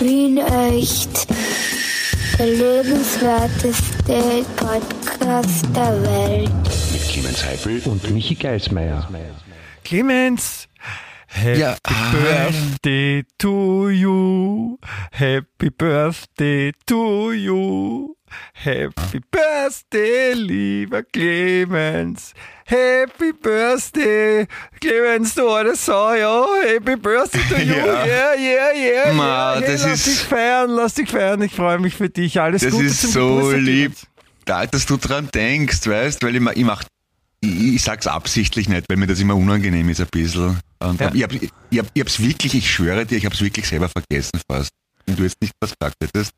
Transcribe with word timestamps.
Wien 0.00 0.38
echt. 0.38 1.26
Der 2.38 2.46
lebenswerteste 2.46 4.44
Podcast 4.56 5.66
der 5.74 6.02
Welt. 6.02 6.50
Mit 6.92 7.02
Clemens 7.08 7.44
Heifel 7.44 7.80
und 7.84 8.10
Michi 8.10 8.34
Geismeier. 8.34 9.06
Clemens, 9.84 10.68
Happy 11.26 11.60
Ja. 11.60 11.76
Birthday 12.12 13.24
to 13.38 13.90
you. 13.90 14.78
Happy 15.12 15.70
Birthday 15.70 16.72
to 16.86 17.32
you. 17.32 18.14
Happy 18.54 19.20
Birthday, 19.30 20.32
lieber 20.32 21.02
Clemens. 21.02 22.32
Happy 22.70 23.32
Birthday, 23.32 24.46
Clemens, 24.80 25.34
du 25.34 25.48
alte 25.48 25.74
Sau, 25.74 26.14
ja. 26.14 26.44
Happy 26.64 26.94
Birthday 26.96 27.40
to 27.48 27.56
you. 27.56 27.74
Ja. 27.74 28.04
Yeah, 28.06 28.34
yeah, 28.38 28.72
yeah. 29.06 29.12
Ma, 29.12 29.58
yeah. 29.58 29.60
das 29.72 29.82
lass 29.82 29.92
ist- 29.92 30.06
dich 30.06 30.18
feiern, 30.28 30.70
lass 30.70 30.94
dich 30.94 31.10
feiern. 31.10 31.42
Ich 31.42 31.52
freue 31.52 31.78
mich 31.80 31.94
für 31.96 32.08
dich. 32.08 32.40
Alles 32.40 32.62
Das 32.62 32.70
Gute 32.72 32.84
ist 32.84 33.00
zum 33.00 33.10
so 33.10 33.28
Geburtstag, 33.36 33.60
lieb, 33.62 33.92
da, 34.44 34.66
dass 34.66 34.86
du 34.86 34.96
dran 34.98 35.28
denkst, 35.34 35.86
weißt, 35.86 36.22
weil 36.22 36.36
ich, 36.36 36.42
ich 36.56 36.64
mach, 36.64 36.84
ich, 37.40 37.74
ich 37.74 37.82
sag's 37.82 38.06
absichtlich 38.06 38.68
nicht, 38.68 38.84
weil 38.88 38.96
mir 38.98 39.06
das 39.08 39.18
immer 39.18 39.34
unangenehm 39.34 39.88
ist 39.88 40.00
ein 40.00 40.06
bisschen. 40.10 40.58
Und 40.78 41.00
Ja. 41.00 41.10
ich, 41.12 41.22
hab, 41.24 41.32
ich, 41.32 41.50
hab, 41.78 41.86
ich 41.92 42.00
hab's 42.00 42.20
wirklich, 42.20 42.54
ich 42.54 42.70
schwöre 42.70 43.04
dir, 43.04 43.16
ich 43.18 43.26
hab's 43.26 43.40
wirklich 43.42 43.66
selber 43.66 43.88
vergessen 43.88 44.40
fast. 44.48 44.70
Wenn 45.06 45.16
du 45.16 45.24
jetzt 45.24 45.40
nicht 45.40 45.52
was 45.60 45.72
gesagt 45.76 45.96
hättest. 46.02 46.30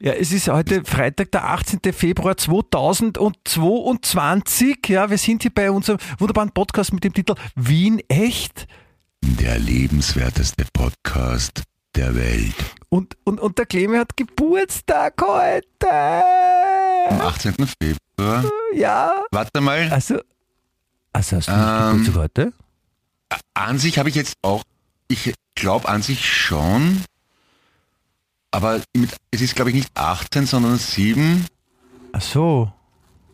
Ja, 0.00 0.12
es 0.12 0.30
ist 0.30 0.46
heute 0.48 0.84
Freitag, 0.84 1.32
der 1.32 1.44
18. 1.48 1.80
Februar 1.92 2.36
2022. 2.36 4.76
Ja, 4.86 5.10
wir 5.10 5.18
sind 5.18 5.42
hier 5.42 5.50
bei 5.52 5.72
unserem 5.72 5.98
wunderbaren 6.18 6.52
Podcast 6.52 6.92
mit 6.92 7.02
dem 7.02 7.12
Titel 7.12 7.34
Wien 7.56 8.00
echt. 8.08 8.68
Der 9.24 9.58
lebenswerteste 9.58 10.64
Podcast 10.72 11.64
der 11.96 12.14
Welt. 12.14 12.54
Und, 12.90 13.16
und, 13.24 13.40
und 13.40 13.58
der 13.58 13.66
Clemi 13.66 13.96
hat 13.96 14.16
Geburtstag 14.16 15.20
heute. 15.20 15.90
Am 17.10 17.20
18. 17.20 17.54
Februar. 17.82 18.44
Ja. 18.74 19.20
Warte 19.32 19.60
mal, 19.60 19.90
Also, 19.90 20.20
also 21.12 21.38
hast 21.38 21.48
du 21.48 21.52
nicht 21.52 21.60
Ähm, 21.60 22.04
Geburtstag 22.04 22.22
heute? 22.22 22.52
an 23.54 23.78
sich 23.78 23.98
habe 23.98 24.08
ich 24.10 24.14
jetzt 24.14 24.34
auch, 24.42 24.62
ich 25.08 25.34
glaube 25.56 25.88
an 25.88 26.02
sich 26.02 26.24
schon, 26.32 27.02
aber 28.50 28.80
mit, 28.96 29.10
es 29.30 29.40
ist 29.40 29.54
glaube 29.54 29.70
ich 29.70 29.76
nicht 29.76 29.90
18, 29.94 30.46
sondern 30.46 30.78
7. 30.78 31.46
Ach 32.12 32.20
so. 32.22 32.72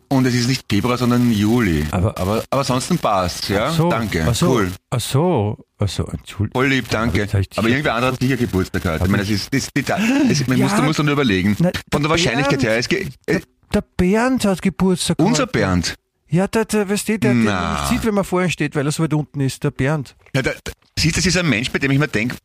Und 0.07 0.25
es 0.27 0.35
ist 0.35 0.47
nicht 0.47 0.63
Februar, 0.69 0.97
sondern 0.97 1.31
Juli. 1.31 1.83
Aber- 1.91 2.17
aber, 2.17 2.43
aber 2.49 2.59
ansonsten 2.59 2.97
passt, 2.99 3.49
ja? 3.49 3.67
Ach 3.69 3.73
so. 3.75 3.89
Danke. 3.89 4.25
Ach 4.29 4.35
so. 4.35 4.51
Cool. 4.51 4.71
Ach 4.91 4.99
so. 4.99 5.65
Ach 5.79 5.89
so. 5.89 6.05
Entschuldigung. 6.05 6.61
Voll 6.61 6.67
lieb, 6.69 6.87
danke. 6.89 7.27
Aber 7.55 7.67
ja- 7.67 7.73
irgendwer 7.75 7.95
anderer 7.95 8.13
hat 8.13 8.19
sicher 8.21 8.37
Geburtstag 8.37 8.85
heute. 8.85 9.03
Ich 9.05 9.09
meine, 9.09 9.23
das 9.23 9.31
ist, 9.31 9.53
das, 9.53 9.69
das, 9.73 9.85
das, 10.29 10.47
man 10.47 10.57
Ja. 10.57 10.67
muss, 10.67 10.81
musst 10.83 11.03
nur 11.03 11.11
überlegen. 11.13 11.55
Na, 11.59 11.71
Von 11.91 12.03
der 12.03 12.11
Wahrscheinlichkeit 12.11 12.59
Bernd- 12.59 12.63
her. 12.63 12.77
Es, 12.77 12.87
ge- 12.87 13.07
äh, 13.25 13.39
Der 13.73 13.81
Bernd 13.97 14.45
hat 14.45 14.61
Geburtstag 14.61 15.17
unser 15.19 15.43
heute. 15.43 15.51
Bernd. 15.51 15.95
Ja, 16.29 16.47
der, 16.47 16.65
der, 16.65 16.87
weißt 16.89 17.07
du, 17.09 17.19
der, 17.19 17.33
der 17.33 17.71
nicht 17.73 17.87
sieht, 17.89 18.05
wenn 18.05 18.13
man 18.13 18.23
vor 18.23 18.43
ihm 18.43 18.49
steht, 18.49 18.75
weil 18.75 18.85
er 18.85 18.91
so 18.91 19.03
weit 19.03 19.13
unten 19.13 19.39
ist, 19.41 19.63
der 19.63 19.71
Bernd. 19.71 20.15
Ja, 20.35 20.41
der, 20.43 20.53
der, 20.65 20.73
siehst 20.99 21.15
du, 21.15 21.19
das 21.19 21.25
ist 21.25 21.37
ein 21.37 21.47
Mensch, 21.49 21.71
bei 21.71 21.79
dem 21.79 21.91
ich 21.91 21.99
mir 21.99 22.07
denke, 22.07 22.35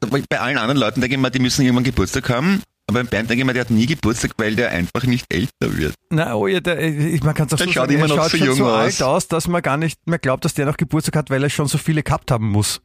bei 0.00 0.40
allen 0.40 0.58
anderen 0.58 0.78
Leuten 0.78 1.00
denke 1.00 1.16
ich 1.16 1.20
mir, 1.20 1.30
die 1.30 1.38
müssen 1.38 1.62
irgendwann 1.62 1.84
Geburtstag 1.84 2.28
haben. 2.28 2.62
Aber 2.88 3.00
beim 3.00 3.08
Bernd 3.08 3.28
denke 3.30 3.40
ich 3.42 3.46
mir, 3.46 3.52
der 3.52 3.62
hat 3.62 3.70
nie 3.70 3.86
Geburtstag, 3.86 4.32
weil 4.36 4.54
der 4.54 4.70
einfach 4.70 5.02
nicht 5.04 5.26
älter 5.32 5.76
wird. 5.76 5.94
Na, 6.10 6.34
oh 6.34 6.46
ja, 6.46 6.60
der, 6.60 6.80
ich, 6.80 7.22
man 7.24 7.34
kann 7.34 7.46
es 7.48 7.54
auch 7.54 7.56
Der 7.56 7.66
so 7.66 7.72
schaut 7.72 7.88
sagen, 7.88 7.94
immer 7.94 8.04
er 8.04 8.08
noch 8.08 8.16
schaut 8.16 8.30
so 8.30 8.36
jung 8.36 8.54
so 8.56 8.66
aus. 8.66 8.72
alt 8.78 9.02
aus, 9.02 9.28
dass 9.28 9.48
man 9.48 9.60
gar 9.62 9.76
nicht 9.76 10.06
mehr 10.06 10.20
glaubt, 10.20 10.44
dass 10.44 10.54
der 10.54 10.66
noch 10.66 10.76
Geburtstag 10.76 11.16
hat, 11.16 11.30
weil 11.30 11.42
er 11.42 11.50
schon 11.50 11.66
so 11.66 11.78
viele 11.78 12.02
gehabt 12.04 12.30
haben 12.30 12.48
muss. 12.48 12.80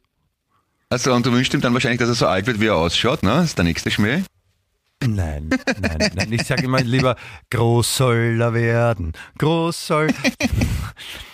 Also, 0.90 1.14
und 1.14 1.24
du 1.24 1.32
wünschst 1.32 1.54
ihm 1.54 1.60
dann 1.60 1.72
wahrscheinlich, 1.72 2.00
dass 2.00 2.08
er 2.08 2.14
so 2.16 2.26
alt 2.26 2.46
wird, 2.46 2.60
wie 2.60 2.66
er 2.66 2.76
ausschaut, 2.76 3.22
ne? 3.22 3.30
Das 3.30 3.44
ist 3.44 3.58
der 3.58 3.64
nächste 3.64 3.90
Schmäh. 3.90 4.24
Nein, 5.04 5.50
nein, 5.80 6.12
nein. 6.14 6.32
Ich 6.32 6.44
sage 6.44 6.64
immer 6.64 6.80
lieber, 6.80 7.16
groß 7.50 7.96
soll 7.96 8.38
er 8.40 8.54
werden. 8.54 9.12
Groß 9.38 9.86
soll. 9.86 10.08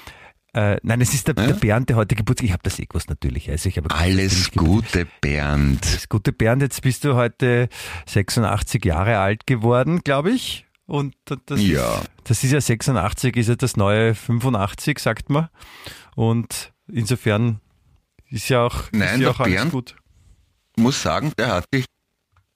äh, 0.54 0.78
nein, 0.82 1.00
es 1.00 1.12
ist 1.14 1.26
der, 1.28 1.34
der 1.34 1.52
Bernd, 1.54 1.88
der 1.88 1.96
heute 1.96 2.14
Geburtstag. 2.14 2.46
Ich 2.46 2.52
habe 2.52 2.62
das 2.62 2.78
eh 2.78 2.86
gewusst 2.86 3.08
natürlich. 3.10 3.50
Also 3.50 3.68
ich 3.68 3.76
habe 3.76 3.90
Alles 3.90 4.50
Gute, 4.52 5.06
Bernd. 5.20 5.84
Das 5.84 6.08
gute 6.08 6.32
Bernd, 6.32 6.62
jetzt 6.62 6.80
bist 6.82 7.04
du 7.04 7.14
heute 7.14 7.68
86 8.06 8.84
Jahre 8.84 9.18
alt 9.18 9.46
geworden, 9.46 10.00
glaube 10.02 10.30
ich. 10.30 10.66
Und 10.86 11.14
das, 11.26 11.60
Ja. 11.60 11.98
ist, 11.98 12.08
das 12.24 12.44
ist 12.44 12.52
ja 12.52 12.60
86, 12.60 13.36
ist 13.36 13.48
ja 13.48 13.56
das 13.56 13.76
neue 13.76 14.14
85, 14.14 14.98
sagt 14.98 15.28
man. 15.28 15.48
Und 16.16 16.72
insofern 16.90 17.60
ist 18.30 18.48
ja 18.48 18.62
auch, 18.64 18.84
Nein, 18.92 19.16
ist 19.16 19.20
ja 19.20 19.30
auch 19.30 19.40
alles 19.40 19.54
Bernd- 19.54 19.70
gut. 19.72 19.96
muss 20.76 21.02
sagen, 21.02 21.32
der 21.38 21.48
hat 21.48 21.66
sich 21.72 21.84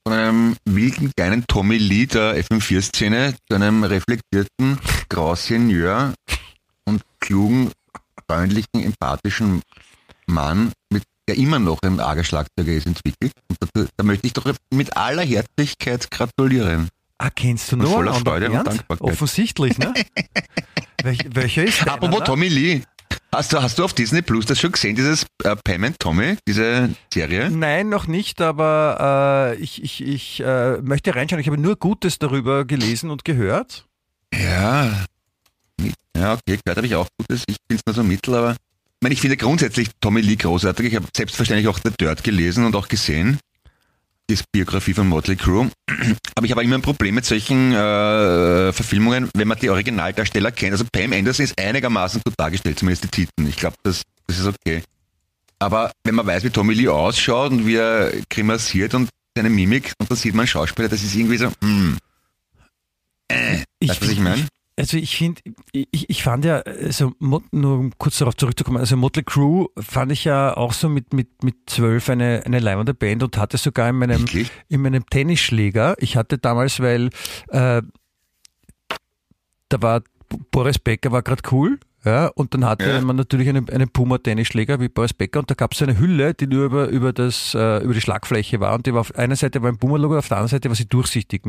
von 0.05 0.15
einem 0.15 0.57
wilden 0.65 1.13
kleinen 1.15 1.47
Tommy 1.47 1.77
Lee 1.77 2.07
der 2.07 2.37
FM4-Szene 2.43 3.35
zu 3.49 3.55
einem 3.55 3.85
reflektierten 3.85 4.79
Grausenieur 5.11 6.15
und 6.87 7.03
klugen, 7.21 7.71
freundlichen, 8.29 8.83
empathischen 8.83 9.63
Mann, 10.27 10.73
mit, 10.93 11.05
der 11.29 11.37
immer 11.37 11.59
noch 11.59 11.79
ein 11.83 12.01
arger 12.01 12.25
Schlagzeuger 12.25 12.73
ist, 12.73 12.87
entwickelt. 12.87 13.33
Und 13.49 13.59
da, 13.75 13.85
da 13.97 14.05
möchte 14.05 14.27
ich 14.27 14.33
doch 14.33 14.45
mit 14.71 14.97
aller 14.97 15.23
Herzlichkeit 15.23 16.11
gratulieren. 16.11 16.89
Ah, 17.19 17.31
kennst 17.31 17.71
du 17.71 17.77
noch 17.77 17.89
voller 17.89 18.15
Freude 18.15 18.51
und? 18.51 18.67
Dankbarkeit. 18.67 19.01
Offensichtlich, 19.01 19.79
ne? 19.79 19.95
Welch, 21.05 21.19
welcher 21.33 21.65
ist 21.65 21.85
der? 21.85 21.95
Apropos 21.95 22.25
Tommy 22.25 22.49
Lee, 22.49 22.83
hast 23.33 23.53
du, 23.53 23.63
hast 23.63 23.79
du 23.79 23.85
auf 23.85 23.93
Disney 23.93 24.23
Plus 24.23 24.47
das 24.47 24.59
schon 24.59 24.73
gesehen, 24.73 24.97
dieses 24.97 25.27
äh, 25.45 25.57
Pam 25.57 25.85
and 25.85 25.99
Tommy, 25.99 26.37
diese 26.47 26.91
Serie? 27.13 27.51
Nein, 27.51 27.89
noch 27.89 28.07
nicht, 28.07 28.41
aber 28.41 29.55
äh, 29.57 29.63
ich, 29.63 29.83
ich, 29.83 30.03
ich 30.03 30.41
äh, 30.41 30.79
möchte 30.83 31.15
reinschauen. 31.15 31.41
Ich 31.41 31.47
habe 31.47 31.59
nur 31.59 31.77
Gutes 31.77 32.19
darüber 32.19 32.65
gelesen 32.65 33.11
und 33.11 33.25
gehört. 33.25 33.87
Ja. 34.35 35.07
Ja, 36.17 36.35
okay, 36.35 36.59
gehört 36.65 36.77
habe 36.77 36.87
ich 36.87 36.95
auch 36.95 37.09
Gutes. 37.19 37.45
Ich 37.47 37.57
finde 37.69 37.81
es 37.81 37.87
nur 37.87 37.95
so 37.95 38.03
mittel, 38.03 38.35
aber 38.35 38.53
ich 38.53 39.05
meine, 39.05 39.15
ich 39.15 39.21
finde 39.21 39.37
grundsätzlich 39.37 39.89
Tommy 40.01 40.21
Lee 40.21 40.37
großartig. 40.37 40.87
Ich 40.87 40.95
habe 40.95 41.07
selbstverständlich 41.15 41.69
auch 41.69 41.79
The 41.83 41.91
Dirt 41.99 42.23
gelesen 42.23 42.65
und 42.65 42.77
auch 42.77 42.89
gesehen. 42.89 43.39
Die 44.31 44.39
Biografie 44.53 44.95
von 44.95 45.09
Motley 45.09 45.37
Crue. 45.37 45.71
Aber 46.37 46.47
ich 46.47 46.53
habe 46.53 46.63
immer 46.63 46.77
ein 46.77 46.83
Problem 46.83 47.17
mit 47.17 47.25
solchen 47.25 47.73
äh, 47.73 48.73
Verfilmungen, 48.73 49.29
wenn 49.35 49.49
man 49.49 49.59
die 49.59 49.71
Originaldarsteller 49.71 50.53
kennt. 50.53 50.73
Also 50.73 50.85
Pam 50.93 51.13
Anderson 51.13 51.45
ist 51.45 51.61
einigermaßen 51.61 52.23
gut 52.25 52.35
dargestellt, 52.37 52.79
zumindest 52.79 53.05
die 53.05 53.09
Titeln. 53.09 53.49
Ich 53.49 53.57
glaube, 53.57 53.77
das, 53.83 54.03
das 54.29 54.39
ist 54.39 54.47
okay. 54.47 54.83
Aber 55.59 55.93
wenn 56.05 56.15
man 56.15 56.27
weiß, 56.27 56.45
wie 56.45 56.51
Tommy 56.51 56.75
Lee 56.75 56.89
ausschaut 56.89 57.51
und 57.51 57.67
wie 57.67 57.77
er 57.77 58.13
grimassiert 58.31 58.95
und 58.95 59.09
seine 59.37 59.51
Mimik, 59.51 59.93
und 59.99 60.11
da 60.11 60.15
sieht 60.15 60.35
man 60.35 60.47
Schauspieler, 60.47 60.89
das 60.89 61.03
ist 61.03 61.15
irgendwie 61.15 61.39
so, 61.39 61.53
hm. 61.61 61.99
Äh, 63.29 63.59
weißt 63.81 64.01
du, 64.01 64.07
was 64.07 64.13
ich 64.13 64.21
meine? 64.21 64.47
Also 64.83 64.97
ich 64.97 65.17
finde, 65.17 65.41
ich, 65.71 66.11
ich 66.11 66.25
fand 66.25 66.45
ja, 66.45 66.57
also 66.57 67.13
nur 67.21 67.45
um 67.53 67.93
kurz 67.99 68.19
darauf 68.19 68.37
zurückzukommen, 68.37 68.79
also 68.79 68.97
Motley 68.97 69.23
Crue 69.23 69.69
fand 69.79 70.11
ich 70.11 70.25
ja 70.25 70.57
auch 70.57 70.73
so 70.73 70.89
mit, 70.89 71.15
mit, 71.15 71.45
mit 71.45 71.55
zwölf 71.67 72.11
eine, 72.11 72.43
eine 72.45 72.59
leibende 72.59 72.93
Band 72.93 73.23
und 73.23 73.37
hatte 73.37 73.59
sogar 73.59 73.89
in 73.91 73.95
meinem, 73.95 74.25
in 74.69 74.83
meinem 74.83 75.07
Tennisschläger, 75.07 75.95
ich 75.99 76.17
hatte 76.17 76.37
damals, 76.37 76.81
weil 76.81 77.11
äh, 77.51 77.81
da 79.69 79.83
war 79.83 80.03
Boris 80.51 80.81
Becker 80.81 81.13
war 81.13 81.23
gerade 81.23 81.43
cool, 81.53 81.79
ja, 82.05 82.27
und 82.29 82.55
dann 82.55 82.65
hatte 82.65 82.89
Ja. 82.91 83.01
man 83.01 83.17
natürlich 83.17 83.49
einen, 83.49 83.69
einen 83.71 83.89
Puma-Tennisschläger 83.89 84.81
wie 84.81 84.89
Boris 84.89 85.13
Becker 85.15 85.41
und 85.41 85.51
da 85.51 85.55
gab 85.55 85.73
es 85.75 85.83
eine 85.83 85.99
Hülle, 85.99 86.35
die 86.35 86.47
nur 86.47 86.65
über, 86.65 86.89
über, 86.89 87.13
das, 87.13 87.55
äh, 87.55 87.83
über 87.85 87.95
die 87.95 88.01
Schlagfläche 88.01 88.61
war 88.61 88.75
und 88.75 88.87
die 88.87 88.93
war 88.95 89.01
auf 89.01 89.15
einer 89.15 89.37
Seite 89.37 89.63
war 89.63 89.69
ein 89.71 89.79
Puma-Logo, 89.79 90.19
auf 90.19 90.29
der 90.29 90.39
anderen 90.39 90.51
Seite 90.51 90.69
war 90.69 90.77
sie 90.77 90.87
durchsichtig. 90.89 91.43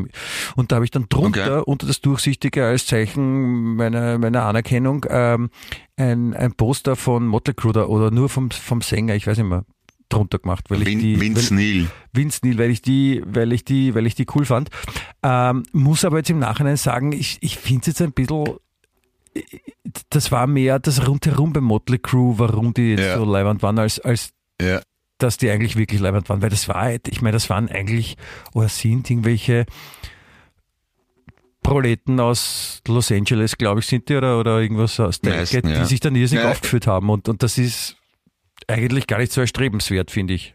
Und 0.56 0.70
da 0.72 0.76
habe 0.76 0.84
ich 0.84 0.90
dann 0.90 1.06
drunter, 1.08 1.58
Okay. 1.60 1.70
unter 1.70 1.86
das 1.86 2.00
Durchsichtige 2.00 2.64
als 2.64 2.86
Zeichen 2.86 3.74
meiner, 3.76 4.18
meiner 4.18 4.44
Anerkennung, 4.44 5.06
ähm, 5.08 5.50
ein, 5.96 6.34
ein 6.34 6.52
Poster 6.54 6.96
von 6.96 7.26
Motley 7.26 7.54
Crue 7.54 7.88
oder 7.88 8.10
nur 8.10 8.28
vom, 8.28 8.50
vom 8.50 8.80
Sänger, 8.80 9.14
ich 9.14 9.26
weiß 9.26 9.38
nicht 9.38 9.48
mehr, 9.48 9.64
drunter 10.08 10.38
gemacht, 10.38 10.66
weil 10.70 10.82
ich 10.82 10.88
Vin, 10.88 10.98
die, 11.00 11.20
Vince 11.20 11.50
weil, 11.50 11.56
Neil. 11.58 11.86
Vince 12.12 12.40
Neil, 12.44 12.58
weil 12.58 12.70
ich 12.70 12.82
die, 12.82 13.22
weil 13.26 13.52
ich 13.52 13.64
die, 13.64 13.94
weil 13.94 14.06
ich 14.06 14.14
die 14.14 14.26
cool 14.34 14.44
fand. 14.44 14.68
Ähm, 15.22 15.62
muss 15.72 16.04
aber 16.04 16.18
jetzt 16.18 16.30
im 16.30 16.38
Nachhinein 16.38 16.76
sagen, 16.76 17.12
ich, 17.12 17.38
ich 17.40 17.58
finde 17.58 17.80
es 17.80 17.86
jetzt 17.88 18.02
ein 18.02 18.12
bisschen, 18.12 18.44
das 20.10 20.30
war 20.32 20.46
mehr 20.46 20.78
das 20.78 21.06
rundherum 21.06 21.52
bei 21.52 21.60
Motley 21.60 21.98
Crue, 21.98 22.38
warum 22.38 22.72
die 22.74 22.90
jetzt 22.92 23.00
Ja. 23.00 23.16
so 23.18 23.24
leibend 23.24 23.62
waren, 23.62 23.78
als, 23.78 23.98
als 24.00 24.30
Ja. 24.60 24.80
dass 25.18 25.36
die 25.38 25.50
eigentlich 25.50 25.76
wirklich 25.76 26.00
leibend 26.00 26.28
waren, 26.28 26.42
weil 26.42 26.50
das 26.50 26.68
war, 26.68 26.90
ich 26.92 27.22
meine, 27.22 27.32
das 27.32 27.50
waren 27.50 27.68
eigentlich 27.68 28.16
oder 28.52 28.68
sind 28.68 29.08
irgendwelche 29.10 29.66
Proleten 31.62 32.20
aus 32.20 32.82
Los 32.86 33.10
Angeles, 33.10 33.56
glaube 33.56 33.80
ich, 33.80 33.86
sind 33.86 34.08
die 34.08 34.16
oder, 34.16 34.38
oder 34.38 34.60
irgendwas 34.60 35.00
aus 35.00 35.20
der 35.20 35.40
Ecke, 35.40 35.62
ja. 35.66 35.80
die 35.80 35.84
sich 35.86 35.98
dann 36.00 36.14
irrsinnig 36.14 36.44
Ja. 36.44 36.50
aufgeführt 36.50 36.86
haben 36.86 37.08
und, 37.08 37.28
und 37.28 37.42
das 37.42 37.56
ist 37.56 37.96
eigentlich 38.68 39.06
gar 39.06 39.18
nicht 39.18 39.32
so 39.32 39.40
erstrebenswert, 39.40 40.10
finde 40.10 40.34
ich. 40.34 40.54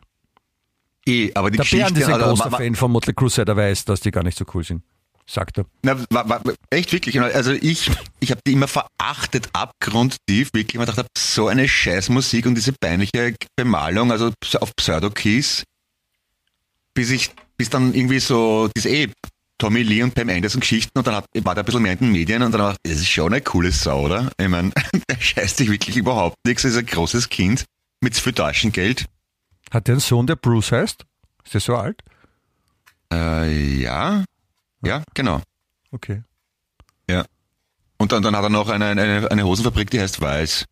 Eh, 1.08 1.32
aber 1.34 1.50
die 1.50 1.58
Der 1.58 1.64
Geschichte... 1.64 1.86
Bernd 1.94 1.98
ist 1.98 2.10
ein 2.10 2.20
großer 2.22 2.52
Fan 2.52 2.76
von 2.76 2.92
Motley 2.92 3.14
Crue, 3.14 3.30
seit 3.30 3.48
er 3.50 3.58
weiß, 3.58 3.86
dass 3.86 4.02
die 4.02 4.12
gar 4.12 4.24
nicht 4.24 4.38
so 4.38 4.46
cool 4.54 4.64
sind. 4.64 4.84
Sagt 5.30 5.60
er. 5.60 5.66
Na, 5.84 5.96
wa, 6.10 6.28
wa, 6.28 6.42
echt 6.72 6.92
wirklich. 6.92 7.22
Also 7.22 7.52
ich, 7.52 7.92
ich 8.20 8.32
habe 8.32 8.42
die 8.48 8.54
immer 8.54 8.68
verachtet, 8.68 9.48
abgrundtief, 9.54 10.50
wirklich. 10.54 10.80
Man 10.80 10.88
dachte, 10.88 11.06
so 11.16 11.48
eine 11.48 11.68
Scheißmusik 11.68 12.48
und 12.48 12.56
diese 12.56 12.74
peinliche 12.74 13.36
Bemalung, 13.56 14.12
also 14.12 14.32
auf 14.60 14.76
Pseudo-Keys, 14.76 15.66
bis 16.96 17.12
ich 17.12 17.30
bis 17.58 17.70
dann 17.70 17.94
irgendwie 17.94 18.20
so, 18.20 18.72
diese 18.76 18.90
eh, 18.90 19.10
Tommy 19.60 19.84
Lee 19.84 20.02
und 20.02 20.16
Pam 20.16 20.30
Anderson 20.30 20.62
Geschichten 20.62 20.98
und 20.98 21.06
dann 21.06 21.16
hat, 21.16 21.26
war 21.44 21.54
der 21.54 21.64
ein 21.64 21.66
bisschen 21.66 21.84
mehr 21.84 21.92
in 21.92 22.00
den 22.00 22.12
Medien 22.12 22.42
und 22.42 22.52
dann 22.52 22.62
war 22.62 22.76
das 22.82 22.94
ist 22.94 23.10
schon 23.10 23.32
eine 23.32 23.42
coole 23.42 23.72
Sau, 23.72 24.06
oder? 24.06 24.32
Ich 24.40 24.48
meine, 24.48 24.72
der 25.10 25.20
scheißt 25.20 25.58
sich 25.58 25.70
wirklich 25.70 25.96
überhaupt 25.96 26.38
nichts, 26.44 26.64
ist 26.64 26.76
ein 26.76 26.88
großes 26.88 27.30
Kind 27.30 27.66
mit 28.02 28.16
viel 28.16 28.34
Taschengeld. 28.34 29.06
Hat 29.70 29.88
der 29.88 29.94
einen 29.94 30.00
Sohn, 30.00 30.26
der 30.26 30.38
Bruce 30.38 30.72
heißt? 30.72 31.06
Ist 31.44 31.54
der 31.54 31.62
so 31.62 31.76
alt? 31.76 32.02
Äh, 33.14 33.82
ja. 33.82 34.24
Ja, 34.84 35.04
genau. 35.14 35.42
Okay. 35.92 36.24
Ja. 37.10 37.26
Und 37.98 38.12
dann, 38.12 38.24
dann 38.24 38.36
hat 38.36 38.44
er 38.44 38.50
noch 38.50 38.70
eine, 38.70 38.86
eine, 38.86 39.30
eine 39.30 39.44
Hosenfabrik, 39.44 39.90
die 39.90 40.00
heißt 40.00 40.22
Weiß. 40.22 40.66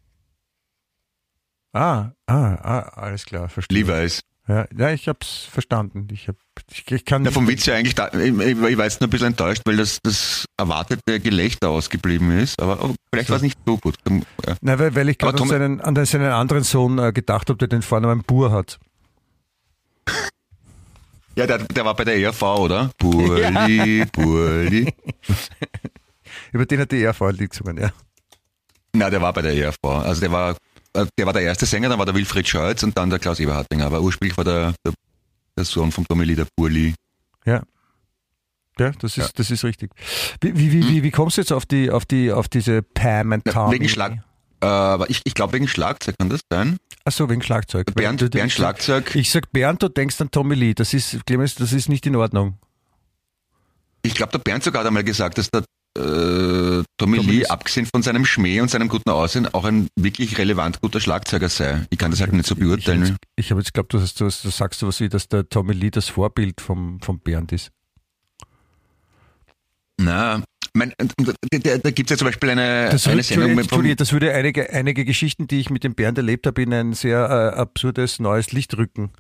Ah, 1.74 2.12
ah, 2.26 2.56
ah, 2.56 2.80
alles 2.96 3.26
klar, 3.26 3.50
verstehe. 3.50 3.84
Levi's. 3.84 4.22
Ja, 4.48 4.66
ja, 4.78 4.92
ich 4.92 5.10
hab's 5.10 5.44
verstanden. 5.44 6.08
Ich, 6.10 6.30
hab, 6.30 6.38
ich, 6.72 6.90
ich 6.90 7.04
kann 7.04 7.26
Ja, 7.26 7.32
vom 7.32 7.48
Witz 7.50 7.66
ja 7.66 7.76
eigentlich, 7.76 7.96
da, 7.96 8.08
ich, 8.14 8.34
ich 8.40 8.78
war 8.78 8.86
jetzt 8.86 9.02
nur 9.02 9.08
ein 9.08 9.12
bisschen 9.12 9.28
enttäuscht, 9.28 9.64
weil 9.66 9.76
das, 9.76 10.00
das 10.04 10.46
erwartete 10.56 11.20
Gelächter 11.20 11.70
ausgeblieben 11.70 12.32
ist, 12.40 12.62
aber 12.62 12.82
oh, 12.82 12.96
vielleicht 13.12 13.30
war 13.30 13.36
es 13.36 13.42
nicht 13.42 13.60
so 13.66 13.78
gut. 13.78 13.96
Ja. 14.10 14.56
Nein, 14.62 14.80
weil, 14.80 14.96
weil 14.96 15.10
ich 15.10 15.18
gerade 15.18 15.42
an 15.42 15.50
seinen, 15.50 15.82
an 15.82 16.06
seinen 16.06 16.32
anderen 16.32 16.64
Sohn 16.64 16.98
äh, 16.98 17.12
gedacht 17.12 17.50
habe, 17.50 17.58
der 17.58 17.68
den 17.68 17.82
Vornamen 17.82 18.24
Bur 18.24 18.52
hat. 18.52 18.80
Ja, 21.38 21.46
der, 21.48 21.60
der 21.60 21.86
war 21.86 21.96
bei 21.96 22.04
der 22.04 22.18
ERV, 22.18 22.42
oder? 22.42 22.90
Burli, 22.98 24.06
Burli. 24.12 24.92
Über 26.52 26.66
den 26.66 26.80
hat 26.80 26.92
die 26.92 27.02
ERV 27.04 27.22
ein 27.22 27.36
Lied 27.36 27.52
gesungen, 27.52 27.78
ja. 27.78 27.92
Na, 28.94 29.10
der 29.10 29.22
war 29.22 29.34
bei 29.34 29.42
der 29.44 29.54
ERV. 29.56 29.78
Also 29.84 30.22
der 30.22 30.32
war, 30.32 30.56
äh, 30.94 31.06
der 31.18 31.26
war 31.26 31.34
der 31.34 31.44
erste 31.44 31.66
Sänger, 31.66 31.90
dann 31.90 32.00
war 32.00 32.06
der 32.06 32.16
Wilfried 32.16 32.48
Scholz 32.48 32.82
und 32.84 32.98
dann 32.98 33.10
der 33.10 33.20
Klaus 33.20 33.40
Eberhardinger. 33.40 33.86
Aber 33.86 34.02
ursprünglich 34.02 34.36
war 34.38 34.44
der, 34.46 34.74
der, 34.84 34.94
der 35.56 35.66
Sohn 35.66 35.92
vom 35.92 36.08
Tommy 36.08 36.34
der 36.36 36.48
Burli. 36.56 36.96
Ja. 37.46 37.62
Ja, 38.80 38.92
das 39.00 39.18
ist, 39.18 39.26
Ja. 39.26 39.30
das 39.36 39.52
ist 39.52 39.64
richtig. 39.64 39.92
Wie, 40.42 40.58
wie, 40.58 40.72
wie, 40.72 40.88
wie, 40.88 41.04
wie 41.04 41.12
kommst 41.12 41.38
du 41.38 41.42
jetzt 41.42 41.52
auf 41.52 41.66
die, 41.66 41.90
auf 41.92 42.06
die, 42.06 42.32
auf 42.32 42.48
diese 42.48 42.82
Pam 42.82 43.34
and 43.34 43.44
Ja, 43.46 43.54
Tommy? 43.54 43.74
wegen 43.74 43.90
Schlag, 43.90 44.14
äh, 44.62 44.66
aber 44.66 45.10
ich, 45.10 45.22
ich 45.24 45.34
glaube 45.34 45.54
wegen 45.54 45.68
Schlagzeug 45.68 46.16
kann 46.20 46.30
das 46.30 46.42
sein. 46.52 46.78
Ach 47.08 47.12
so, 47.14 47.30
wegen 47.30 47.42
Schlagzeug. 47.42 47.96
Bernd, 47.96 48.20
du- 48.20 48.30
Bernd 48.30 48.48
ich- 48.52 48.54
Schlagzeug. 48.56 49.16
Ich 49.16 49.32
sag 49.32 49.50
Bernd, 49.54 49.82
du 49.82 49.88
denkst 49.88 50.20
an 50.20 50.30
Tommy 50.30 50.56
Lee. 50.56 50.74
Das 50.74 50.94
ist, 50.94 51.26
Clemens, 51.26 51.56
das 51.56 51.72
ist 51.72 51.88
nicht 51.88 52.06
in 52.06 52.18
Ordnung. 52.18 52.58
Ich 54.02 54.14
glaube, 54.14 54.34
der 54.34 54.40
Bernd 54.40 54.62
sogar 54.64 54.82
hat 54.82 54.88
einmal 54.88 55.06
gesagt, 55.06 55.38
dass 55.38 55.50
der 55.50 55.62
äh, 55.98 56.84
Tommy, 56.98 57.20
Lee, 57.20 57.46
abgesehen 57.46 57.86
von 57.86 58.04
seinem 58.04 58.26
Schmäh 58.26 58.60
und 58.60 58.70
seinem 58.70 58.90
guten 58.90 59.10
Aussehen, 59.10 59.48
auch 59.54 59.64
ein 59.64 59.88
wirklich 59.96 60.38
relevant 60.38 60.82
guter 60.82 61.00
Schlagzeuger 61.00 61.48
sei. 61.48 61.88
Ich 61.92 61.98
kann 61.98 62.12
das 62.12 62.20
halt 62.20 62.34
nicht 62.34 62.46
so 62.46 62.56
Ich 62.56 62.60
habe 62.62 62.68
beurteilen. 62.76 63.06
jetzt, 63.06 63.16
ich 63.38 63.52
hab 63.52 63.58
jetzt 63.58 63.74
glaubt, 63.74 63.94
du, 63.94 64.02
hast, 64.02 64.20
du, 64.20 64.26
hast- 64.26 64.44
du 64.44 64.50
sagst 64.50 64.82
sowas 64.82 65.00
wie, 65.00 65.08
dass 65.08 65.30
der 65.30 65.48
Tommy 65.48 65.72
Lee 65.74 65.92
das 65.92 66.10
Vorbild 66.10 66.60
vom, 66.60 67.00
vom 67.00 67.20
Bernd 67.22 67.54
ist. 67.54 67.72
Na, 70.00 70.44
mein, 70.78 70.94
da, 70.98 71.78
da, 71.78 71.92
gibt 71.92 72.10
es 72.10 72.12
ja 72.12 72.18
zum 72.18 72.28
Beispiel 72.28 72.52
eine, 72.52 72.90
Das 72.90 73.06
eine 73.06 73.16
würde, 73.16 73.24
Sendung 73.24 73.48
mit 73.50 73.56
vom, 73.56 73.62
Entschuldige, 73.64 73.96
das 73.96 74.14
würde 74.14 74.34
einige, 74.34 74.70
einige 74.72 75.06
Geschichten, 75.06 75.48
die 75.48 75.60
ich 75.60 75.70
mit 75.70 75.84
dem 75.84 75.96
Bernd 75.96 76.18
erlebt 76.18 76.48
habe, 76.48 76.62
in 76.62 76.74
ein 76.74 76.94
sehr 76.94 77.20
äh, 77.56 77.58
absurdes 77.60 78.20
neues 78.20 78.52
Licht 78.52 78.78
rücken, 78.78 79.12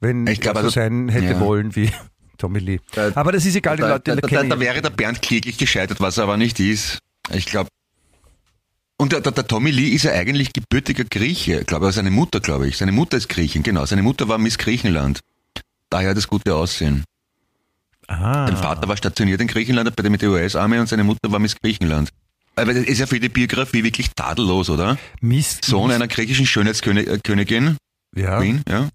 wenn 0.00 0.26
Ich 0.26 0.40
glaube, 0.40 0.58
er 0.58 0.62
so 0.62 0.66
also- 0.68 0.80
sein 0.80 1.08
hätte 1.08 1.26
ja. 1.26 1.40
wollen 1.40 1.74
wie 1.74 1.90
Tommy 2.38 2.58
Lee. 2.60 2.80
Da- 2.92 3.12
Aber 3.14 3.32
das 3.32 3.44
ist 3.46 3.56
egal, 3.56 3.76
die 3.76 3.82
da, 3.82 3.88
Leute 3.94 4.16
da, 4.16 4.28
da, 4.28 4.42
da 4.44 4.60
wäre 4.60 4.82
der 4.82 4.90
Bernd 4.90 5.22
kläglich 5.22 5.58
gescheitert, 5.58 6.00
was 6.00 6.18
er 6.18 6.24
aber 6.24 6.36
nicht 6.36 6.60
ist. 6.60 6.98
Ich 7.32 7.46
glaube. 7.46 7.68
Und 8.98 9.12
der, 9.12 9.20
der, 9.20 9.32
der 9.32 9.46
Tommy 9.46 9.70
Lee 9.70 9.88
ist 9.88 10.04
ja 10.04 10.12
eigentlich 10.12 10.52
gebürtiger 10.52 11.04
Grieche, 11.04 11.64
glaube 11.64 11.88
ich, 11.88 11.94
seine 11.94 12.10
Mutter, 12.10 12.40
glaube 12.40 12.66
ich. 12.68 12.78
Seine 12.78 12.92
Mutter 12.92 13.16
ist 13.16 13.28
Griechin, 13.28 13.62
genau. 13.62 13.84
Seine 13.84 14.02
Mutter 14.02 14.28
war 14.28 14.38
Miss 14.38 14.56
Griechenland. 14.58 15.20
Daher 15.90 16.14
das 16.14 16.28
gute 16.28 16.54
Aussehen. 16.54 17.04
Ah, 18.08 18.46
Sein 18.46 18.56
Vater 18.56 18.88
war 18.88 18.96
stationiert 18.96 19.40
in 19.40 19.48
Griechenland 19.48 19.94
bei 19.96 20.02
der 20.02 20.10
mit 20.10 20.22
der 20.22 20.30
US-Armee 20.30 20.78
und 20.78 20.88
seine 20.88 21.04
Mutter 21.04 21.30
war 21.32 21.38
Miss 21.38 21.56
Griechenland. 21.60 22.10
Aber 22.54 22.72
das 22.72 22.84
ist 22.84 22.98
ja 22.98 23.06
für 23.06 23.20
die 23.20 23.28
Biografie 23.28 23.84
wirklich 23.84 24.10
tadellos, 24.14 24.70
oder? 24.70 24.96
Mist. 25.20 25.64
Sohn 25.64 25.88
Mist. 25.88 25.96
einer 25.96 26.08
griechischen 26.08 26.46
Schönheitskönigin, 26.46 27.76
ja. 28.14 28.38
Queen, 28.38 28.62
ja. 28.68 28.88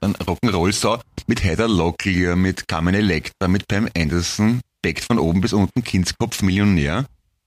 Dann 0.00 0.14
Rock'n'Roll-Sau 0.14 1.00
mit 1.26 1.44
Heather 1.44 1.68
Locklear, 1.68 2.36
mit 2.36 2.66
Carmen 2.66 2.94
Electra, 2.94 3.48
mit 3.48 3.68
Pam 3.68 3.88
Anderson, 3.96 4.60
deckt 4.84 5.04
von 5.04 5.18
oben 5.18 5.40
bis 5.40 5.52
unten, 5.52 5.82
Kindskopf, 5.84 6.42
Millionär. 6.42 7.04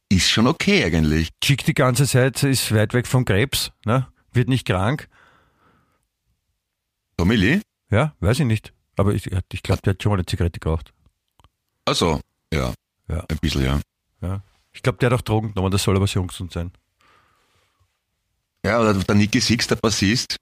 Ist 0.09 0.29
schon 0.29 0.47
okay 0.47 0.83
eigentlich. 0.83 1.29
Chick 1.41 1.65
die 1.65 1.73
ganze 1.73 2.05
Zeit 2.05 2.43
ist 2.43 2.73
weit 2.73 2.93
weg 2.93 3.07
vom 3.07 3.25
Krebs, 3.25 3.71
ne? 3.85 4.07
wird 4.33 4.49
nicht 4.49 4.65
krank. 4.65 5.07
Tommy 7.17 7.35
Lee? 7.35 7.61
Ja, 7.89 8.13
weiß 8.19 8.39
ich 8.39 8.45
nicht. 8.45 8.73
Aber 8.97 9.13
ich, 9.13 9.31
ich 9.51 9.63
glaube, 9.63 9.81
der 9.81 9.93
hat 9.93 10.03
schon 10.03 10.11
mal 10.11 10.17
eine 10.17 10.25
Zigarette 10.25 10.59
geraucht. 10.59 10.93
Also, 11.85 12.21
ja. 12.53 12.73
Ja. 13.07 13.25
Ein 13.27 13.37
bisschen, 13.39 13.63
ja. 13.63 13.79
Ja. 14.21 14.41
Ich 14.73 14.83
glaube, 14.83 14.99
der 14.99 15.09
hat 15.09 15.19
auch 15.19 15.21
Drogen 15.21 15.53
genommen, 15.53 15.71
das 15.71 15.83
soll 15.83 15.95
aber 15.95 16.07
sehr 16.07 16.21
ungesund 16.21 16.51
sein. 16.51 16.71
Ja, 18.65 18.79
oder 18.79 18.93
der 18.93 19.15
Nicky 19.15 19.41
Six, 19.41 19.67
der 19.67 19.75
Bassist, 19.75 20.37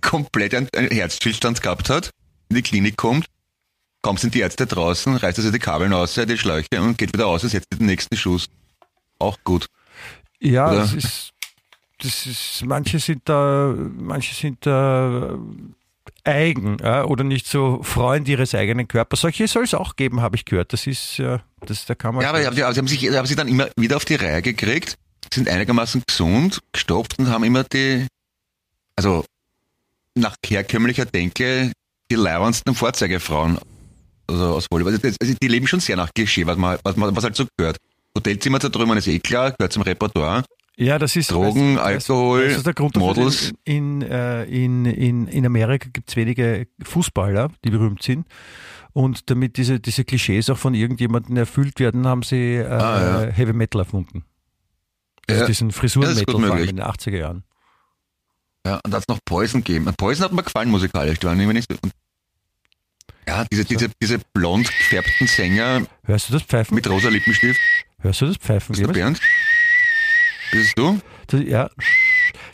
komplett 0.00 0.54
einen 0.54 0.68
einen 0.76 0.90
Herzstillstand 0.90 1.62
gehabt 1.62 1.88
hat, 1.88 2.10
in 2.50 2.56
die 2.56 2.62
Klinik 2.62 2.96
kommt, 2.96 3.26
kaum 4.02 4.16
sind 4.18 4.34
die 4.34 4.40
Ärzte 4.40 4.66
draußen, 4.66 5.16
reißt 5.16 5.38
er 5.38 5.42
sich 5.42 5.52
die 5.52 5.58
Kabeln 5.58 5.92
aus, 5.92 6.14
die 6.14 6.38
Schläuche 6.38 6.80
und 6.80 6.98
geht 6.98 7.12
wieder 7.12 7.26
aus 7.26 7.42
und 7.42 7.50
setzt 7.50 7.72
den 7.72 7.86
nächsten 7.86 8.16
Schuss. 8.16 8.46
Auch 9.18 9.38
gut. 9.44 9.66
Ja, 10.38 10.70
Oder? 10.70 10.80
das 10.80 10.92
ist, 10.92 11.32
das 12.04 12.26
ist, 12.26 12.62
manche 12.66 12.98
sind 12.98 13.22
da, 13.28 13.74
manche 13.76 14.34
sind 14.34 14.66
da 14.66 15.38
eigen 16.22 16.78
ja, 16.82 17.04
oder 17.04 17.24
nicht 17.24 17.46
so 17.46 17.82
Freund 17.82 18.28
ihres 18.28 18.54
eigenen 18.54 18.88
Körpers. 18.88 19.20
Solche 19.20 19.48
soll 19.48 19.64
es 19.64 19.74
auch 19.74 19.96
geben, 19.96 20.20
habe 20.20 20.36
ich 20.36 20.44
gehört. 20.44 20.72
Das 20.72 20.86
ist, 20.86 21.18
ja, 21.18 21.42
das, 21.66 21.86
da 21.86 21.94
kann 21.94 22.14
man. 22.14 22.22
Ja, 22.22 22.30
aber, 22.30 22.46
aber 22.46 22.54
sie 22.54 22.62
haben 22.62 22.88
sich, 22.88 23.10
haben 23.10 23.26
sie 23.26 23.36
dann 23.36 23.48
immer 23.48 23.68
wieder 23.76 23.96
auf 23.96 24.04
die 24.04 24.16
Reihe 24.16 24.42
gekriegt, 24.42 24.96
sind 25.32 25.48
einigermaßen 25.48 26.02
gesund, 26.06 26.60
gestopft 26.72 27.18
und 27.18 27.28
haben 27.28 27.44
immer 27.44 27.64
die, 27.64 28.06
also 28.96 29.24
nach 30.14 30.36
herkömmlicher 30.44 31.06
Denke, 31.06 31.72
die 32.10 32.14
leibendsten 32.16 32.74
Vorzeigefrauen 32.74 33.58
also 34.26 34.44
aus 34.54 34.66
Volleyball. 34.70 34.94
Also, 34.94 35.16
also 35.20 35.34
die 35.40 35.48
leben 35.48 35.66
schon 35.66 35.80
sehr 35.80 35.96
nach 35.96 36.12
Klischee, 36.14 36.46
was, 36.46 36.56
man, 36.56 36.78
was, 36.82 36.96
man, 36.96 37.14
was 37.14 37.24
halt 37.24 37.36
so 37.36 37.46
gehört. 37.56 37.78
Hotelzimmer 38.16 38.60
zertrümmern 38.60 38.98
ist 38.98 39.08
eh 39.08 39.18
klar, 39.18 39.52
gehört 39.52 39.72
zum 39.72 39.82
Repertoire. 39.82 40.44
Ja, 40.76 40.98
das 40.98 41.14
ist 41.14 41.30
Drogen, 41.30 41.76
weißt- 41.78 41.80
Alkohol, 42.10 42.46
weißt 42.48 42.58
du, 42.58 42.62
der 42.62 42.74
Grund, 42.74 42.96
dafür, 42.96 43.06
Models. 43.08 43.52
In, 43.64 44.02
äh, 44.02 44.44
in, 44.44 44.84
in, 44.86 45.28
in 45.28 45.46
Amerika 45.46 45.88
gibt 45.92 46.08
es 46.10 46.16
wenige 46.16 46.66
Fußballer, 46.82 47.50
die 47.64 47.70
berühmt 47.70 48.02
sind. 48.02 48.26
Und 48.92 49.30
damit 49.30 49.56
diese, 49.56 49.78
diese 49.80 50.04
Klischees 50.04 50.50
auch 50.50 50.58
von 50.58 50.74
irgendjemandem 50.74 51.36
erfüllt 51.36 51.78
werden, 51.80 52.06
haben 52.06 52.22
sie 52.22 52.54
äh, 52.56 52.66
Ah, 52.66 53.24
ja. 53.26 53.30
Heavy 53.32 53.52
Metal 53.52 53.80
erfunden. 53.82 54.24
Also 55.28 55.42
Ja. 55.42 55.46
diesen 55.46 55.68
das 55.68 55.74
ist 55.76 55.80
Frisuren-Metal 55.80 56.38
möglich. 56.40 56.70
in 56.70 56.76
den 56.76 56.84
80er 56.84 57.16
Jahren. 57.18 57.44
Ja, 58.66 58.80
und 58.84 58.90
da 58.90 58.96
hat 58.96 59.02
es 59.04 59.08
noch 59.08 59.18
Poison 59.24 59.62
gegeben. 59.62 59.92
Poison 59.96 60.24
hat 60.24 60.32
mir 60.32 60.42
gefallen 60.42 60.70
musikalisch, 60.70 61.18
die 61.18 61.26
waren 61.26 61.38
immer 61.38 61.52
nicht 61.52 61.70
so. 61.70 61.78
Ja, 63.28 63.44
diese, 63.50 63.64
diese, 63.64 63.88
diese 64.02 64.18
blond 64.34 64.66
gefärbten 64.66 65.26
Sänger 65.26 65.86
Hörst 66.04 66.28
du 66.28 66.32
das 66.34 66.42
Pfeifen? 66.42 66.74
mit 66.74 66.88
rosa 66.88 67.08
Lippenstift. 67.08 67.60
Hörst 68.00 68.20
du 68.20 68.26
das 68.26 68.36
Pfeifen? 68.36 68.74
Ist 68.74 68.80
der? 68.82 68.88
Bernd? 68.88 69.20
Bist 70.54 70.68
es 70.68 70.74
du? 70.74 70.98
Das, 71.26 71.40
ja. 71.42 71.68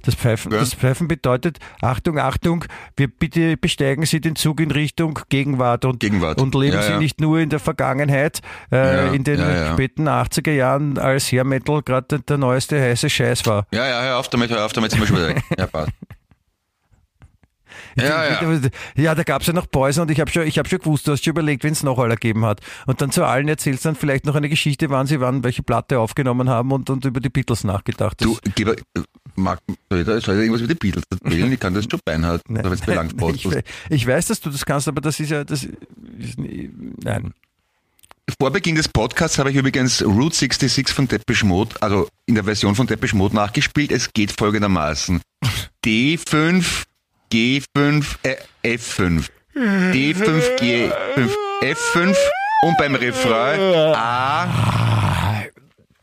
Das 0.02 0.14
Pfeifen, 0.14 0.50
Ja. 0.52 0.60
das 0.60 0.72
Pfeifen 0.74 1.08
bedeutet, 1.08 1.58
Achtung, 1.82 2.18
Achtung, 2.18 2.64
wir 2.96 3.08
bitte 3.08 3.56
besteigen 3.58 4.06
Sie 4.06 4.20
den 4.20 4.34
Zug 4.34 4.60
in 4.60 4.70
Richtung 4.70 5.18
Gegenwart 5.28 5.84
und, 5.84 6.00
Gegenwart. 6.00 6.40
und 6.40 6.54
leben 6.54 6.74
Ja, 6.76 6.82
Sie 6.82 6.92
ja. 6.92 6.98
nicht 6.98 7.20
nur 7.20 7.38
in 7.38 7.50
der 7.50 7.58
Vergangenheit, 7.60 8.40
äh, 8.72 9.14
in 9.14 9.24
den 9.24 9.38
späten 9.72 10.08
80er 10.08 10.52
Jahren, 10.52 10.96
als 10.98 11.30
Hair 11.32 11.44
Metal 11.44 11.82
gerade 11.82 12.20
der, 12.20 12.38
neueste 12.38 12.80
heiße 12.80 13.10
Scheiß 13.10 13.44
war. 13.46 13.66
Ja, 13.72 13.86
ja, 13.86 14.00
hör 14.02 14.18
auf 14.18 14.28
damit, 14.28 14.50
hör 14.50 14.64
auf 14.64 14.72
damit, 14.72 14.90
sind 14.90 15.00
wir 15.00 15.06
schon 15.06 15.16
wieder 15.16 15.28
weg. 15.28 15.42
Ja, 15.58 15.66
passt. 15.66 15.90
Ja, 18.02 18.42
ja. 18.42 18.60
ja, 18.96 19.14
da 19.14 19.22
gab 19.22 19.42
es 19.42 19.46
ja 19.48 19.52
noch 19.52 19.70
Poison 19.70 20.02
und 20.02 20.10
ich 20.10 20.20
habe 20.20 20.30
schon, 20.30 20.46
ich 20.46 20.58
hab 20.58 20.68
schon 20.68 20.78
gewusst, 20.78 21.06
du 21.06 21.12
hast 21.12 21.24
schon 21.24 21.32
überlegt, 21.32 21.64
wenn 21.64 21.72
es 21.72 21.82
noch 21.82 21.98
alle 21.98 22.14
gegeben 22.14 22.44
hat. 22.44 22.60
Und 22.86 23.00
dann 23.00 23.10
zu 23.10 23.24
allen 23.24 23.48
erzählst 23.48 23.84
dann 23.84 23.96
vielleicht 23.96 24.26
noch 24.26 24.34
eine 24.34 24.48
Geschichte, 24.48 24.90
wann 24.90 25.06
sie 25.06 25.20
wann 25.20 25.44
welche 25.44 25.62
Platte 25.62 25.98
aufgenommen 25.98 26.48
haben 26.48 26.72
und, 26.72 26.88
und 26.90 27.04
über 27.04 27.20
die 27.20 27.28
Beatles 27.30 27.64
nachgedacht. 27.64 28.20
Das- 28.20 28.28
Du, 28.28 28.38
Geber, 28.54 28.76
mag, 29.36 29.60
soll 29.90 30.00
ich, 30.00 30.06
da, 30.06 30.20
soll 30.20 30.34
ich 30.36 30.40
irgendwas 30.42 30.60
über 30.62 30.74
die 30.74 30.78
Beatles 30.78 31.04
erzählen? 31.10 31.52
Ich 31.52 31.60
kann 31.60 31.74
das 31.74 31.84
schon 31.90 32.00
beinhalten. 32.04 32.54
Nein, 32.54 32.64
wenn 32.64 32.72
es 32.72 32.86
nein, 32.86 33.10
ich, 33.34 33.48
ich 33.90 34.06
weiß, 34.06 34.26
dass 34.28 34.40
du 34.40 34.50
das 34.50 34.64
kannst, 34.64 34.88
aber 34.88 35.00
das 35.00 35.18
ist 35.20 35.30
ja, 35.30 35.44
das 35.44 35.64
ist, 35.64 35.74
nein. 36.38 37.32
Vor 38.40 38.52
Beginn 38.52 38.76
des 38.76 38.86
Podcasts 38.88 39.38
habe 39.38 39.50
ich 39.50 39.56
übrigens 39.56 40.04
Route 40.04 40.36
66 40.36 40.94
von 40.94 41.08
Depeche 41.08 41.44
Mode, 41.44 41.74
also 41.80 42.06
in 42.26 42.36
der 42.36 42.44
Version 42.44 42.76
von 42.76 42.86
Depeche 42.86 43.16
Mode 43.16 43.34
nachgespielt. 43.34 43.90
Es 43.90 44.12
geht 44.12 44.30
folgendermaßen. 44.30 45.20
D5, 45.84 46.84
G5, 47.32 48.16
äh, 48.22 48.36
F5. 48.64 49.28
D5, 49.54 50.58
G5, 50.58 51.30
F5 51.62 52.16
und 52.62 52.76
beim 52.78 52.94
Refrain 52.94 53.60
A, 53.94 55.44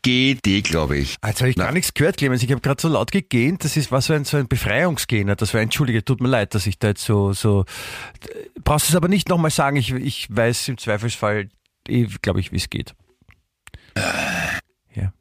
GED, 0.02 0.62
glaube 0.62 0.98
ich. 0.98 1.16
Jetzt 1.24 1.40
habe 1.40 1.50
ich 1.50 1.56
gar 1.56 1.72
nichts 1.72 1.92
gehört, 1.94 2.16
Clemens. 2.16 2.42
Ich 2.42 2.50
habe 2.50 2.60
gerade 2.60 2.80
so 2.80 2.88
laut 2.88 3.10
gegähnt. 3.10 3.64
Das 3.64 3.76
ist 3.76 3.90
was 3.90 4.06
so 4.06 4.14
ein, 4.14 4.24
so 4.24 4.36
ein 4.36 4.48
Befreiungsgähner. 4.48 5.36
Das 5.36 5.54
war, 5.54 5.60
entschuldige, 5.60 6.04
tut 6.04 6.20
mir 6.20 6.28
leid, 6.28 6.54
dass 6.54 6.66
ich 6.66 6.78
da 6.78 6.88
jetzt 6.88 7.04
so, 7.04 7.32
so, 7.32 7.64
brauchst 8.62 8.88
es 8.88 8.96
aber 8.96 9.08
nicht 9.08 9.28
nochmal 9.28 9.50
sagen. 9.50 9.76
Ich, 9.76 9.92
ich 9.92 10.28
weiß 10.30 10.68
im 10.68 10.78
Zweifelsfall, 10.78 11.48
glaube 12.22 12.40
ich, 12.40 12.52
wie 12.52 12.56
es 12.56 12.70
geht. 12.70 12.94
Ja. 14.94 15.12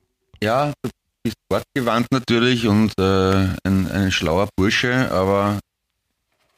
Ja, 0.42 0.74
du 0.82 0.90
bist 1.24 1.38
wortgewandt 1.50 2.08
natürlich 2.12 2.68
und 2.68 2.94
äh, 3.00 3.48
ein, 3.64 3.90
ein 3.92 4.12
schlauer 4.12 4.50
Bursche, 4.56 5.12
aber 5.12 5.60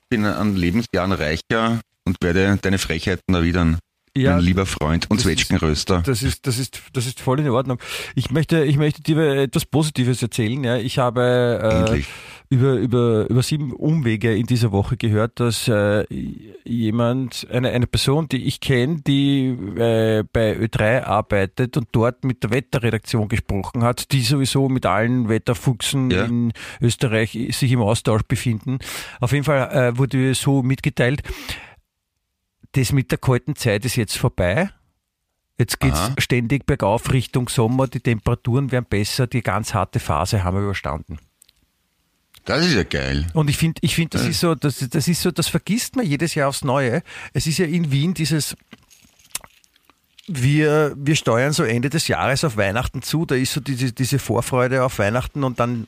bin 0.09 0.25
an 0.25 0.55
Lebensjahren 0.55 1.11
reicher 1.11 1.79
und 2.05 2.17
werde 2.21 2.57
deine 2.61 2.79
Frechheiten 2.79 3.33
erwidern. 3.33 3.77
Ja, 4.21 4.35
mein 4.35 4.43
lieber 4.43 4.65
Freund 4.65 5.09
und 5.09 5.19
Zwetschgenröster. 5.19 6.03
Das 6.05 6.23
ist, 6.23 6.47
das 6.47 6.59
ist, 6.59 6.81
das 6.93 7.05
ist 7.05 7.19
voll 7.19 7.39
in 7.39 7.49
Ordnung. 7.49 7.79
Ich 8.15 8.31
möchte, 8.31 8.63
ich 8.63 8.77
möchte 8.77 9.01
dir 9.01 9.17
etwas 9.17 9.65
Positives 9.65 10.21
erzählen. 10.21 10.63
Ja, 10.63 10.77
ich 10.77 10.99
habe 10.99 11.89
äh, 11.91 12.03
über, 12.49 12.73
über, 12.73 13.29
über 13.29 13.43
sieben 13.43 13.71
Umwege 13.73 14.35
in 14.35 14.47
dieser 14.47 14.71
Woche 14.71 14.97
gehört, 14.97 15.39
dass 15.39 15.67
äh, 15.67 16.05
jemand, 16.63 17.47
eine, 17.51 17.69
eine 17.69 17.85
Person, 17.85 18.27
die 18.27 18.45
ich 18.45 18.59
kenne, 18.59 19.01
die 19.05 19.49
äh, 19.77 20.23
bei 20.33 20.57
Ö3 20.57 21.03
arbeitet 21.03 21.77
und 21.77 21.89
dort 21.91 22.23
mit 22.23 22.43
der 22.43 22.49
Wetterredaktion 22.49 23.27
gesprochen 23.27 23.83
hat, 23.83 24.11
die 24.11 24.21
sowieso 24.21 24.67
mit 24.67 24.87
allen 24.87 25.29
Wetterfuchsen 25.29 26.09
ja. 26.09 26.25
in 26.25 26.51
Österreich 26.81 27.37
sich 27.51 27.71
im 27.71 27.81
Austausch 27.81 28.23
befinden. 28.23 28.79
Auf 29.19 29.31
jeden 29.31 29.45
Fall 29.45 29.69
äh, 29.71 29.97
wurde 29.97 30.33
so 30.33 30.63
mitgeteilt, 30.63 31.21
das 32.73 32.91
mit 32.91 33.11
der 33.11 33.17
kalten 33.17 33.55
Zeit 33.55 33.85
ist 33.85 33.95
jetzt 33.95 34.17
vorbei. 34.17 34.69
Jetzt 35.57 35.79
geht 35.81 35.93
es 35.93 36.23
ständig 36.23 36.65
bergauf 36.65 37.11
Richtung 37.11 37.49
Sommer, 37.49 37.87
die 37.87 37.99
Temperaturen 37.99 38.71
werden 38.71 38.85
besser, 38.89 39.27
die 39.27 39.41
ganz 39.41 39.73
harte 39.73 39.99
Phase 39.99 40.43
haben 40.43 40.55
wir 40.55 40.63
überstanden. 40.63 41.19
Das 42.45 42.65
ist 42.65 42.73
ja 42.73 42.83
geil. 42.83 43.27
Und 43.33 43.49
ich 43.49 43.57
finde, 43.57 43.79
ich 43.83 43.93
finde, 43.93 44.17
das 44.17 44.23
ja. 44.23 44.29
ist 44.29 44.39
so, 44.39 44.55
das, 44.55 44.87
das 44.89 45.07
ist 45.07 45.21
so, 45.21 45.31
das 45.31 45.49
vergisst 45.49 45.97
man 45.97 46.05
jedes 46.05 46.33
Jahr 46.33 46.47
aufs 46.47 46.63
Neue. 46.63 47.03
Es 47.33 47.45
ist 47.45 47.57
ja 47.57 47.65
in 47.65 47.91
Wien 47.91 48.13
dieses, 48.13 48.55
wir, 50.27 50.93
wir 50.95 51.15
steuern 51.15 51.53
so 51.53 51.63
Ende 51.63 51.89
des 51.89 52.07
Jahres 52.07 52.43
auf 52.43 52.55
Weihnachten 52.55 53.01
zu, 53.01 53.25
da 53.25 53.35
ist 53.35 53.53
so 53.53 53.59
diese, 53.59 53.91
diese 53.91 54.17
Vorfreude 54.17 54.83
auf 54.83 54.97
Weihnachten 54.97 55.43
und 55.43 55.59
dann 55.59 55.87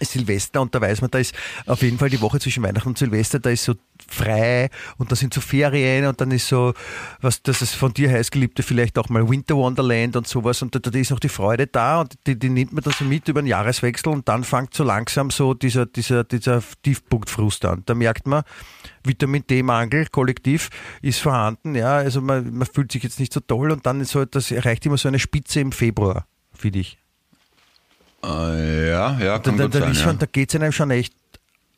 Silvester 0.00 0.60
und 0.60 0.74
da 0.74 0.80
weiß 0.80 1.02
man, 1.02 1.10
da 1.10 1.18
ist 1.18 1.34
auf 1.66 1.82
jeden 1.82 1.98
Fall 1.98 2.08
die 2.08 2.20
Woche 2.20 2.40
zwischen 2.40 2.62
Weihnachten 2.62 2.88
und 2.88 2.98
Silvester, 2.98 3.38
da 3.38 3.50
ist 3.50 3.64
so 3.64 3.74
frei 4.08 4.70
und 4.96 5.12
da 5.12 5.16
sind 5.16 5.34
so 5.34 5.40
Ferien 5.40 6.06
und 6.06 6.20
dann 6.20 6.30
ist 6.30 6.48
so, 6.48 6.72
was 7.20 7.42
das 7.42 7.62
ist 7.62 7.74
von 7.74 7.92
dir 7.92 8.10
heißgeliebte 8.10 8.62
vielleicht 8.62 8.98
auch 8.98 9.10
mal 9.10 9.28
Winter 9.28 9.54
Wonderland 9.56 10.16
und 10.16 10.26
sowas 10.26 10.62
und 10.62 10.74
da, 10.74 10.78
da 10.78 10.98
ist 10.98 11.10
noch 11.10 11.20
die 11.20 11.28
Freude 11.28 11.66
da 11.66 12.00
und 12.00 12.14
die, 12.26 12.38
die 12.38 12.48
nimmt 12.48 12.72
man 12.72 12.82
dann 12.82 12.94
so 12.94 13.04
mit 13.04 13.28
über 13.28 13.42
den 13.42 13.48
Jahreswechsel 13.48 14.12
und 14.12 14.28
dann 14.28 14.44
fängt 14.44 14.74
so 14.74 14.82
langsam 14.82 15.30
so 15.30 15.52
dieser, 15.54 15.86
dieser, 15.86 16.24
dieser 16.24 16.62
Tiefpunktfrust 16.82 17.64
an. 17.66 17.82
Da 17.84 17.94
merkt 17.94 18.26
man, 18.26 18.44
Vitamin 19.04 19.44
D-Mangel 19.48 20.06
kollektiv 20.06 20.70
ist 21.02 21.20
vorhanden, 21.20 21.74
ja, 21.74 21.96
also 21.96 22.22
man, 22.22 22.52
man 22.52 22.66
fühlt 22.66 22.92
sich 22.92 23.02
jetzt 23.02 23.20
nicht 23.20 23.32
so 23.32 23.40
toll 23.40 23.70
und 23.70 23.84
dann 23.84 24.02
so, 24.04 24.24
das 24.24 24.50
erreicht 24.50 24.86
immer 24.86 24.96
so 24.96 25.08
eine 25.08 25.18
Spitze 25.18 25.60
im 25.60 25.72
Februar, 25.72 26.26
finde 26.52 26.78
ich. 26.80 27.01
Äh, 28.24 28.90
ja, 28.90 29.18
ja, 29.18 29.38
kann 29.38 29.56
da, 29.56 29.68
da, 29.68 29.80
da, 29.80 29.86
sein, 29.86 29.94
schon, 29.94 30.12
ja. 30.12 30.18
da 30.18 30.26
geht 30.26 30.54
es 30.54 30.60
einem 30.60 30.72
schon 30.72 30.90
echt 30.90 31.14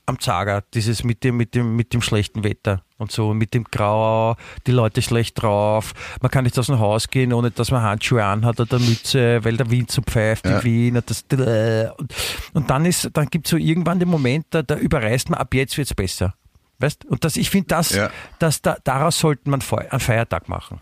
am 0.07 0.21
Zager, 0.21 0.63
dieses 0.75 1.03
mit 1.03 1.25
dem, 1.25 1.37
mit 1.37 1.55
dem, 1.55 1.77
mit 1.77 1.95
dem 1.95 2.03
schlechten 2.03 2.45
Wetter 2.45 2.83
und 2.99 3.11
so, 3.11 3.33
mit 3.33 3.55
dem 3.55 3.65
Grau, 3.65 4.37
die 4.67 4.73
Leute 4.73 5.01
schlecht 5.01 5.41
drauf, 5.41 5.95
man 6.21 6.31
kann 6.31 6.45
nicht 6.45 6.59
aus 6.59 6.67
dem 6.67 6.79
Haus 6.79 7.09
gehen, 7.09 7.33
ohne 7.33 7.51
dass 7.51 7.71
man 7.71 7.83
Handschuhe 7.83 8.23
anhat 8.23 8.61
oder 8.61 8.79
Mütze, 8.79 9.43
weil 9.45 9.57
der 9.57 9.71
Wind 9.71 9.91
so 9.91 10.03
pfeift 10.03 10.47
ja. 10.47 10.59
in 10.59 10.65
Wien 10.65 10.97
und, 10.97 11.09
das, 11.09 11.25
und, 11.31 12.15
und 12.53 12.71
dann 12.71 12.85
ist, 12.85 13.09
dann 13.15 13.29
gibt 13.29 13.47
es 13.47 13.51
so 13.51 13.57
irgendwann 13.57 13.99
den 13.99 14.09
Moment, 14.09 14.47
da, 14.51 14.63
da 14.63 14.77
überreißt 14.77 15.31
man, 15.31 15.41
ab 15.41 15.55
jetzt 15.55 15.79
wird 15.79 15.89
es 15.89 15.95
besser. 15.95 16.35
Weißt? 16.81 17.05
Und 17.07 17.25
das, 17.25 17.37
ich 17.37 17.49
finde, 17.49 17.69
das, 17.69 17.95
ja. 17.95 18.11
das, 18.39 18.61
da, 18.61 18.77
daraus 18.85 19.19
sollte 19.19 19.49
man 19.49 19.63
einen 19.63 20.01
Feiertag 20.01 20.49
machen. 20.49 20.81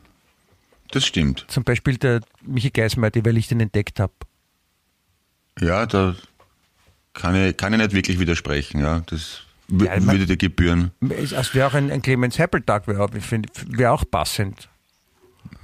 Das 0.90 1.06
stimmt. 1.06 1.44
Zum 1.48 1.64
Beispiel 1.64 1.96
der 1.96 2.20
Michi 2.42 2.70
Geismeier, 2.70 3.12
weil 3.22 3.36
ich 3.36 3.48
den 3.48 3.60
entdeckt 3.60 4.00
habe. 4.00 4.12
Ja, 5.60 5.86
da 5.86 6.14
kann 7.14 7.34
ich, 7.34 7.56
kann 7.56 7.72
ich 7.72 7.78
nicht 7.78 7.92
wirklich 7.92 8.18
widersprechen. 8.18 8.80
Ja, 8.80 9.02
das 9.06 9.42
ja, 9.68 10.02
würde 10.04 10.26
dir 10.26 10.36
gebühren. 10.36 10.90
Es 11.10 11.54
wäre 11.54 11.68
auch 11.68 11.74
ein, 11.74 11.90
ein 11.90 12.02
Clemens 12.02 12.38
Heppel-Tag, 12.38 12.88
wäre 12.88 13.08
wär 13.68 13.92
auch 13.92 14.04
passend. 14.10 14.68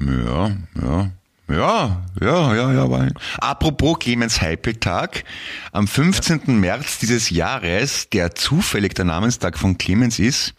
Ja, 0.00 0.56
ja. 0.80 1.10
Ja, 1.50 2.04
ja, 2.20 2.54
ja, 2.54 2.72
ja. 2.72 3.08
Apropos 3.38 3.98
Clemens 4.00 4.42
Heipel-Tag, 4.42 5.24
am 5.72 5.88
15. 5.88 6.42
Ja. 6.46 6.52
März 6.52 6.98
dieses 6.98 7.30
Jahres, 7.30 8.10
der 8.10 8.34
zufällig 8.34 8.94
der 8.94 9.06
Namenstag 9.06 9.58
von 9.58 9.78
Clemens 9.78 10.18
ist, 10.18 10.54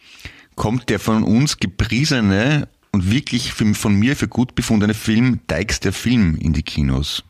kommt 0.56 0.90
der 0.90 1.00
von 1.00 1.24
uns 1.24 1.58
gepriesene 1.58 2.68
und 2.92 3.12
wirklich 3.12 3.54
von 3.54 3.94
mir 3.94 4.16
für 4.16 4.28
gut 4.28 4.56
befundene 4.56 4.96
Film 4.96 5.42
Dykes 5.50 5.80
der 5.80 5.94
Film 5.94 6.36
in 6.38 6.54
die 6.54 6.64
Kinos. 6.64 7.24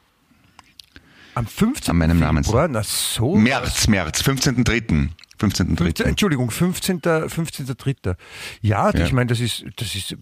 Am 1.40 1.48
15. 1.48 1.92
An 1.92 1.98
meinem 1.98 2.20
Namen. 2.20 2.44
Na 2.70 2.84
so. 2.84 3.38
März, 3.38 3.88
März, 3.88 4.22
15.3. 4.22 5.08
15. 5.38 5.78
Entschuldigung, 6.04 6.52
15. 6.52 7.00
15.3. 7.00 8.18
Ja, 8.60 8.92
ja, 8.92 9.06
ich 9.06 9.14
meine, 9.14 9.28
das 9.28 9.40
ist, 9.40 9.64
das 9.78 9.96
ist, 9.96 10.18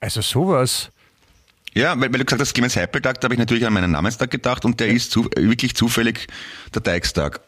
also 0.00 0.20
sowas. 0.20 0.90
Ja, 1.72 1.90
weil, 2.00 2.12
weil 2.12 2.18
du 2.18 2.24
gesagt 2.24 2.42
hast, 2.42 2.52
Clemens 2.52 2.74
Heipeltag, 2.74 3.20
da 3.20 3.26
habe 3.26 3.34
ich 3.34 3.38
natürlich 3.38 3.64
an 3.64 3.72
meinen 3.72 3.92
Namenstag 3.92 4.32
gedacht 4.32 4.64
und 4.64 4.80
der 4.80 4.88
ja. 4.88 4.94
ist 4.94 5.12
zu, 5.12 5.26
wirklich 5.36 5.76
zufällig 5.76 6.26
der 6.74 6.82
Teixtag. 6.82 7.40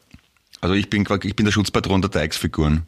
Also 0.61 0.77
ich 0.77 0.89
bin, 0.89 1.05
ich 1.25 1.35
bin 1.35 1.47
der 1.47 1.53
Schutzpatron 1.53 2.03
der 2.03 2.13
Teixfiguren, 2.13 2.87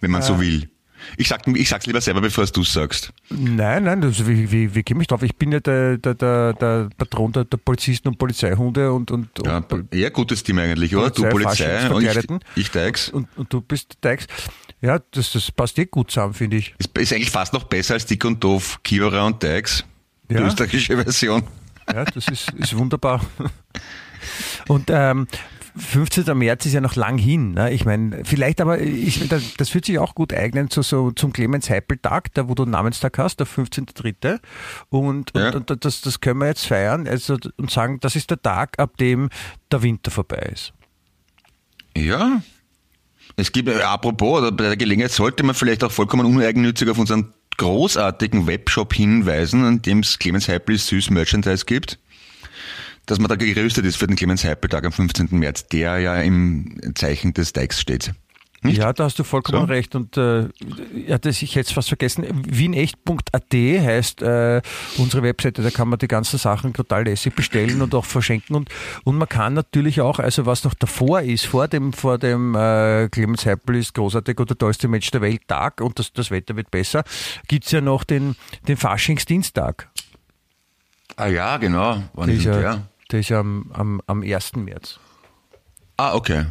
wenn 0.00 0.12
man 0.12 0.20
ja. 0.20 0.26
so 0.28 0.40
will. 0.40 0.70
Ich, 1.16 1.28
sag, 1.28 1.46
ich 1.46 1.68
sag's 1.68 1.86
lieber 1.86 2.00
selber, 2.00 2.20
bevor 2.20 2.46
du 2.46 2.60
es 2.62 2.72
sagst. 2.72 3.12
Nein, 3.30 3.84
nein, 3.84 4.00
das, 4.00 4.26
wie, 4.26 4.50
wie, 4.50 4.74
wie 4.74 4.82
komme 4.82 5.02
ich 5.02 5.08
drauf? 5.08 5.22
Ich 5.22 5.36
bin 5.36 5.52
ja 5.52 5.60
der, 5.60 5.98
der, 5.98 6.14
der, 6.14 6.52
der 6.54 6.88
Patron 6.96 7.32
der, 7.32 7.44
der 7.44 7.56
Polizisten 7.58 8.08
und 8.08 8.18
Polizeihunde 8.18 8.92
und. 8.92 9.10
und, 9.10 9.28
ja, 9.44 9.62
eher 9.90 10.10
gutes 10.10 10.42
Team 10.42 10.58
eigentlich, 10.58 10.94
oder? 10.94 11.10
Du 11.10 11.28
Polizei 11.28 11.88
und 11.90 12.02
ich, 12.02 12.18
ich 12.56 12.70
Deix. 12.70 13.08
Und, 13.08 13.28
und 13.36 13.52
du 13.52 13.60
bist 13.60 13.98
Deix. 14.02 14.26
Ja, 14.80 15.00
das, 15.10 15.32
das 15.32 15.50
passt 15.50 15.78
eh 15.78 15.86
gut 15.86 16.10
zusammen, 16.10 16.34
finde 16.34 16.58
ich. 16.58 16.74
Ist, 16.78 16.96
ist 16.96 17.12
eigentlich 17.12 17.30
fast 17.30 17.52
noch 17.52 17.64
besser 17.64 17.94
als 17.94 18.06
Dick 18.06 18.24
und 18.24 18.42
Doof, 18.42 18.80
Kivara 18.82 19.26
und 19.26 19.42
Deix. 19.42 19.84
Ja. 20.28 20.38
Die 20.38 20.42
österreichische 20.44 20.96
Version. 20.96 21.42
Ja, 21.92 22.04
das 22.04 22.28
ist, 22.28 22.50
ist 22.52 22.76
wunderbar. 22.76 23.20
Und 24.68 24.90
ähm, 24.90 25.28
15. 25.76 26.36
März 26.36 26.66
ist 26.66 26.72
ja 26.72 26.80
noch 26.80 26.96
lang 26.96 27.18
hin. 27.18 27.52
Ne? 27.52 27.72
Ich 27.72 27.84
meine, 27.84 28.24
vielleicht 28.24 28.60
aber, 28.60 28.80
ich, 28.80 29.28
das, 29.28 29.54
das 29.56 29.74
wird 29.74 29.84
sich 29.84 29.98
auch 29.98 30.14
gut 30.14 30.32
eignen 30.32 30.70
zu, 30.70 30.82
so, 30.82 31.10
zum 31.10 31.32
Clemens 31.32 31.68
Heipel-Tag, 31.68 32.32
da 32.34 32.48
wo 32.48 32.54
du 32.54 32.62
einen 32.62 32.72
Namenstag 32.72 33.18
hast, 33.18 33.40
der 33.40 33.46
15.3. 33.46 34.40
Und, 34.88 35.32
ja. 35.36 35.54
und, 35.54 35.70
und, 35.70 35.84
das, 35.84 36.00
das 36.00 36.20
können 36.20 36.40
wir 36.40 36.46
jetzt 36.46 36.66
feiern 36.66 37.06
also, 37.06 37.36
und 37.56 37.70
sagen, 37.70 38.00
das 38.00 38.16
ist 38.16 38.30
der 38.30 38.40
Tag, 38.40 38.78
ab 38.78 38.96
dem 38.96 39.28
der 39.70 39.82
Winter 39.82 40.10
vorbei 40.10 40.50
ist. 40.52 40.72
Ja. 41.96 42.42
Es 43.36 43.52
gibt, 43.52 43.68
äh, 43.68 43.82
apropos, 43.82 44.40
oder 44.40 44.52
bei 44.52 44.64
der 44.64 44.76
Gelegenheit 44.76 45.12
sollte 45.12 45.42
man 45.42 45.54
vielleicht 45.54 45.84
auch 45.84 45.92
vollkommen 45.92 46.26
uneigennützig 46.26 46.88
auf 46.88 46.98
unseren 46.98 47.34
großartigen 47.58 48.46
Webshop 48.46 48.94
hinweisen, 48.94 49.64
an 49.64 49.82
dem 49.82 50.00
es 50.00 50.18
Clemens 50.18 50.48
Heipel 50.48 50.78
süß 50.78 51.10
Merchandise 51.10 51.64
gibt 51.64 51.98
dass 53.06 53.18
man 53.18 53.28
da 53.28 53.36
gerüstet 53.36 53.84
ist 53.86 53.96
für 53.96 54.06
den 54.06 54.16
Clemens 54.16 54.44
Heipel-Tag 54.44 54.84
am 54.84 54.92
15. 54.92 55.28
März, 55.30 55.66
der 55.68 55.98
ja 55.98 56.20
im 56.20 56.78
Zeichen 56.94 57.32
des 57.32 57.52
Dykes 57.52 57.80
steht. 57.80 58.12
Nicht? 58.62 58.78
Ja, 58.78 58.92
da 58.92 59.04
hast 59.04 59.18
du 59.18 59.24
vollkommen 59.24 59.66
so. 59.66 59.72
recht. 59.72 59.94
Und 59.94 60.16
äh, 60.16 60.48
ja, 61.06 61.18
das, 61.18 61.42
ich 61.42 61.54
hätte 61.54 61.68
es 61.68 61.72
fast 61.72 61.88
vergessen. 61.88 62.24
Wienecht.at 62.46 63.52
heißt 63.52 64.22
äh, 64.22 64.62
unsere 64.96 65.22
Webseite, 65.22 65.62
da 65.62 65.70
kann 65.70 65.88
man 65.88 65.98
die 65.98 66.08
ganzen 66.08 66.38
Sachen 66.38 66.72
total 66.72 67.04
lässig 67.04 67.34
bestellen 67.34 67.82
und 67.82 67.94
auch 67.94 68.04
verschenken. 68.04 68.56
Und, 68.56 68.70
und 69.04 69.16
man 69.16 69.28
kann 69.28 69.54
natürlich 69.54 70.00
auch, 70.00 70.18
also 70.18 70.46
was 70.46 70.64
noch 70.64 70.74
davor 70.74 71.20
ist, 71.20 71.46
vor 71.46 71.68
dem, 71.68 71.92
vor 71.92 72.18
dem 72.18 72.54
äh, 72.54 73.08
Clemens 73.10 73.46
Heipel 73.46 73.76
ist 73.76 73.94
großartig 73.94 74.38
oder 74.40 74.56
tollste 74.56 74.88
Mensch 74.88 75.10
der 75.10 75.20
Welt 75.20 75.46
Tag 75.46 75.80
und 75.80 75.98
das, 75.98 76.12
das 76.12 76.30
Wetter 76.30 76.56
wird 76.56 76.70
besser, 76.70 77.04
gibt 77.48 77.66
es 77.66 77.72
ja 77.72 77.80
noch 77.80 78.04
den, 78.04 78.36
den 78.66 78.76
Faschingsdienstag. 78.76 79.88
Ah 81.16 81.28
ja, 81.28 81.56
genau. 81.58 82.02
Wann 82.14 82.28
ist 82.30 82.44
der? 82.44 82.88
Der 83.10 83.20
ist 83.20 83.28
ja 83.28 83.40
am, 83.40 83.70
am, 83.72 84.02
am 84.06 84.22
1. 84.22 84.56
März. 84.56 84.98
Ah, 85.96 86.14
okay. 86.14 86.46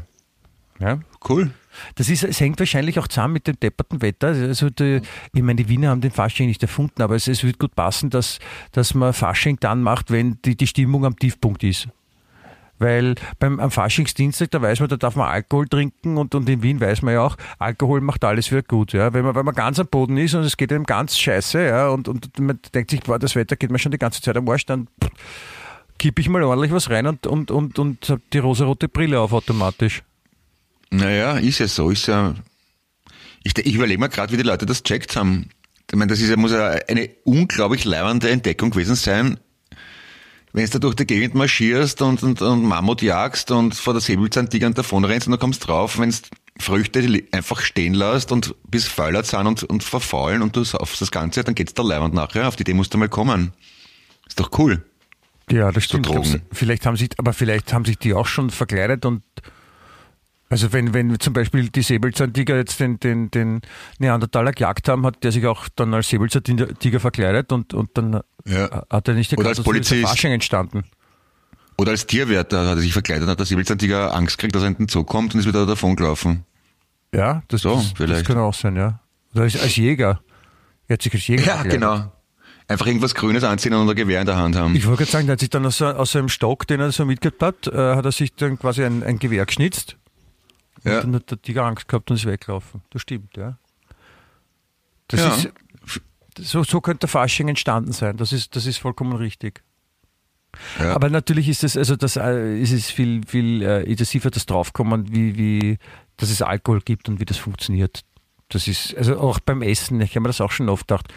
Ja. 0.79 0.99
Cool. 1.27 1.51
Das 1.95 2.09
ist, 2.09 2.23
es 2.23 2.39
hängt 2.39 2.59
wahrscheinlich 2.59 2.99
auch 2.99 3.07
zusammen 3.07 3.33
mit 3.33 3.47
dem 3.47 3.59
depperten 3.59 4.01
Wetter. 4.01 4.27
Also 4.27 4.69
die, 4.69 5.01
ich 5.33 5.41
meine, 5.41 5.55
die 5.55 5.69
Wiener 5.69 5.89
haben 5.89 6.01
den 6.01 6.11
Fasching 6.11 6.47
nicht 6.47 6.61
erfunden, 6.61 7.01
aber 7.01 7.15
es, 7.15 7.27
es 7.27 7.43
wird 7.43 7.59
gut 7.59 7.75
passen, 7.75 8.09
dass, 8.09 8.39
dass 8.71 8.93
man 8.93 9.13
Fasching 9.13 9.57
dann 9.59 9.81
macht, 9.81 10.11
wenn 10.11 10.39
die, 10.43 10.55
die 10.55 10.67
Stimmung 10.67 11.05
am 11.05 11.17
Tiefpunkt 11.17 11.63
ist. 11.63 11.87
Weil 12.77 13.15
beim 13.39 13.61
am 13.61 13.71
Faschingsdienstag, 13.71 14.51
da 14.51 14.61
weiß 14.61 14.81
man, 14.81 14.89
da 14.89 14.97
darf 14.97 15.15
man 15.15 15.29
Alkohol 15.29 15.67
trinken 15.67 16.17
und, 16.17 16.35
und 16.35 16.49
in 16.49 16.61
Wien 16.61 16.81
weiß 16.81 17.03
man 17.03 17.13
ja 17.13 17.21
auch, 17.21 17.37
Alkohol 17.57 18.01
macht 18.01 18.25
alles 18.25 18.51
wieder 18.51 18.63
gut. 18.63 18.91
Ja? 18.91 19.13
Wenn, 19.13 19.23
man, 19.23 19.33
wenn 19.33 19.45
man 19.45 19.55
ganz 19.55 19.79
am 19.79 19.87
Boden 19.87 20.17
ist 20.17 20.33
und 20.33 20.43
es 20.43 20.57
geht 20.57 20.73
einem 20.73 20.83
ganz 20.83 21.17
scheiße 21.17 21.65
ja? 21.65 21.87
und, 21.87 22.09
und 22.09 22.37
man 22.37 22.59
denkt 22.73 22.91
sich, 22.91 23.01
boah, 23.01 23.17
das 23.17 23.35
Wetter 23.35 23.55
geht 23.55 23.71
mir 23.71 23.79
schon 23.79 23.93
die 23.93 23.97
ganze 23.97 24.21
Zeit 24.21 24.35
am 24.35 24.49
Arsch, 24.49 24.65
dann 24.65 24.89
kippe 25.97 26.21
ich 26.21 26.29
mal 26.29 26.43
ordentlich 26.43 26.71
was 26.71 26.89
rein 26.89 27.07
und, 27.07 27.27
und, 27.27 27.51
und, 27.51 27.79
und 27.79 28.09
hab 28.09 28.19
die 28.31 28.39
rosarote 28.39 28.87
Brille 28.87 29.19
auf 29.19 29.33
automatisch. 29.33 30.03
Naja, 30.91 31.37
ist 31.37 31.59
ja 31.59 31.67
so, 31.67 31.89
ist 31.89 32.07
ja. 32.07 32.35
Ich, 33.43 33.57
ich 33.57 33.75
überlege 33.75 33.99
mir 33.99 34.09
gerade, 34.09 34.33
wie 34.33 34.37
die 34.37 34.43
Leute 34.43 34.65
das 34.65 34.83
checkt 34.83 35.15
haben. 35.15 35.49
Ich 35.89 35.97
meine, 35.97 36.09
das 36.09 36.19
ist 36.19 36.29
ja, 36.29 36.37
muss 36.37 36.51
ja 36.51 36.69
eine 36.87 37.09
unglaublich 37.23 37.85
leibende 37.85 38.29
Entdeckung 38.29 38.71
gewesen 38.71 38.95
sein, 38.95 39.39
wenn 40.51 40.69
du 40.69 40.79
durch 40.79 40.95
die 40.95 41.05
Gegend 41.05 41.35
marschierst 41.35 42.01
und, 42.01 42.23
und, 42.23 42.41
und 42.41 42.63
Mammut 42.63 43.01
jagst 43.01 43.51
und 43.51 43.75
vor 43.75 43.93
der 43.93 44.01
Säbelzahntiger 44.01 44.69
davon 44.71 45.05
rennst 45.05 45.27
und 45.27 45.33
du 45.33 45.37
kommst 45.37 45.67
drauf, 45.67 45.99
wenn 45.99 46.09
du 46.09 46.17
Früchte 46.57 47.23
einfach 47.31 47.59
stehen 47.59 47.93
lässt 47.93 48.31
und 48.31 48.55
bis 48.67 48.87
Fäulert 48.87 49.25
sind 49.25 49.45
und, 49.45 49.63
und 49.63 49.83
verfaulen 49.83 50.41
und 50.41 50.55
du 50.55 50.63
saufst 50.63 51.01
das 51.01 51.11
Ganze, 51.11 51.43
dann 51.43 51.55
geht's 51.55 51.73
da 51.73 51.83
leibend 51.83 52.13
nachher. 52.13 52.47
Auf 52.47 52.55
die 52.55 52.61
Idee 52.61 52.73
musst 52.73 52.93
du 52.93 52.97
mal 52.97 53.09
kommen. 53.09 53.51
Ist 54.27 54.39
doch 54.39 54.57
cool. 54.57 54.83
Ja, 55.51 55.71
das 55.71 55.83
stimmt. 55.83 56.07
Drogen. 56.07 56.41
Vielleicht 56.51 56.85
haben 56.85 56.97
sich, 56.97 57.09
aber 57.17 57.33
vielleicht 57.33 57.71
haben 57.73 57.85
sich 57.85 57.97
die 57.99 58.13
auch 58.13 58.25
schon 58.27 58.49
verkleidet 58.49 59.05
und 59.05 59.23
also 60.49 60.71
wenn, 60.73 60.93
wenn 60.93 61.19
zum 61.19 61.33
Beispiel 61.33 61.69
die 61.69 61.81
Säbelzahntiger 61.81 62.55
jetzt 62.55 62.79
den, 62.79 62.99
den, 62.99 63.31
den 63.31 63.61
Neandertaler 63.97 64.51
gejagt 64.51 64.87
haben, 64.87 65.05
hat 65.05 65.23
der 65.23 65.31
sich 65.31 65.45
auch 65.47 65.67
dann 65.75 65.93
als 65.93 66.09
Säbelzahntiger 66.09 66.99
verkleidet 66.99 67.51
und, 67.51 67.73
und 67.73 67.89
dann 67.97 68.21
Ja. 68.45 68.83
hat 68.89 69.07
er 69.07 69.15
nicht 69.15 69.35
Oder 69.37 69.49
als 69.49 69.57
dass 69.57 69.65
Polizist. 69.65 70.03
Fasching 70.07 70.31
entstanden. 70.33 70.83
Oder 71.77 71.91
als 71.91 72.05
Tierwärter 72.05 72.61
hat 72.69 72.77
er 72.77 72.81
sich 72.81 72.93
verkleidet 72.93 73.23
und 73.23 73.29
hat 73.31 73.39
der 73.39 73.45
Säbelzahntiger 73.47 74.13
Angst 74.15 74.37
gekriegt, 74.37 74.55
dass 74.55 74.61
er 74.61 74.69
in 74.69 74.75
den 74.77 74.87
Zoo 74.87 75.03
kommt 75.03 75.33
und 75.33 75.39
ist 75.41 75.47
wieder 75.47 75.65
davon 75.65 75.95
gelaufen. 75.95 76.45
Ja, 77.13 77.41
das, 77.47 77.61
So, 77.61 77.83
das, 77.97 78.07
das 78.09 78.23
kann 78.23 78.37
auch 78.37 78.53
sein, 78.53 78.75
ja. 78.75 78.99
Oder 79.33 79.43
als, 79.43 79.59
als 79.59 79.75
Jäger. 79.75 80.21
Er 80.87 80.93
hat 80.93 81.01
sich 81.01 81.13
als 81.13 81.27
Jäger 81.27 81.43
Ja, 81.43 81.53
verkleidet. 81.55 81.71
genau. 81.81 82.11
Einfach 82.67 82.87
irgendwas 82.87 83.13
Grünes 83.13 83.43
anziehen 83.43 83.73
und 83.73 83.87
ein 83.87 83.95
Gewehr 83.95 84.19
in 84.21 84.25
der 84.25 84.37
Hand 84.37 84.55
haben. 84.55 84.75
Ich 84.75 84.87
wollte 84.87 84.99
gerade 85.03 85.11
sagen, 85.11 85.27
der 85.27 85.33
hat 85.33 85.39
sich 85.39 85.51
dann 85.51 85.65
aus, 85.65 85.81
aus 85.81 86.11
seinem 86.11 86.29
Stock, 86.29 86.65
den 86.65 86.79
er 86.79 86.91
so 86.91 87.05
mitgehabt 87.05 87.41
hat, 87.43 87.67
äh, 87.67 87.95
hat 87.95 88.05
er 88.05 88.11
sich 88.11 88.33
dann 88.33 88.57
quasi 88.57 88.83
ein, 88.83 89.03
ein 89.03 89.19
Gewehr 89.19 89.45
geschnitzt. 89.45 89.97
Ja. 90.83 90.97
Und 90.97 91.03
dann 91.03 91.15
hat 91.15 91.31
der 91.31 91.41
Tiger 91.41 91.65
Angst 91.65 91.87
gehabt 91.87 92.09
und 92.09 92.17
ist 92.17 92.25
weggelaufen. 92.25 92.81
Das 92.89 93.03
stimmt, 93.03 93.37
ja. 93.37 93.57
Das 95.07 95.19
Ja. 95.19 95.35
ist, 95.35 95.51
so, 96.39 96.63
so 96.63 96.81
könnte 96.81 97.01
der 97.01 97.09
Fasching 97.09 97.47
entstanden 97.47 97.93
sein. 97.93 98.17
Das 98.17 98.33
ist, 98.33 98.55
das 98.55 98.65
ist 98.65 98.77
vollkommen 98.77 99.13
richtig. 99.15 99.61
Ja. 100.79 100.93
Aber 100.95 101.09
natürlich 101.09 101.49
ist 101.49 101.63
es, 101.63 101.77
also 101.77 101.95
das 101.95 102.15
äh, 102.17 102.59
ist 102.59 102.71
es 102.71 102.89
viel, 102.89 103.21
viel 103.27 103.61
äh, 103.61 103.83
intensiver 103.83 104.31
das 104.31 104.45
draufkommen, 104.45 105.13
wie, 105.13 105.37
wie, 105.37 105.77
dass 106.17 106.29
es 106.29 106.41
Alkohol 106.41 106.81
gibt 106.81 107.09
und 107.09 107.19
wie 107.19 107.25
das 107.25 107.37
funktioniert. 107.37 108.01
Das 108.49 108.67
ist, 108.67 108.95
also 108.95 109.19
auch 109.19 109.39
beim 109.39 109.61
Essen, 109.61 109.99
ich 110.01 110.11
habe 110.11 110.21
mir 110.21 110.29
das 110.29 110.41
auch 110.41 110.51
schon 110.51 110.69
oft 110.69 110.87
gedacht, 110.87 111.07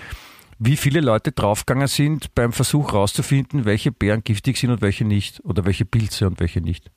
wie 0.58 0.76
viele 0.76 1.00
Leute 1.00 1.32
draufgegangen 1.32 1.86
sind 1.88 2.34
beim 2.34 2.52
Versuch 2.52 2.92
rauszufinden, 2.92 3.64
welche 3.64 3.92
Beeren 3.92 4.22
giftig 4.24 4.56
sind 4.58 4.70
und 4.70 4.80
welche 4.82 5.04
nicht. 5.04 5.40
Oder 5.44 5.64
welche 5.64 5.84
Pilze 5.84 6.26
und 6.26 6.40
welche 6.40 6.60
nicht. 6.60 6.90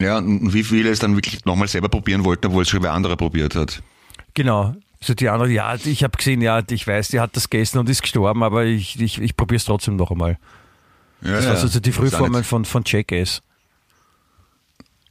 Ja, 0.00 0.18
und 0.18 0.52
wie 0.52 0.64
viele 0.64 0.90
es 0.90 0.98
dann 0.98 1.14
wirklich 1.16 1.44
nochmal 1.44 1.68
selber 1.68 1.88
probieren 1.88 2.24
wollten, 2.24 2.46
obwohl 2.46 2.62
es 2.62 2.68
schon 2.68 2.82
wer 2.82 2.92
anderer 2.92 3.16
probiert 3.16 3.54
hat. 3.54 3.82
Genau. 4.34 4.74
So 5.00 5.12
die 5.14 5.28
andere, 5.28 5.50
ja, 5.50 5.74
ich 5.74 6.02
habe 6.02 6.16
gesehen, 6.16 6.40
ja, 6.40 6.62
ich 6.68 6.86
weiß, 6.86 7.08
die 7.08 7.20
hat 7.20 7.36
das 7.36 7.50
gegessen 7.50 7.78
und 7.78 7.88
ist 7.90 8.00
gestorben, 8.02 8.42
aber 8.42 8.64
ich, 8.64 8.98
ich, 9.00 9.20
ich 9.20 9.36
probiere 9.36 9.56
es 9.58 9.66
trotzdem 9.66 9.96
noch 9.96 10.10
einmal. 10.10 10.38
Ja, 11.20 11.32
Das 11.32 11.44
war 11.46 11.52
also 11.56 11.80
die 11.80 11.90
nicht- 11.90 12.46
von, 12.46 12.64
von 12.64 12.82
Jackass. 12.86 13.42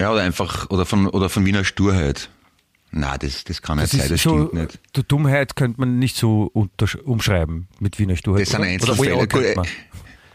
Ja, 0.01 0.12
oder 0.12 0.22
einfach, 0.24 0.69
oder 0.72 0.86
von, 0.86 1.07
oder 1.07 1.29
von 1.29 1.45
Wiener 1.45 1.63
Sturheit. 1.63 2.29
Na, 2.95 3.17
das, 3.17 3.43
das 3.43 3.62
kann 3.63 3.79
nicht 3.79 3.89
sein, 3.91 4.07
das 4.07 4.21
so, 4.21 4.47
stimmt 4.47 4.53
nicht. 4.53 4.79
Die 4.95 5.03
Dummheit 5.03 5.55
könnte 5.55 5.79
man 5.79 5.97
nicht 5.97 6.15
so 6.15 6.51
umschreiben 7.05 7.67
mit 7.79 7.97
Wiener 7.97 8.15
Sturheit. 8.15 8.43
Das 8.43 8.50
sind 8.51 8.62
Einzelfälle. 8.62 9.27
Gut, 9.27 9.43
äh, 9.43 9.55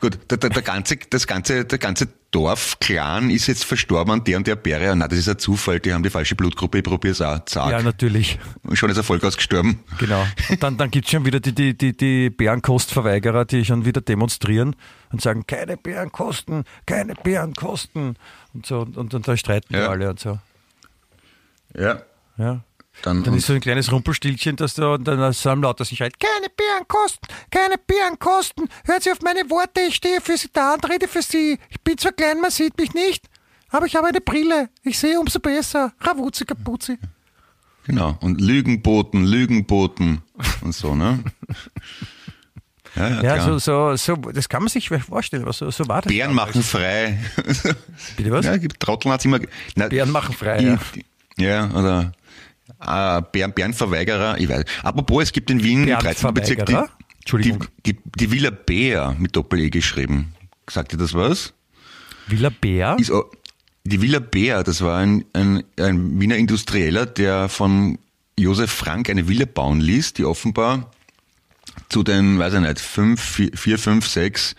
gut 0.00 0.18
der, 0.28 0.38
der, 0.38 0.50
der 0.50 0.62
ganze, 0.62 0.96
das 0.96 1.28
ganze, 1.28 1.64
der 1.64 1.78
ganze 1.78 2.08
Dorf-Clan 2.32 3.30
ist 3.30 3.46
jetzt 3.46 3.64
verstorben 3.64 4.12
an 4.12 4.24
der 4.24 4.36
und 4.38 4.48
der 4.48 4.56
Beere. 4.56 4.94
Na, 4.96 5.06
das 5.06 5.20
ist 5.20 5.28
ein 5.28 5.38
Zufall, 5.38 5.78
die 5.78 5.92
haben 5.94 6.02
die 6.02 6.10
falsche 6.10 6.34
Blutgruppe, 6.34 6.78
ich 6.78 6.84
probier's 6.84 7.20
auch. 7.20 7.44
Zack. 7.44 7.70
Ja, 7.70 7.80
natürlich. 7.80 8.40
Und 8.64 8.76
schon 8.76 8.90
ist 8.90 8.96
er 8.96 9.04
voll 9.04 9.20
ausgestorben. 9.24 9.78
Genau. 9.98 10.26
Und 10.50 10.60
dann, 10.60 10.76
dann 10.76 10.90
gibt 10.90 11.06
es 11.06 11.12
schon 11.12 11.24
wieder 11.24 11.38
die, 11.38 11.54
die, 11.54 11.78
die, 11.78 11.96
die 11.96 12.28
Bärenkostverweigerer, 12.28 13.44
die 13.44 13.64
schon 13.64 13.84
wieder 13.84 14.00
demonstrieren 14.00 14.74
und 15.12 15.22
sagen, 15.22 15.46
keine 15.46 15.76
Bärenkosten, 15.76 16.64
keine 16.86 17.14
Bärenkosten. 17.14 18.16
Und 18.52 18.66
so, 18.66 18.80
und, 18.80 18.96
und, 18.96 19.14
und 19.14 19.28
da 19.28 19.36
streiten 19.36 19.72
Ja. 19.74 19.82
wir 19.82 19.90
alle 19.90 20.10
und 20.10 20.18
so. 20.18 20.40
Ja. 21.78 22.02
Ja. 22.38 22.62
Dann, 23.02 23.22
Dann 23.22 23.34
ist 23.34 23.46
so 23.46 23.52
ein 23.52 23.60
kleines 23.60 23.92
Rumpelstilzchen, 23.92 24.56
das 24.56 24.74
da 24.74 24.94
und 24.94 25.04
dann 25.04 25.32
Sam 25.32 25.62
lauter 25.62 25.84
sich 25.84 25.98
schreit, 25.98 26.18
keine 26.18 26.48
Bärenkosten, 26.48 27.28
keine 27.50 27.76
Bärenkosten, 27.78 28.68
hören 28.86 29.00
Sie 29.00 29.12
auf 29.12 29.20
meine 29.22 29.48
Worte, 29.50 29.82
ich 29.82 29.94
stehe 29.94 30.20
für 30.20 30.36
Sie 30.36 30.48
da 30.52 30.74
und 30.74 30.88
rede 30.90 31.06
für 31.06 31.22
Sie. 31.22 31.58
Ich 31.70 31.80
bin 31.82 31.96
zwar 31.96 32.10
klein, 32.12 32.40
man 32.40 32.50
sieht 32.50 32.76
mich 32.76 32.94
nicht, 32.94 33.26
aber 33.68 33.86
ich 33.86 33.94
habe 33.94 34.08
eine 34.08 34.20
Brille, 34.20 34.68
ich 34.82 34.98
sehe 34.98 35.20
umso 35.20 35.38
besser. 35.38 35.92
Ravuzzi 36.00 36.44
Kapuzzi. 36.44 36.98
genau. 37.86 38.18
Und 38.20 38.40
Lügenboten, 38.40 39.24
Lügenboten 39.24 40.22
und 40.62 40.74
so, 40.74 40.96
ne? 40.96 41.22
Ja, 42.96 43.08
ja, 43.08 43.22
Ja, 43.22 43.44
so, 43.44 43.58
so, 43.58 43.94
so, 43.94 44.16
das 44.16 44.48
kann 44.48 44.62
man 44.62 44.70
sich 44.70 44.88
vorstellen, 44.88 45.42
aber 45.44 45.52
so, 45.52 45.70
so 45.70 45.86
war 45.86 46.02
das. 46.02 46.10
Bären 46.10 46.34
machen 46.34 46.64
frei. 46.64 47.18
Bitte 48.16 48.30
was? 48.32 48.44
Ja, 48.44 48.56
gibt 48.56 48.80
Trotteln 48.80 49.12
hat's 49.12 49.24
immer. 49.24 49.38
Na, 49.76 49.86
Bären 49.86 50.10
machen 50.10 50.34
frei, 50.34 50.62
ja. 50.62 50.78
Ja, 51.38 51.70
oder 51.70 52.12
äh, 52.80 53.22
Bären, 53.32 53.52
Bärenverweigerer, 53.52 54.38
ich 54.38 54.48
weiß. 54.48 54.64
Apropos, 54.82 55.24
es 55.24 55.32
gibt 55.32 55.50
in 55.50 55.62
Wien 55.62 55.88
im 55.88 55.98
13. 55.98 56.34
Bezirk 56.34 56.66
die, 56.66 56.72
Bärenverweigerer? 56.72 56.88
die, 56.98 57.14
Entschuldigung. 57.20 57.64
die, 57.86 57.98
die 58.18 58.30
Villa 58.30 58.50
Bär 58.50 59.16
mit 59.18 59.36
Doppel-E 59.36 59.70
geschrieben. 59.70 60.34
Sagt 60.68 60.92
ihr 60.92 60.98
das 60.98 61.14
was? 61.14 61.54
Villa 62.26 62.50
Bär? 62.50 62.96
Ist, 62.98 63.12
die 63.84 64.02
Villa 64.02 64.18
Bär, 64.18 64.62
das 64.64 64.82
war 64.82 64.98
ein, 64.98 65.24
ein, 65.32 65.64
ein 65.78 66.20
Wiener 66.20 66.36
Industrieller, 66.36 67.06
der 67.06 67.48
von 67.48 67.98
Josef 68.38 68.70
Frank 68.70 69.10
eine 69.10 69.28
Villa 69.28 69.46
bauen 69.46 69.80
ließ, 69.80 70.14
die 70.14 70.24
offenbar 70.24 70.90
zu 71.88 72.02
den, 72.02 72.38
weiß 72.38 72.54
ich 72.54 72.60
nicht, 72.60 72.80
fünf, 72.80 73.20
vier, 73.20 73.50
vier 73.54 73.78
fünf, 73.78 74.06
sechs 74.06 74.54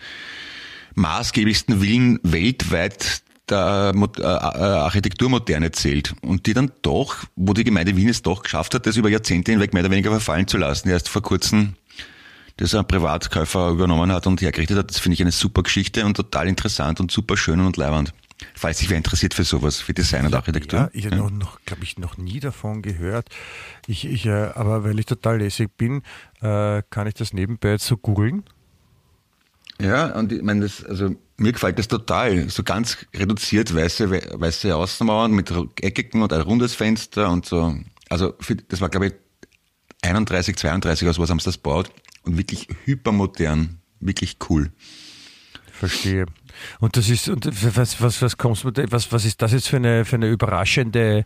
maßgeblichsten 0.94 1.80
Villen 1.80 2.18
weltweit 2.22 3.22
der 3.50 3.92
äh, 3.94 4.22
äh, 4.22 4.24
Architekturmoderne 4.24 5.72
zählt. 5.72 6.14
Und 6.22 6.46
die 6.46 6.54
dann 6.54 6.72
doch, 6.82 7.16
wo 7.36 7.52
die 7.52 7.64
Gemeinde 7.64 7.96
Wien 7.96 8.08
es 8.08 8.22
doch 8.22 8.42
geschafft 8.42 8.74
hat, 8.74 8.86
das 8.86 8.96
über 8.96 9.08
Jahrzehnte 9.08 9.52
hinweg 9.52 9.72
mehr 9.74 9.82
oder 9.82 9.90
weniger 9.90 10.10
verfallen 10.10 10.46
zu 10.46 10.58
lassen. 10.58 10.88
Erst 10.88 11.08
vor 11.08 11.22
kurzem 11.22 11.74
das 12.56 12.74
ein 12.74 12.86
Privatkäufer 12.86 13.70
übernommen 13.70 14.12
hat 14.12 14.26
und 14.26 14.42
hergerichtet 14.42 14.76
hat. 14.76 14.90
Das 14.90 14.98
finde 14.98 15.14
ich 15.14 15.22
eine 15.22 15.32
super 15.32 15.62
Geschichte 15.62 16.04
und 16.04 16.14
total 16.14 16.46
interessant 16.46 17.00
und 17.00 17.10
super 17.10 17.36
schön 17.36 17.60
und 17.60 17.76
leibend. 17.78 18.12
Falls 18.54 18.78
sich 18.78 18.90
wer 18.90 18.96
interessiert 18.96 19.34
für 19.34 19.44
sowas, 19.44 19.80
für 19.80 19.94
Design 19.94 20.26
und 20.26 20.34
Architektur. 20.34 20.78
Ja, 20.78 20.90
ich 20.92 21.06
habe 21.06 21.16
noch, 21.16 21.30
noch 21.30 21.60
glaube 21.64 21.84
ich, 21.84 21.98
noch 21.98 22.16
nie 22.16 22.40
davon 22.40 22.82
gehört. 22.82 23.28
Ich, 23.86 24.06
ich, 24.06 24.26
äh, 24.26 24.50
aber 24.54 24.84
weil 24.84 24.98
ich 24.98 25.06
total 25.06 25.38
lässig 25.38 25.70
bin, 25.76 26.02
kann 26.40 27.06
ich 27.06 27.14
das 27.14 27.32
nebenbei 27.32 27.72
jetzt 27.72 27.86
so 27.86 27.96
googeln. 27.96 28.44
Ja, 29.80 30.14
und 30.18 30.32
ich 30.32 30.42
meine, 30.42 30.62
das, 30.62 30.84
also 30.84 31.14
mir 31.36 31.52
gefällt 31.52 31.78
das 31.78 31.88
total. 31.88 32.48
So 32.50 32.62
ganz 32.62 32.98
reduziert 33.14 33.74
weiße, 33.74 34.10
weiße 34.10 34.74
Außenmauern 34.74 35.32
mit 35.32 35.52
eckigen 35.80 36.22
und 36.22 36.32
ein 36.32 36.42
rundes 36.42 36.74
Fenster 36.74 37.30
und 37.30 37.46
so. 37.46 37.74
Also 38.08 38.34
für, 38.40 38.56
das 38.56 38.80
war, 38.80 38.88
glaube 38.88 39.06
ich, 39.06 39.14
31, 40.02 40.56
32 40.56 41.06
oder 41.06 41.14
sowas 41.14 41.30
haben 41.30 41.40
sie 41.40 41.46
das 41.46 41.56
gebaut. 41.56 41.90
Und 42.22 42.36
wirklich 42.36 42.68
hypermodern. 42.84 43.80
Wirklich 44.00 44.38
cool. 44.48 44.72
Verstehe. 45.72 46.26
Und 46.78 46.96
das 46.96 47.08
ist, 47.08 47.28
und 47.28 47.46
was, 47.76 48.00
was, 48.02 48.20
was 48.20 48.36
kommst 48.36 48.64
du, 48.64 48.72
was, 48.90 49.12
was 49.12 49.24
ist 49.24 49.40
das 49.40 49.52
jetzt 49.52 49.68
für 49.68 49.76
eine, 49.76 50.04
für 50.04 50.16
eine 50.16 50.28
überraschende 50.28 51.24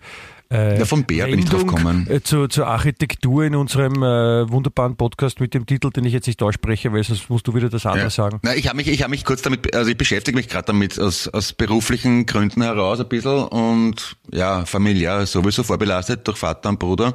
äh, 0.50 0.78
Ja, 0.78 0.84
vom 0.84 1.04
Bär 1.04 1.26
bin 1.26 1.38
ich 1.40 1.44
drauf 1.46 1.60
Wendung, 1.60 1.76
gekommen. 1.76 2.06
Äh, 2.10 2.22
zur, 2.22 2.48
zur 2.50 2.66
Architektur 2.66 3.44
in 3.44 3.54
unserem 3.54 4.02
äh, 4.02 4.50
wunderbaren 4.50 4.96
Podcast 4.96 5.40
mit 5.40 5.54
dem 5.54 5.66
Titel, 5.66 5.90
den 5.90 6.04
ich 6.04 6.12
jetzt 6.12 6.26
nicht 6.26 6.42
ausspreche, 6.42 6.92
weil 6.92 7.02
sonst 7.04 7.28
musst 7.30 7.46
du 7.46 7.54
wieder 7.54 7.68
das 7.68 7.86
andere 7.86 8.06
Ja. 8.06 8.10
sagen. 8.10 8.40
Na, 8.42 8.54
ich 8.54 8.68
habe 8.68 8.76
mich, 8.76 8.88
ich 8.88 9.02
habe 9.02 9.10
mich 9.10 9.24
kurz 9.24 9.42
damit, 9.42 9.74
also 9.74 9.90
ich 9.90 9.96
beschäftige 9.96 10.36
mich 10.36 10.48
gerade 10.48 10.66
damit 10.66 10.98
aus, 10.98 11.28
aus 11.28 11.52
beruflichen 11.52 12.26
Gründen 12.26 12.62
heraus 12.62 13.00
ein 13.00 13.08
bisschen 13.08 13.44
und 13.44 14.16
ja, 14.32 14.64
familiär 14.66 15.26
sowieso 15.26 15.62
vorbelastet 15.62 16.26
durch 16.28 16.38
Vater 16.38 16.68
und 16.68 16.78
Bruder, 16.78 17.14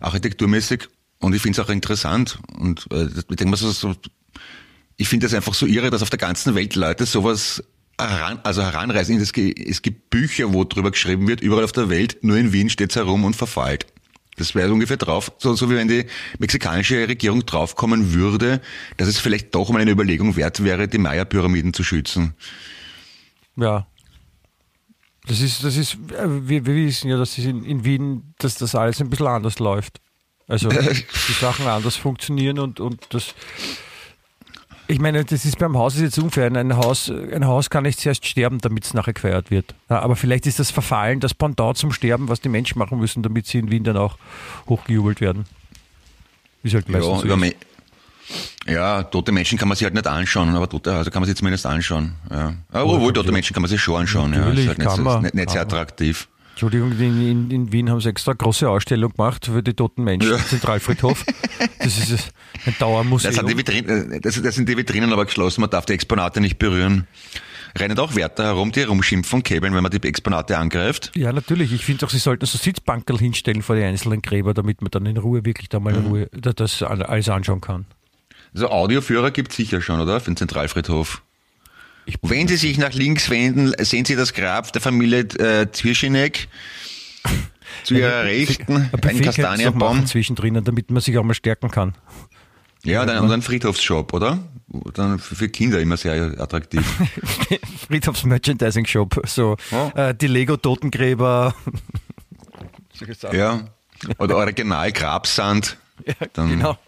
architekturmäßig 0.00 0.88
und 1.20 1.34
ich 1.34 1.42
finde 1.42 1.60
es 1.60 1.66
auch 1.66 1.70
interessant 1.70 2.38
und 2.58 2.86
äh, 2.92 3.04
ich 3.06 3.24
denke 3.36 3.46
mal 3.46 3.56
so, 3.56 3.70
so 3.70 3.94
ich 4.96 5.08
finde 5.08 5.26
das 5.26 5.34
einfach 5.34 5.54
so 5.54 5.66
irre, 5.66 5.90
dass 5.90 6.02
auf 6.02 6.10
der 6.10 6.18
ganzen 6.20 6.54
Welt 6.54 6.76
Leute 6.76 7.04
sowas 7.06 7.62
heran, 7.98 8.40
also 8.42 8.62
heranreißen. 8.62 9.16
Es, 9.20 9.32
es 9.32 9.82
gibt 9.82 10.10
Bücher, 10.10 10.52
wo 10.52 10.64
drüber 10.64 10.90
geschrieben 10.90 11.28
wird, 11.28 11.40
überall 11.40 11.64
auf 11.64 11.72
der 11.72 11.88
Welt, 11.88 12.18
nur 12.22 12.36
in 12.36 12.52
Wien 12.52 12.70
steht's 12.70 12.96
herum 12.96 13.24
und 13.24 13.34
verfallt. 13.34 13.86
Das 14.36 14.54
wäre 14.54 14.72
ungefähr 14.72 14.96
drauf, 14.96 15.30
so, 15.38 15.54
so 15.54 15.70
wie 15.70 15.76
wenn 15.76 15.86
die 15.86 16.06
mexikanische 16.38 17.06
Regierung 17.06 17.46
draufkommen 17.46 18.14
würde, 18.14 18.60
dass 18.96 19.06
es 19.06 19.18
vielleicht 19.18 19.54
doch 19.54 19.70
mal 19.70 19.80
eine 19.80 19.92
Überlegung 19.92 20.34
wert 20.34 20.64
wäre, 20.64 20.88
die 20.88 20.98
Maya-Pyramiden 20.98 21.72
zu 21.72 21.84
schützen. 21.84 22.34
Ja. 23.56 23.86
Das 25.26 25.40
ist, 25.40 25.62
das 25.62 25.76
ist, 25.76 25.94
äh, 26.10 26.48
wir, 26.48 26.66
wir 26.66 26.74
wissen 26.74 27.08
ja, 27.08 27.16
dass 27.16 27.38
es 27.38 27.44
in, 27.44 27.64
in 27.64 27.84
Wien, 27.84 28.34
dass 28.38 28.56
das 28.56 28.74
alles 28.74 29.00
ein 29.00 29.08
bisschen 29.08 29.28
anders 29.28 29.58
läuft. 29.58 30.00
Also 30.48 30.68
die 31.28 31.32
Sachen 31.32 31.66
anders 31.66 31.96
funktionieren 31.96 32.58
und, 32.58 32.80
und 32.80 33.06
das 33.10 33.34
Ich 34.86 35.00
meine, 35.00 35.24
das 35.24 35.44
ist 35.44 35.58
beim 35.58 35.76
Haus 35.78 35.94
ist 35.94 36.02
jetzt 36.02 36.18
unfair. 36.18 36.46
Ein 36.52 36.76
Haus, 36.76 37.10
ein 37.10 37.46
Haus 37.46 37.70
kann 37.70 37.84
nicht 37.84 37.98
zuerst 38.00 38.26
sterben, 38.26 38.58
damit 38.58 38.84
es 38.84 38.92
nachher 38.92 39.14
gefeiert 39.14 39.50
wird. 39.50 39.74
Aber 39.88 40.14
vielleicht 40.14 40.46
ist 40.46 40.58
das 40.58 40.70
Verfallen 40.70 41.20
das 41.20 41.32
Pendant 41.32 41.78
zum 41.78 41.90
Sterben, 41.90 42.28
was 42.28 42.40
die 42.40 42.50
Menschen 42.50 42.78
machen 42.78 42.98
müssen, 42.98 43.22
damit 43.22 43.46
sie 43.46 43.58
in 43.58 43.70
Wien 43.70 43.84
dann 43.84 43.96
auch 43.96 44.18
hochgejubelt 44.68 45.20
werden. 45.20 45.46
Ist 46.62 46.74
halt 46.74 46.88
meistens 46.88 47.22
Ja, 47.24 47.30
so. 47.30 47.36
Me 47.36 47.52
ja, 48.66 49.02
tote 49.02 49.32
Menschen 49.32 49.58
kann 49.58 49.68
man 49.68 49.76
sich 49.76 49.84
halt 49.84 49.92
nicht 49.92 50.06
anschauen, 50.06 50.54
aber 50.54 50.68
tote 50.68 50.94
Häuser 50.94 51.10
kann 51.10 51.20
man 51.20 51.26
sich 51.26 51.36
zumindest 51.36 51.66
anschauen. 51.66 52.14
Ja. 52.30 52.54
Aber 52.72 52.94
obwohl, 52.94 53.12
tote 53.12 53.32
Menschen 53.32 53.52
kann 53.52 53.60
man 53.60 53.68
sich 53.68 53.80
schon 53.80 54.00
anschauen. 54.00 54.32
Ja. 54.32 54.48
Ist 54.48 54.66
halt 54.66 54.78
nicht, 54.78 54.88
kann 54.88 55.02
man, 55.02 55.22
nicht, 55.22 55.34
nicht 55.34 55.50
sehr 55.50 55.60
attraktiv. 55.60 56.28
Entschuldigung, 56.54 56.92
in, 56.92 57.28
in, 57.28 57.50
in 57.50 57.72
Wien 57.72 57.90
haben 57.90 58.00
sie 58.00 58.08
extra 58.08 58.30
eine 58.30 58.36
große 58.38 58.68
Ausstellung 58.68 59.12
gemacht 59.12 59.46
für 59.46 59.62
die 59.62 59.74
toten 59.74 60.04
Menschen 60.04 60.30
Ja. 60.30 60.36
im 60.36 60.44
Zentralfriedhof. 60.46 61.24
Das 61.80 61.98
ist 61.98 62.12
ein 62.12 62.18
Das, 62.66 62.78
Dauermuseum. 62.78 63.48
Vitrinen, 63.58 64.12
äh, 64.12 64.20
das, 64.20 64.40
das 64.40 64.54
sind 64.54 64.68
die 64.68 64.76
Vitrinen 64.76 65.12
aber 65.12 65.24
geschlossen, 65.24 65.60
man 65.62 65.70
darf 65.70 65.84
die 65.86 65.94
Exponate 65.94 66.40
nicht 66.40 66.58
berühren. 66.58 67.06
Rennen 67.76 67.98
auch 67.98 68.14
Wärter 68.14 68.44
herum, 68.44 68.70
die 68.70 68.80
herumschimpfen 68.82 69.38
und 69.38 69.42
käbeln, 69.42 69.74
wenn 69.74 69.82
man 69.82 69.90
die 69.90 70.00
Exponate 70.06 70.56
angreift. 70.56 71.10
Ja, 71.16 71.32
natürlich. 71.32 71.72
Ich 71.72 71.84
finde 71.84 72.06
auch, 72.06 72.10
sie 72.10 72.18
sollten 72.18 72.46
so 72.46 72.56
Sitzbankerl 72.56 73.18
hinstellen 73.18 73.62
vor 73.62 73.74
die 73.74 73.82
einzelnen 73.82 74.22
Gräber, 74.22 74.54
damit 74.54 74.80
man 74.80 74.92
dann 74.92 75.06
in 75.06 75.16
Ruhe 75.16 75.44
wirklich 75.44 75.68
da 75.70 75.80
mal 75.80 75.92
Mhm. 75.92 75.98
in 75.98 76.06
Ruhe 76.06 76.28
das- 76.32 76.54
das 76.54 76.82
alles 76.84 77.28
anschauen 77.28 77.60
kann. 77.60 77.84
Also 78.54 78.68
Audioführer 78.68 79.32
gibt 79.32 79.50
es 79.50 79.56
sicher 79.56 79.80
schon, 79.80 79.98
oder? 80.00 80.20
Für 80.20 80.30
den 80.30 80.36
Zentralfriedhof. 80.36 81.22
Wenn 82.22 82.48
Sie 82.48 82.56
sich 82.56 82.78
nach 82.78 82.92
links 82.92 83.30
wenden, 83.30 83.72
sehen 83.84 84.04
Sie 84.04 84.14
das 84.16 84.32
Grab 84.34 84.72
der 84.72 84.82
Familie 84.82 85.20
äh, 85.38 85.70
Zwierschinek. 85.70 86.48
Zu 87.84 87.94
ihrer 87.94 88.24
Rechten 88.24 88.90
Ein 89.02 89.20
Kastanienbaum. 89.22 90.06
zwischendrin, 90.06 90.62
damit 90.62 90.90
man 90.90 91.00
sich 91.02 91.16
auch 91.18 91.24
mal 91.24 91.34
stärken 91.34 91.70
kann. 91.70 91.94
Ja, 92.84 93.02
und 93.02 93.10
ein, 93.10 93.18
und 93.18 93.32
ein 93.32 93.42
Friedhofsshop, 93.42 94.12
oder? 94.12 94.38
Dann 94.94 95.18
für 95.18 95.48
Kinder 95.48 95.80
immer 95.80 95.96
sehr 95.96 96.38
attraktiv. 96.40 96.82
Friedhofs-Merchandising-Shop. 97.88 99.22
So 99.26 99.56
Ja. 99.70 99.88
äh, 100.10 100.14
die 100.14 100.26
Lego-Totengräber. 100.26 101.54
Ja. 103.32 103.60
Oder 104.18 104.36
Original 104.36 104.92
Grabsand. 104.92 105.76
Dann 106.34 106.50
Genau. 106.50 106.78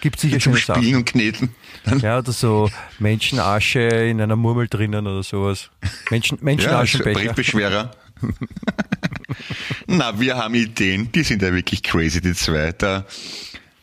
Gibt 0.00 0.18
sicher 0.20 0.40
Sachen. 0.40 0.82
Spielen 0.82 0.96
und 0.96 1.04
Kneten. 1.06 1.54
Ja, 2.00 2.18
oder 2.18 2.32
so 2.32 2.70
Menschenasche 2.98 3.80
in 3.80 4.20
einer 4.20 4.36
Murmel 4.36 4.68
drinnen 4.68 5.06
oder 5.06 5.22
sowas. 5.22 5.70
Menschen, 6.10 6.38
ja, 6.38 6.44
Menschenaschenbecher. 6.44 7.18
Briefbeschwerer. 7.20 7.90
Na, 9.86 10.18
wir 10.18 10.36
haben 10.36 10.54
Ideen. 10.54 11.10
Die 11.12 11.22
sind 11.22 11.42
ja 11.42 11.52
wirklich 11.52 11.82
crazy, 11.82 12.20
die 12.20 12.34
zwei. 12.34 12.72
Der, 12.72 13.06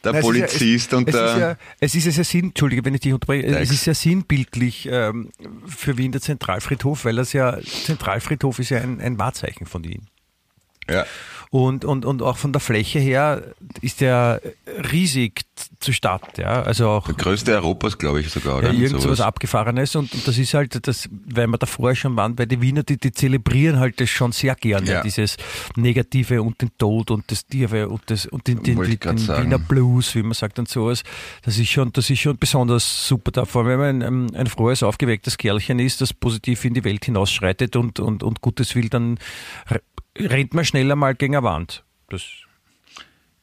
der 0.03 0.11
Nein, 0.11 0.15
es 0.15 0.15
ist 0.15 0.15
ja- 0.15 0.21
Polizist 0.21 0.91
es, 0.93 0.97
und 0.97 1.07
es 1.09 1.15
der... 1.15 1.25
ist 1.25 1.37
ja, 1.39 1.55
es 1.79 1.95
ist 1.95 2.05
ja 2.05 2.11
sehr 2.11 2.23
sinn, 2.23 2.45
Entschuldige, 2.47 2.83
wenn 2.83 2.93
ich 2.93 3.01
dich 3.01 3.13
unterbreche, 3.13 3.45
es 3.47 3.53
Thanks. 3.53 3.71
ist 3.71 3.85
ja 3.85 3.93
sinnbildlich 3.93 4.87
ähm, 4.91 5.29
für 5.65 5.97
Wien 5.97 6.11
der 6.11 6.21
Zentralfriedhof, 6.21 7.05
weil 7.05 7.15
das 7.15 7.31
ja, 7.33 7.57
Zentralfriedhof 7.61 8.59
ist 8.59 8.69
ja 8.69 8.79
ein, 8.81 8.99
ein 8.99 9.17
Wahrzeichen 9.17 9.65
von 9.65 9.83
Wien. 9.85 10.07
Ja. 10.89 11.05
Und, 11.49 11.85
und, 11.85 12.03
und 12.03 12.23
auch 12.23 12.37
von 12.37 12.51
der 12.51 12.59
Fläche 12.59 12.97
her 12.97 13.43
ist 13.81 14.01
der 14.01 14.41
riesig 14.91 15.41
zur 15.79 15.93
Stadt, 15.93 16.39
ja. 16.39 16.63
Also 16.63 16.89
auch 16.89 17.05
Der 17.05 17.13
größte 17.13 17.51
Europas, 17.53 17.99
glaube 17.99 18.21
ich 18.21 18.29
sogar, 18.31 18.63
ja, 18.63 18.69
oder? 18.69 18.73
irgend 18.73 18.89
sowas 18.89 19.03
Sowas. 19.03 19.21
Abgefahrenes 19.21 19.95
und, 19.95 20.11
und 20.15 20.27
das 20.27 20.39
ist 20.39 20.55
halt, 20.55 20.87
das, 20.87 21.07
weil 21.27 21.45
wir 21.45 21.59
davor 21.59 21.93
schon 21.93 22.15
waren, 22.15 22.39
weil 22.39 22.47
die 22.47 22.59
Wiener, 22.59 22.81
die, 22.81 22.97
die 22.97 23.11
zelebrieren 23.11 23.79
halt 23.79 24.01
das 24.01 24.09
schon 24.09 24.31
sehr 24.31 24.55
gerne, 24.55 24.89
Ja. 24.89 25.01
dieses 25.03 25.37
Negative 25.75 26.41
und 26.41 26.59
den 26.59 26.71
Tod 26.79 27.11
und 27.11 27.29
das 27.29 27.45
Tiefe 27.45 27.87
und 27.87 28.01
das 28.07 28.25
und 28.25 28.47
den, 28.47 28.63
den, 28.63 28.81
den, 28.81 28.99
den. 28.99 29.17
Wiener 29.19 29.59
Blues, 29.59 30.15
wie 30.15 30.23
man 30.23 30.33
sagt 30.33 30.57
und 30.57 30.67
sowas. 30.67 31.03
Das 31.43 31.59
ist 31.59 31.69
schon, 31.69 31.93
das 31.93 32.09
ist 32.09 32.17
schon 32.19 32.35
besonders 32.39 33.07
super 33.07 33.29
da. 33.29 33.45
Vor 33.45 33.63
allem, 33.63 33.79
wenn 33.79 33.99
man 33.99 34.27
ein, 34.31 34.35
ein 34.35 34.47
frohes, 34.47 34.81
aufgewecktes 34.81 35.37
Kerlchen 35.37 35.77
ist, 35.77 36.01
das 36.01 36.15
positiv 36.15 36.65
in 36.65 36.73
die 36.73 36.83
Welt 36.83 37.05
hinausschreitet 37.05 37.75
und, 37.75 37.99
und, 37.99 38.23
und 38.23 38.41
Gutes 38.41 38.73
will, 38.73 38.89
dann 38.89 39.19
rennt 40.17 40.53
man 40.53 40.65
schneller 40.65 40.95
mal 40.95 41.15
gegen 41.15 41.35
eine 41.35 41.43
Wand. 41.45 41.83
Das, 42.09 42.21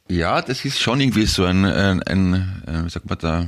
Ja, 0.08 0.42
das 0.42 0.64
ist 0.64 0.80
schon 0.80 1.00
irgendwie 1.00 1.26
so 1.26 1.44
ein, 1.44 1.64
ein, 1.64 2.02
ein, 2.02 2.62
ein 2.66 2.84
wie 2.86 2.90
sagt 2.90 3.08
man 3.08 3.18
da, 3.18 3.46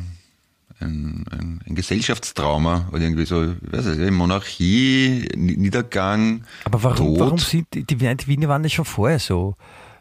ein, 0.80 1.24
ein, 1.30 1.61
ein 1.66 1.74
Gesellschaftstrauma 1.74 2.88
oder 2.90 3.00
irgendwie 3.02 3.24
so, 3.26 3.44
ich 3.44 3.72
weiß 3.72 3.87
nicht, 3.87 4.11
Monarchie, 4.11 5.28
Ni- 5.37 5.56
Niedergang, 5.56 6.44
Aber 6.64 6.82
warum, 6.82 6.96
Tod. 7.14 7.20
warum 7.20 7.38
sind 7.38 7.68
die, 7.74 7.85
die, 7.85 8.00
Wiener 8.00 8.48
waren 8.48 8.64
ja 8.64 8.70
schon 8.70 8.85
vorher 8.85 9.18
so? 9.20 9.56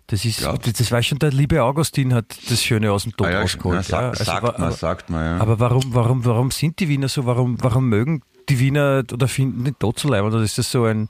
Das 0.08 0.26
ist, 0.26 0.42
Ja. 0.42 0.58
das, 0.58 0.74
das 0.74 0.92
war 0.92 1.02
schon 1.04 1.20
der 1.20 1.32
liebe 1.32 1.62
Augustin 1.64 2.14
hat 2.14 2.36
das 2.50 2.64
Schöne 2.64 2.92
aus 2.92 3.04
dem 3.04 3.16
Tod 3.16 3.28
Ah 3.28 3.32
ja, 3.32 3.42
rausgeholt. 3.42 3.76
ja, 3.78 3.84
sagt- 3.84 4.20
Also 4.20 4.24
sagt 4.24 4.44
man, 4.44 4.56
aber, 4.56 4.72
sagt 4.72 5.10
man, 5.12 5.26
ja. 5.26 5.38
Aber 5.38 5.60
warum, 5.60 5.84
warum, 5.94 6.26
warum 6.26 6.52
sind 6.52 6.80
die 6.80 6.90
Wiener 6.90 7.08
so? 7.08 7.26
Warum, 7.26 7.58
warum 7.64 7.88
mögen 7.88 8.22
die 8.50 8.60
Wiener 8.60 9.04
oder 9.14 9.28
finden 9.28 9.64
den 9.64 9.78
Tod 9.78 10.00
so 10.00 10.10
leibend? 10.10 10.34
Oder 10.34 10.44
ist 10.44 10.58
das 10.58 10.70
so 10.72 10.86
ein? 10.86 11.08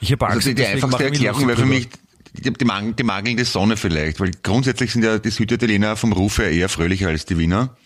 Ich 0.00 0.12
habe 0.12 0.26
Angst. 0.26 0.36
Also 0.38 0.48
die, 0.50 0.54
die 0.56 0.66
einfachste 0.66 1.04
Erklärung 1.04 1.46
wäre 1.48 1.58
für 1.58 1.66
mich 1.66 1.88
die, 2.34 2.52
die, 2.52 2.64
Mang- 2.64 2.94
die 2.94 3.02
mangelnde 3.02 3.44
Sonne 3.44 3.76
vielleicht, 3.76 4.20
weil 4.20 4.30
grundsätzlich 4.42 4.92
sind 4.92 5.04
ja 5.04 5.18
die 5.18 5.30
Süditaliener 5.30 5.96
vom 5.96 6.12
Ruf 6.12 6.38
her 6.38 6.50
eher 6.50 6.68
fröhlicher 6.68 7.08
als 7.08 7.24
die 7.24 7.38
Wiener. 7.38 7.76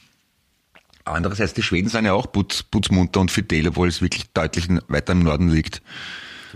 Andererseits, 1.05 1.55
die 1.55 1.62
Schweden 1.62 1.88
sind 1.88 2.05
ja 2.05 2.12
auch 2.12 2.31
putz, 2.31 2.62
putzmunter 2.62 3.20
und 3.20 3.31
fidel, 3.31 3.68
obwohl 3.68 3.88
es 3.88 4.01
wirklich 4.03 4.31
deutlich 4.35 4.68
weiter 4.88 5.12
im 5.12 5.20
Norden 5.20 5.48
liegt. 5.48 5.83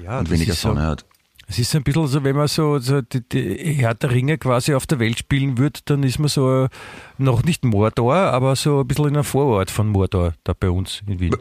Ja, 0.03 0.19
und 0.19 0.31
weniger 0.31 0.53
ist 0.53 0.61
so- 0.61 0.69
Sonne 0.69 0.83
hat. 0.83 1.05
Es 1.49 1.61
ist 1.61 1.77
ein 1.77 1.85
bisschen 1.85 2.09
so, 2.09 2.25
wenn 2.25 2.35
man 2.35 2.49
so, 2.49 2.81
so 2.81 3.03
die, 3.03 3.21
die 3.21 3.75
Herr 3.75 3.95
der 3.95 4.11
Ringe 4.11 4.37
quasi 4.37 4.75
auf 4.75 4.85
der 4.88 4.99
Welt 4.99 5.21
spielen 5.21 5.59
würde, 5.59 5.79
dann 5.85 6.03
ist 6.03 6.19
man 6.19 6.27
so 6.29 6.66
noch 7.19 7.45
nicht 7.45 7.64
Mordor, 7.64 8.16
aber 8.16 8.57
so 8.57 8.81
ein 8.81 8.88
bisschen 8.88 9.07
in 9.07 9.14
einem 9.14 9.23
Vorort 9.25 9.71
von 9.71 9.87
Mordor, 9.87 10.35
da 10.42 10.55
bei 10.59 10.69
uns 10.71 11.03
in 11.07 11.21
Wien. 11.21 11.37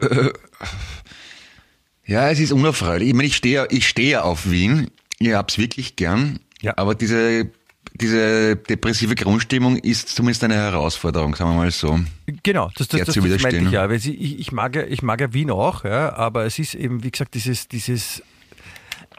Ja, 2.06 2.30
es 2.30 2.38
ist 2.38 2.52
unerfreulich. 2.52 3.08
Ich 3.08 3.14
meine, 3.14 3.26
ich 3.28 3.36
stehe, 3.36 3.54
ja- 3.54 3.66
ich 3.68 3.88
stehe 3.88 4.22
auf 4.24 4.48
Wien. 4.50 4.88
Ich 5.18 5.32
hab's 5.32 5.58
wirklich 5.58 5.96
gern. 5.96 6.38
Ja. 6.60 6.74
Aber 6.76 6.94
diese, 6.94 7.50
diese 7.94 8.56
depressive 8.56 9.14
Grundstimmung 9.14 9.76
ist 9.76 10.08
zumindest 10.10 10.44
eine 10.44 10.54
Herausforderung, 10.54 11.34
sagen 11.34 11.50
wir 11.50 11.56
mal 11.56 11.70
so. 11.70 11.98
Genau, 12.42 12.70
das, 12.76 12.88
das, 12.88 13.00
das, 13.00 13.06
das 13.06 13.16
meinte 13.16 13.28
widerstehen. 13.38 13.66
ich 13.66 13.72
ja. 13.72 13.88
Weil 13.88 13.96
ich, 13.96 14.38
ich, 14.40 14.52
mag 14.52 14.76
ja. 14.76 14.84
Ich 14.84 15.02
mag 15.02 15.20
ja 15.20 15.32
Wien 15.32 15.50
auch, 15.50 15.84
ja, 15.84 16.14
aber 16.14 16.44
es 16.44 16.58
ist 16.58 16.74
eben, 16.74 17.02
wie 17.02 17.10
gesagt, 17.10 17.34
dieses, 17.34 17.66
dieses 17.68 18.22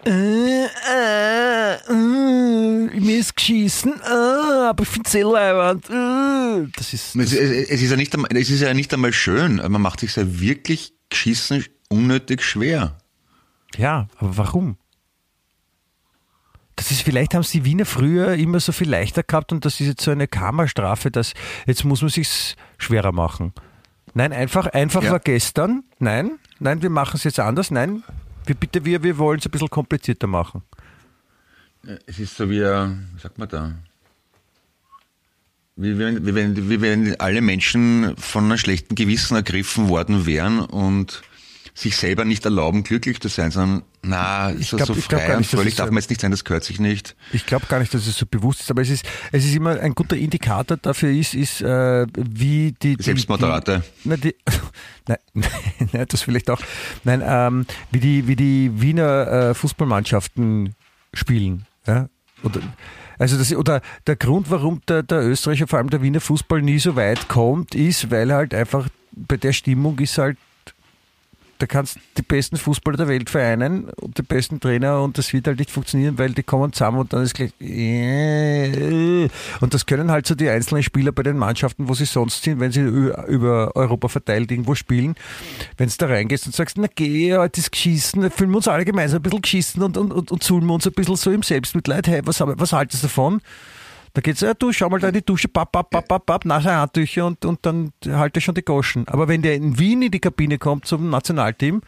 äh, 0.05 0.63
äh, 0.65 1.73
äh, 1.89 2.99
mir 2.99 3.17
ist 3.19 3.35
geschissen, 3.35 3.93
äh, 4.01 4.07
aber 4.67 4.83
ich 4.83 4.89
finde 4.89 5.07
es 5.09 5.15
eh 5.15 5.21
leibend, 5.23 5.89
äh. 5.89 6.71
Das 6.77 6.93
ist, 6.93 7.15
Es, 7.15 7.31
das, 7.31 7.33
es, 7.33 7.69
es, 7.69 7.81
ist 7.81 7.89
ja 7.91 7.97
nicht, 7.97 8.13
einmal- 8.13 8.29
es 8.37 8.49
ist 8.49 8.61
ja 8.61 8.73
nicht 8.73 8.93
einmal 8.93 9.11
schön. 9.11 9.55
Man 9.57 9.81
macht 9.81 9.99
sich 9.99 10.15
ja 10.15 10.39
wirklich 10.39 10.93
geschissen 11.09 11.65
unnötig 11.89 12.43
schwer. 12.43 12.97
ja, 13.77 14.07
aber 14.17 14.37
warum? 14.37 14.77
Das 16.75 16.91
ist, 16.91 17.01
vielleicht 17.01 17.33
haben 17.33 17.41
es 17.41 17.49
die 17.51 17.65
Wiener 17.65 17.85
früher 17.85 18.35
immer 18.35 18.59
so 18.59 18.71
viel 18.71 18.87
leichter 18.89 19.23
gehabt 19.23 19.51
und 19.51 19.65
das 19.65 19.79
ist 19.79 19.87
jetzt 19.87 20.01
so 20.03 20.11
eine 20.11 20.27
Karma-Strafe, 20.27 21.09
dass 21.09 21.33
jetzt 21.65 21.83
muss 21.83 22.01
man 22.01 22.09
sich 22.11 22.55
schwerer 22.77 23.11
machen. 23.11 23.51
Nein, 24.13 24.31
einfach, 24.31 24.67
einfach 24.67 25.01
Ja. 25.03 25.11
war 25.13 25.19
gestern. 25.19 25.83
Nein, 25.97 26.37
nein, 26.59 26.81
wir 26.83 26.91
machen 26.91 27.15
es 27.17 27.23
jetzt 27.23 27.39
anders. 27.39 27.71
Nein, 27.71 28.03
wir 28.45 28.53
bitte, 28.55 28.85
wir, 28.85 29.01
wir 29.01 29.17
wollen 29.17 29.39
es 29.39 29.45
ein 29.45 29.51
bisschen 29.51 29.69
komplizierter 29.71 30.27
machen. 30.27 30.61
Es 32.05 32.19
ist 32.19 32.35
so 32.37 32.47
wie, 32.49 32.63
ein- 32.63 33.09
wie 33.15 33.21
sagt 33.21 33.39
man 33.39 33.49
da? 33.49 33.73
Wie 35.77 35.97
wenn, 35.97 36.25
wie, 36.25 36.35
wenn, 36.35 36.69
wie 36.69 36.81
wenn 36.81 37.19
alle 37.19 37.41
Menschen 37.41 38.15
von 38.17 38.45
einem 38.45 38.57
schlechten 38.57 38.93
Gewissen 38.95 39.35
ergriffen 39.35 39.89
worden 39.89 40.25
wären 40.27 40.59
und 40.59 41.21
sich 41.77 41.95
selber 41.95 42.25
nicht 42.25 42.43
erlauben, 42.43 42.81
glücklich 42.81 43.19
zu 43.19 43.27
sein, 43.27 43.51
sondern 43.51 43.83
na, 44.01 44.51
so, 44.59 44.77
glaub- 44.77 44.87
so 44.87 44.95
ich 44.95 45.05
frei 45.05 45.33
und 45.33 45.39
nicht, 45.39 45.51
fröhlich 45.51 45.73
es 45.73 45.75
darf 45.75 45.91
man 45.91 45.97
jetzt 45.97 46.09
nicht 46.09 46.21
sein, 46.21 46.31
das 46.31 46.43
gehört 46.43 46.63
sich 46.63 46.79
nicht. 46.79 47.15
Ich 47.33 47.45
glaube 47.45 47.67
gar 47.67 47.79
nicht, 47.79 47.93
dass 47.93 48.07
es 48.07 48.17
so 48.17 48.25
bewusst 48.25 48.61
ist, 48.61 48.71
aber 48.71 48.81
es 48.81 48.89
ist, 48.89 49.05
es 49.31 49.45
ist 49.45 49.55
immer 49.55 49.79
ein 49.79 49.93
guter 49.93 50.15
Indikator 50.15 50.77
dafür 50.77 51.11
ist, 51.11 51.35
ist 51.35 51.61
äh, 51.61 52.07
wie 52.17 52.73
die, 52.81 52.97
die 52.97 53.03
Selbstmordrate. 53.03 53.83
Die, 54.03 54.09
na, 54.09 54.17
die, 54.17 54.35
nein, 55.07 55.17
nein, 55.93 56.05
das 56.09 56.23
vielleicht 56.23 56.49
auch. 56.49 56.59
Nein, 57.03 57.21
ähm, 57.23 57.65
wie 57.91 57.99
die 57.99 58.27
wie 58.27 58.35
die 58.35 58.71
Wiener 58.81 59.27
äh, 59.27 59.53
Fußballmannschaften 59.53 60.73
spielen. 61.13 61.67
Ja? 61.85 62.09
Oder, 62.41 62.61
also 63.19 63.37
das, 63.37 63.53
oder 63.53 63.81
der 64.07 64.15
Grund, 64.15 64.49
warum 64.49 64.81
der, 64.87 65.03
der 65.03 65.21
Österreicher, 65.21 65.67
vor 65.67 65.77
allem 65.77 65.91
der 65.91 66.01
Wiener 66.01 66.21
Fußball 66.21 66.61
nie 66.63 66.79
so 66.79 66.95
weit 66.95 67.27
kommt, 67.27 67.75
ist, 67.75 68.09
weil 68.09 68.33
halt 68.33 68.55
einfach 68.55 68.87
bei 69.11 69.37
der 69.37 69.53
Stimmung 69.53 69.99
ist 69.99 70.17
halt 70.17 70.37
da 71.59 71.65
kannst 71.65 71.97
die 72.17 72.21
besten 72.21 72.57
Fußballer 72.57 72.97
der 72.97 73.07
Welt 73.07 73.29
vereinen 73.29 73.85
und 73.89 74.17
die 74.17 74.21
besten 74.21 74.59
Trainer 74.59 75.01
und 75.01 75.17
das 75.17 75.33
wird 75.33 75.47
halt 75.47 75.59
nicht 75.59 75.71
funktionieren, 75.71 76.17
weil 76.17 76.31
die 76.31 76.43
kommen 76.43 76.73
zusammen 76.73 76.99
und 76.99 77.13
dann 77.13 77.23
ist 77.23 77.33
gleich 77.33 77.51
äh, 77.59 79.27
und 79.61 79.73
das 79.73 79.85
können 79.85 80.11
halt 80.11 80.27
so 80.27 80.35
die 80.35 80.49
einzelnen 80.49 80.83
Spieler 80.83 81.11
bei 81.11 81.23
den 81.23 81.37
Mannschaften, 81.37 81.87
wo 81.87 81.93
sie 81.93 82.05
sonst 82.05 82.43
sind, 82.43 82.59
wenn 82.59 82.71
sie 82.71 82.81
über 82.81 83.75
Europa 83.75 84.07
verteilt 84.07 84.51
irgendwo 84.51 84.75
spielen, 84.75 85.15
wenn 85.77 85.89
du 85.89 85.95
da 85.97 86.07
reingehst 86.07 86.45
und 86.45 86.55
sagst, 86.55 86.77
na 86.77 86.87
geh, 86.93 87.35
heute 87.35 87.59
ist 87.59 87.71
geschissen, 87.71 88.29
fühlen 88.31 88.51
wir 88.51 88.57
uns 88.57 88.67
alle 88.67 88.85
gemeinsam 88.85 89.19
ein 89.19 89.23
bisschen 89.23 89.41
geschissen 89.41 89.83
und, 89.83 89.97
und, 89.97 90.11
und, 90.11 90.31
und 90.31 90.43
wir 90.49 90.73
uns 90.73 90.85
ein 90.85 90.93
bisschen 90.93 91.15
so 91.15 91.31
im 91.31 91.43
Selbstmitleid, 91.43 92.07
hey, 92.07 92.21
was, 92.23 92.39
was 92.39 92.73
haltest 92.73 93.03
du 93.03 93.07
davon? 93.07 93.41
Da 94.17 94.21
geht's, 94.21 94.41
ja, 94.41 94.55
du 94.55 94.73
schau 94.73 94.89
mal 94.89 94.99
da 94.99 95.09
in 95.09 95.13
die 95.13 95.21
Dusche, 95.23 95.47
papp, 95.47 95.71
papp, 95.71 95.91
papp, 95.91 96.07
papp, 96.07 96.25
papp, 96.25 96.43
nasse 96.45 96.73
Handtücher 96.73 97.27
und, 97.27 97.45
und 97.45 97.63
dann 97.63 97.91
halte 98.07 98.41
schon 98.41 98.55
die 98.55 98.63
Goschen. 98.63 99.07
Aber 99.07 99.27
wenn 99.27 99.43
der 99.43 99.53
in 99.53 99.77
Wien 99.77 100.01
in 100.01 100.09
die 100.09 100.19
Kabine 100.19 100.57
kommt 100.57 100.87
zum 100.87 101.11
Nationalteam 101.11 101.83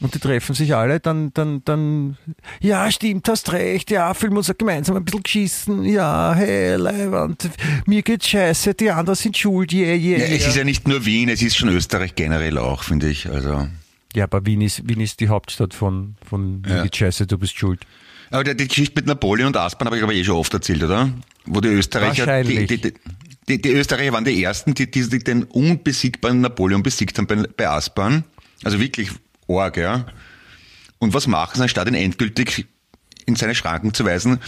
und 0.00 0.12
die 0.12 0.18
treffen 0.18 0.56
sich 0.56 0.74
alle, 0.74 0.98
dann, 0.98 1.32
dann, 1.34 1.62
dann, 1.64 2.16
ja, 2.60 2.90
stimmt, 2.90 3.28
hast 3.28 3.52
recht, 3.52 3.92
ja, 3.92 4.12
fühlen 4.12 4.32
wir 4.32 4.38
uns 4.38 4.52
gemeinsam 4.58 4.96
ein 4.96 5.04
bisschen 5.04 5.22
geschissen, 5.22 5.84
ja, 5.84 6.34
hey, 6.34 6.74
Leiwand, 6.74 7.48
mir 7.86 8.02
geht's 8.02 8.26
scheiße, 8.26 8.74
die 8.74 8.90
anderen 8.90 9.14
sind 9.14 9.36
schuld, 9.36 9.72
yeah, 9.72 9.94
yeah, 9.94 10.18
Ja, 10.18 10.24
es 10.34 10.48
ist 10.48 10.56
ja 10.56 10.64
nicht 10.64 10.88
nur 10.88 11.06
Wien, 11.06 11.28
es 11.28 11.42
ist 11.42 11.56
schon 11.56 11.68
Österreich 11.68 12.16
generell 12.16 12.58
auch, 12.58 12.82
finde 12.82 13.08
ich. 13.08 13.30
Also. 13.30 13.68
Ja, 14.16 14.24
aber 14.24 14.44
Wien 14.46 14.62
ist, 14.62 14.88
Wien 14.88 14.98
ist 14.98 15.20
die 15.20 15.28
Hauptstadt 15.28 15.74
von, 15.74 16.16
von 16.28 16.64
Ja. 16.66 16.74
mir 16.78 16.82
geht's 16.82 16.96
scheiße, 16.96 17.28
du 17.28 17.38
bist 17.38 17.56
schuld. 17.56 17.86
Aber 18.30 18.42
die, 18.42 18.68
Geschichte 18.68 18.94
mit 18.96 19.06
Napoleon 19.06 19.48
und 19.48 19.56
Aspern 19.56 19.86
habe 19.86 19.96
ich 19.96 20.02
aber 20.02 20.12
eh 20.12 20.24
schon 20.24 20.36
oft 20.36 20.52
erzählt, 20.52 20.82
oder? 20.82 21.10
Wo 21.44 21.60
die 21.60 21.68
Österreicher, 21.68 22.42
die, 22.42 22.66
die, 22.66 22.94
die, 23.48 23.62
die, 23.62 23.70
Österreicher 23.70 24.12
waren 24.12 24.24
die 24.24 24.42
ersten, 24.42 24.74
die, 24.74 24.90
die, 24.90 25.08
die 25.08 25.18
den 25.20 25.44
unbesiegbaren 25.44 26.40
Napoleon 26.40 26.82
besiegt 26.82 27.18
haben 27.18 27.26
bei, 27.26 27.36
bei 27.36 27.68
Aspern. 27.68 28.24
Also 28.64 28.80
wirklich 28.80 29.10
arg, 29.48 29.76
ja. 29.76 30.06
Und 30.98 31.14
was 31.14 31.26
machen 31.26 31.56
sie, 31.56 31.62
anstatt 31.62 31.86
ihn 31.88 31.94
endgültig 31.94 32.66
in 33.26 33.36
seine 33.36 33.54
Schranken 33.54 33.92
zu 33.92 34.04
weisen, 34.04 34.40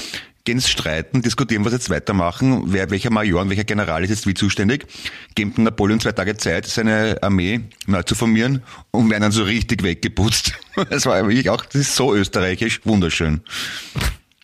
gehen 0.48 0.60
streiten, 0.62 1.20
diskutieren, 1.20 1.64
was 1.66 1.74
jetzt 1.74 1.90
weitermachen, 1.90 2.62
wer, 2.72 2.90
welcher 2.90 3.10
Major 3.10 3.42
und 3.42 3.50
welcher 3.50 3.64
General 3.64 4.02
ist 4.02 4.08
jetzt 4.08 4.26
wie 4.26 4.32
zuständig, 4.32 4.86
geben 5.34 5.52
Napoleon 5.62 6.00
zwei 6.00 6.12
Tage 6.12 6.38
Zeit, 6.38 6.64
seine 6.64 7.18
Armee 7.22 7.60
neu 7.86 8.02
zu 8.02 8.14
formieren 8.14 8.62
und 8.90 9.10
werden 9.10 9.22
dann 9.24 9.32
so 9.32 9.42
richtig 9.42 9.82
weggeputzt. 9.82 10.52
Das 10.90 11.06
war 11.06 11.20
wirklich 11.28 11.50
auch, 11.50 11.64
das 11.64 11.74
ist 11.74 11.96
so 11.96 12.14
österreichisch, 12.14 12.80
wunderschön. 12.84 13.40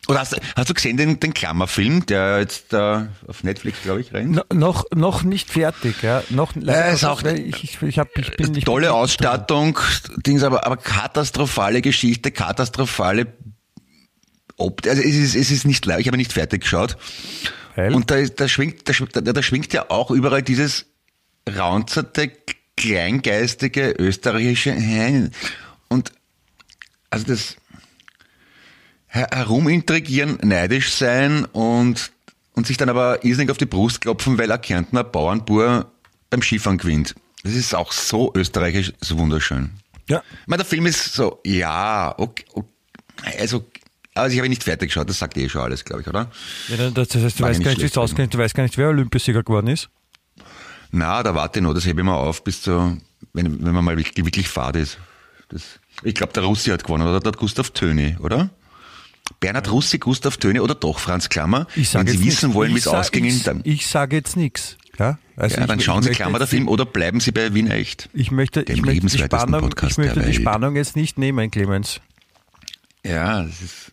Oder 0.08 0.18
hast, 0.20 0.36
hast 0.56 0.68
du 0.68 0.74
gesehen 0.74 0.96
den, 0.98 1.18
den 1.20 1.32
Klammerfilm, 1.32 2.04
der 2.06 2.40
jetzt 2.40 2.72
da 2.74 3.08
auf 3.26 3.42
Netflix, 3.44 3.78
glaube 3.82 4.00
ich, 4.02 4.12
rennt? 4.12 4.32
No, 4.36 4.42
noch, 4.52 4.84
noch 4.94 5.22
nicht 5.22 5.48
fertig, 5.48 6.02
ja. 6.02 6.22
Noch, 6.28 6.54
Ja, 6.56 6.88
ist 6.88 7.04
auch- 7.04 7.22
ich, 7.22 7.64
ich, 7.64 7.80
ich, 7.82 7.98
hab, 7.98 8.08
ich 8.18 8.36
bin 8.36 8.52
nicht. 8.52 8.66
Tolle 8.66 8.92
Ausstattung, 8.92 9.78
Dings, 10.26 10.42
aber, 10.42 10.66
aber 10.66 10.76
katastrophale 10.76 11.80
Geschichte, 11.80 12.32
katastrophale 12.32 13.26
Ob 14.56 14.86
also 14.86 15.02
es 15.02 15.14
ist, 15.14 15.34
es 15.34 15.50
ist 15.50 15.64
nicht 15.66 15.84
leicht, 15.86 16.00
ich 16.02 16.06
habe 16.06 16.16
nicht 16.16 16.32
fertig 16.32 16.62
geschaut. 16.62 16.96
Weil? 17.74 17.94
Und 17.94 18.10
da, 18.10 18.20
da 18.22 18.48
schwingt, 18.48 18.88
da, 18.88 18.92
schwingt- 18.92 19.12
da, 19.14 19.20
da 19.20 19.42
schwingt 19.42 19.72
ja 19.72 19.90
auch 19.90 20.10
überall 20.10 20.42
dieses 20.42 20.86
raunzerte, 21.48 22.30
kleingeistige 22.76 23.90
österreichische 23.98 25.30
und 25.88 26.12
also 27.10 27.26
das 27.26 27.56
her- 29.06 29.28
herumintrigieren, 29.32 30.38
neidisch 30.42 30.92
sein 30.92 31.44
und 31.46 32.12
und 32.56 32.68
sich 32.68 32.76
dann 32.76 32.88
aber 32.88 33.24
irrsinnig 33.24 33.50
auf 33.50 33.58
die 33.58 33.66
Brust 33.66 34.00
klopfen, 34.02 34.38
weil 34.38 34.50
ein 34.52 34.60
Kärntner 34.60 35.02
Bauernbur 35.02 35.90
beim 36.30 36.40
Skifahren 36.42 36.78
gewinnt. 36.78 37.16
Das 37.42 37.52
ist 37.54 37.74
auch 37.74 37.90
so 37.90 38.32
österreichisch, 38.34 38.92
so 39.00 39.18
wunderschön. 39.18 39.70
Ja. 40.08 40.22
Ich 40.42 40.46
meine, 40.46 40.62
der 40.62 40.66
Film 40.66 40.86
ist 40.86 41.14
so, 41.14 41.40
ja, 41.44 42.14
okay, 42.16 42.44
okay 42.52 42.68
also, 43.38 43.64
also 44.14 44.32
ich 44.32 44.38
habe 44.38 44.48
nicht 44.48 44.64
fertig 44.64 44.88
geschaut, 44.88 45.08
das 45.08 45.18
sagt 45.18 45.36
eh 45.36 45.48
schon 45.48 45.62
alles, 45.62 45.84
glaube 45.84 46.02
ich, 46.02 46.08
oder? 46.08 46.30
Ja, 46.68 46.90
das 46.90 47.14
heißt, 47.14 47.38
du 47.38 47.42
War 47.42 47.50
weißt 47.50 47.58
nicht 47.58 47.64
gar 47.64 47.72
nicht, 47.72 47.82
wie 47.82 47.86
es 47.86 47.98
ausgeht. 47.98 48.32
Du 48.32 48.38
weißt 48.38 48.54
gar 48.54 48.62
nicht, 48.62 48.78
wer 48.78 48.88
Olympiasieger 48.88 49.42
geworden 49.42 49.68
ist. 49.68 49.88
Na, 50.90 51.22
da 51.22 51.34
warte 51.34 51.58
ich 51.58 51.62
noch, 51.64 51.74
das 51.74 51.86
hebe 51.86 52.00
ich 52.00 52.06
mal 52.06 52.16
auf, 52.16 52.44
bis 52.44 52.62
zu, 52.62 52.98
wenn, 53.32 53.64
wenn 53.64 53.74
man 53.74 53.84
mal 53.84 53.96
wirklich, 53.96 54.24
wirklich 54.24 54.48
fad 54.48 54.76
ist. 54.76 54.98
Das, 55.48 55.62
ich 56.02 56.14
glaube, 56.14 56.32
der 56.32 56.44
Russi 56.44 56.70
hat 56.70 56.84
gewonnen, 56.84 57.06
oder 57.06 57.20
der 57.20 57.32
Gustav 57.32 57.70
Töni, 57.70 58.16
oder? 58.20 58.50
Bernhard 59.40 59.70
Russi, 59.70 59.98
Gustav 59.98 60.36
Töni 60.36 60.60
oder 60.60 60.74
doch 60.74 60.98
Franz 60.98 61.28
Klammer? 61.28 61.66
Ich 61.74 61.88
sage 61.88 62.12
wenn 62.12 62.18
Sie 62.18 62.24
wissen 62.24 62.50
nix. 62.50 62.54
wollen, 62.54 62.74
wie 62.74 62.78
es 62.78 62.86
ausging, 62.86 63.24
ich, 63.24 63.42
dann, 63.42 63.60
Ich 63.64 63.86
sage 63.86 64.16
jetzt 64.16 64.36
nichts. 64.36 64.76
Ja, 64.98 65.18
also 65.36 65.56
ja, 65.56 65.66
dann 65.66 65.78
ich, 65.80 65.84
schauen 65.84 66.02
ich 66.02 66.08
Sie 66.10 66.14
Klammer 66.14 66.38
der 66.38 66.46
Film 66.46 66.68
oder 66.68 66.84
bleiben 66.86 67.20
Sie 67.20 67.32
bei 67.32 67.52
Wien 67.54 67.70
echt. 67.70 68.08
Ich 68.12 68.30
möchte, 68.30 68.62
Dem 68.64 68.76
ich 68.76 68.82
möchte, 68.82 69.06
die 69.06 69.18
Spannung, 69.18 69.62
Podcast 69.62 69.92
ich 69.92 69.98
möchte 69.98 70.20
die. 70.20 70.34
Spannung 70.34 70.76
jetzt 70.76 70.94
nicht 70.94 71.18
nehmen, 71.18 71.50
Clemens. 71.50 72.00
Ja, 73.04 73.42
das 73.42 73.60
ist, 73.60 73.92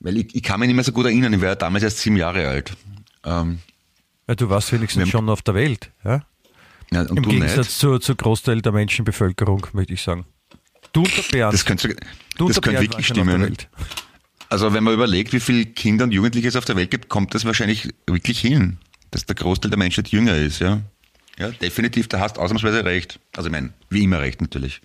weil 0.00 0.16
ich, 0.18 0.34
ich 0.34 0.42
kann 0.42 0.60
mich 0.60 0.66
nicht 0.68 0.76
mehr 0.76 0.84
so 0.84 0.92
gut 0.92 1.06
erinnern, 1.06 1.32
ich 1.32 1.40
war 1.40 1.48
ja 1.48 1.54
damals 1.54 1.84
erst 1.84 1.98
sieben 1.98 2.16
Jahre 2.16 2.46
alt. 2.48 2.72
Ähm, 3.24 3.60
Ja, 4.28 4.34
du 4.34 4.48
warst 4.48 4.72
wenigstens 4.72 5.02
haben- 5.02 5.10
schon 5.10 5.28
auf 5.28 5.42
der 5.42 5.54
Welt. 5.54 5.90
Ja? 6.04 6.24
ja, 6.92 7.02
Im 7.02 7.16
du 7.16 7.22
Gegensatz 7.30 7.78
zur, 7.78 8.00
zur 8.00 8.14
Großteil 8.16 8.60
der 8.62 8.72
Menschenbevölkerung, 8.72 9.66
möchte 9.72 9.94
ich 9.94 10.02
sagen. 10.02 10.24
Du 10.92 11.02
und 11.02 11.16
der 11.16 11.22
Bernd. 11.30 11.54
Das 11.54 11.64
könnte, 11.64 11.96
du 12.36 12.48
das 12.48 12.60
könnte 12.60 12.80
wirklich 12.80 13.06
stimmen. 13.06 13.56
Also 14.48 14.72
wenn 14.72 14.84
man 14.84 14.94
überlegt, 14.94 15.32
wie 15.32 15.40
viele 15.40 15.66
Kinder 15.66 16.04
und 16.04 16.12
Jugendliche 16.12 16.48
es 16.48 16.56
auf 16.56 16.64
der 16.64 16.76
Welt 16.76 16.90
gibt, 16.90 17.08
kommt 17.08 17.34
das 17.34 17.44
wahrscheinlich 17.44 17.92
wirklich 18.06 18.38
hin, 18.40 18.78
dass 19.10 19.26
der 19.26 19.34
Großteil 19.34 19.70
der 19.70 19.78
Menschheit 19.78 20.08
jünger 20.08 20.36
ist, 20.36 20.60
ja. 20.60 20.80
Ja, 21.38 21.50
definitiv, 21.50 22.08
da 22.08 22.20
hast 22.20 22.36
du 22.36 22.40
ausnahmsweise 22.40 22.84
recht. 22.84 23.18
Also 23.36 23.48
ich 23.48 23.52
meine, 23.52 23.70
wie 23.90 24.04
immer 24.04 24.20
recht 24.20 24.40
natürlich. 24.40 24.80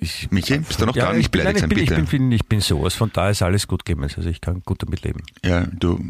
Ich, 0.00 0.30
Michi, 0.30 0.58
bist 0.58 0.80
du 0.80 0.86
noch 0.86 0.94
dran? 0.94 1.12
ich 1.12 1.18
Nicht 1.18 1.30
bin, 1.30 1.44
nein, 1.44 1.54
beleidigt 1.54 1.56
ich 1.56 1.60
sein, 1.60 1.68
bin, 1.68 1.78
ich, 1.78 1.88
bitte. 1.88 2.18
bin, 2.18 2.32
ich 2.32 2.46
bin 2.46 2.60
sowas, 2.60 2.94
von 2.94 3.10
da 3.12 3.30
ist 3.30 3.42
alles 3.42 3.66
gut, 3.66 3.84
Clemens. 3.84 4.16
Also 4.16 4.28
ich 4.28 4.40
kann 4.40 4.62
gut 4.64 4.82
damit 4.82 5.02
leben. 5.02 5.22
Ja, 5.44 5.66
du, 5.66 6.02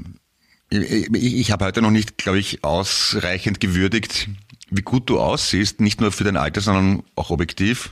ich, 0.71 1.09
ich, 1.13 1.35
ich 1.37 1.51
habe 1.51 1.65
heute 1.65 1.83
noch 1.83 1.91
nicht, 1.91 2.19
glaube 2.19 2.39
ich, 2.39 2.65
ausreichend 2.65 3.61
gewürdigt, 3.61 4.29
wie 4.71 4.83
gut 4.83 5.09
du 5.09 5.21
aussiehst, 5.21 5.81
nicht 5.81 6.01
nur 6.01 6.11
für 6.13 6.25
dein 6.25 6.37
Alter, 6.37 6.61
sondern 6.61 7.03
auch 7.15 7.31
objektiv 7.31 7.91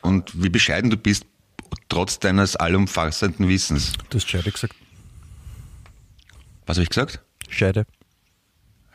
und 0.00 0.42
wie 0.42 0.48
bescheiden 0.48 0.90
du 0.90 0.96
bist, 0.96 1.24
trotz 1.88 2.18
deines 2.18 2.56
allumfassenden 2.56 3.48
Wissens. 3.48 3.92
Du 4.10 4.18
hast 4.18 4.28
Scheide 4.28 4.50
gesagt. 4.50 4.74
Was 6.66 6.76
habe 6.76 6.82
ich 6.82 6.90
gesagt? 6.90 7.20
Scheide. 7.48 7.86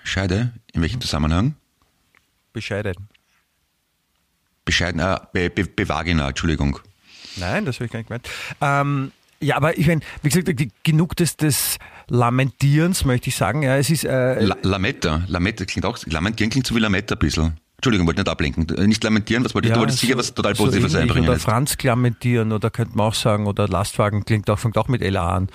Scheide? 0.04 0.54
In 0.74 0.82
welchem 0.82 1.02
Zusammenhang? 1.02 1.56
Bescheiden. 2.54 3.10
Bescheiden, 4.68 5.02
ah, 5.02 5.28
be, 5.34 5.50
be, 5.50 5.64
Bevagina, 5.66 6.28
Entschuldigung. 6.30 6.80
Nein, 7.38 7.66
das 7.66 7.78
habe 7.78 7.86
ich 7.86 7.92
gar 7.92 8.00
nicht 8.00 8.08
gemeint. 8.10 8.30
Ähm, 8.62 9.12
ja, 9.40 9.56
aber 9.56 9.78
ich 9.78 9.88
meine, 9.88 10.02
wie 10.24 10.30
gesagt, 10.30 10.50
genug 10.84 11.16
des, 11.16 11.38
des 11.38 11.78
Lamentierens, 12.10 13.06
möchte 13.06 13.30
ich 13.30 13.36
sagen. 13.36 13.64
Ja, 13.64 13.78
es 13.78 13.90
ist, 13.90 14.04
äh, 14.04 14.40
La, 14.42 14.58
Lametta, 14.62 15.24
Lametta 15.28 15.66
klingt 15.66 15.86
auch, 15.86 15.98
Lamentieren 16.06 16.50
klingt 16.52 16.68
so 16.68 16.76
wie 16.76 16.80
Lametta 16.80 17.16
ein 17.16 17.20
bisschen. 17.20 17.58
Entschuldigung, 17.78 18.08
wollte 18.08 18.22
nicht 18.22 18.30
ablenken. 18.30 18.68
Äh, 18.76 18.88
Nicht 18.88 19.04
lamentieren, 19.04 19.46
was 19.46 19.54
wollte 19.54 19.68
ich? 19.68 19.70
ja, 19.70 19.76
du 19.76 19.82
wolltest 19.82 20.00
sicher 20.00 20.14
so- 20.14 20.20
was 20.20 20.34
total 20.34 20.56
so 20.56 20.64
Positives 20.66 20.94
ähnlich. 20.96 21.04
einbringen. 21.10 21.28
Oder 21.30 21.36
jetzt. 21.38 21.44
Franz 21.44 21.78
klamentieren, 21.78 22.52
oder 22.52 22.72
könnte 22.72 22.98
man 22.98 23.06
auch 23.08 23.14
sagen, 23.14 23.46
oder 23.46 23.68
Lastwagen 23.68 24.26
klingt 24.26 24.50
auch, 24.50 24.58
fängt 24.58 24.78
auch 24.80 24.88
mit 24.88 25.04
Ella 25.04 25.30
an. 25.30 25.50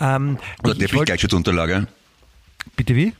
Ähm, 0.00 0.36
Oder 0.64 0.70
wollt- 0.74 0.78
Teppichgleitschutzunterlage. 0.80 1.86
Bitte 2.76 2.96
wie? 2.96 3.12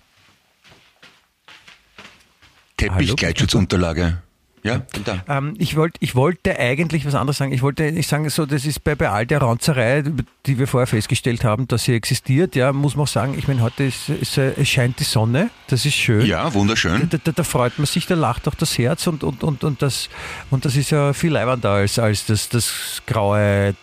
Teppichgleitschutzunterlage. 2.76 4.22
Ja, 4.62 4.82
da. 5.04 5.24
Ähm, 5.26 5.54
ich, 5.58 5.74
wollt, 5.76 5.96
ich 6.00 6.14
wollte 6.14 6.58
eigentlich 6.58 7.06
was 7.06 7.14
anderes 7.14 7.38
sagen. 7.38 7.52
Ich 7.52 7.62
wollte 7.62 7.90
nicht 7.92 8.08
sagen, 8.08 8.28
so, 8.28 8.44
das 8.44 8.66
ist 8.66 8.84
bei, 8.84 8.94
bei 8.94 9.08
all 9.08 9.24
der 9.26 9.40
Ranzerei, 9.40 10.04
die 10.44 10.58
wir 10.58 10.66
vorher 10.66 10.86
festgestellt 10.86 11.44
haben, 11.44 11.66
dass 11.66 11.84
sie 11.84 11.94
existiert, 11.94 12.54
ja, 12.56 12.72
muss 12.72 12.94
man 12.94 13.04
auch 13.04 13.08
sagen, 13.08 13.34
ich 13.38 13.48
meine, 13.48 13.62
heute 13.62 13.84
ist, 13.84 14.10
ist, 14.10 14.36
äh, 14.36 14.52
es 14.58 14.68
scheint 14.68 15.00
die 15.00 15.04
Sonne, 15.04 15.48
das 15.68 15.86
ist 15.86 15.94
schön. 15.94 16.26
Ja, 16.26 16.52
wunderschön. 16.52 17.08
Da, 17.08 17.16
da, 17.22 17.32
da 17.32 17.42
freut 17.42 17.78
man 17.78 17.86
sich, 17.86 18.04
da 18.06 18.14
lacht 18.14 18.46
auch 18.48 18.54
das 18.54 18.76
Herz 18.76 19.06
und, 19.06 19.24
und, 19.24 19.42
und, 19.42 19.64
und, 19.64 19.80
das, 19.80 20.10
und 20.50 20.64
das 20.66 20.76
ist 20.76 20.90
ja 20.90 21.14
viel 21.14 21.32
leibender 21.32 21.70
als, 21.70 21.98
als 21.98 22.26
das, 22.26 22.50
das 22.50 23.00
graue, 23.06 23.74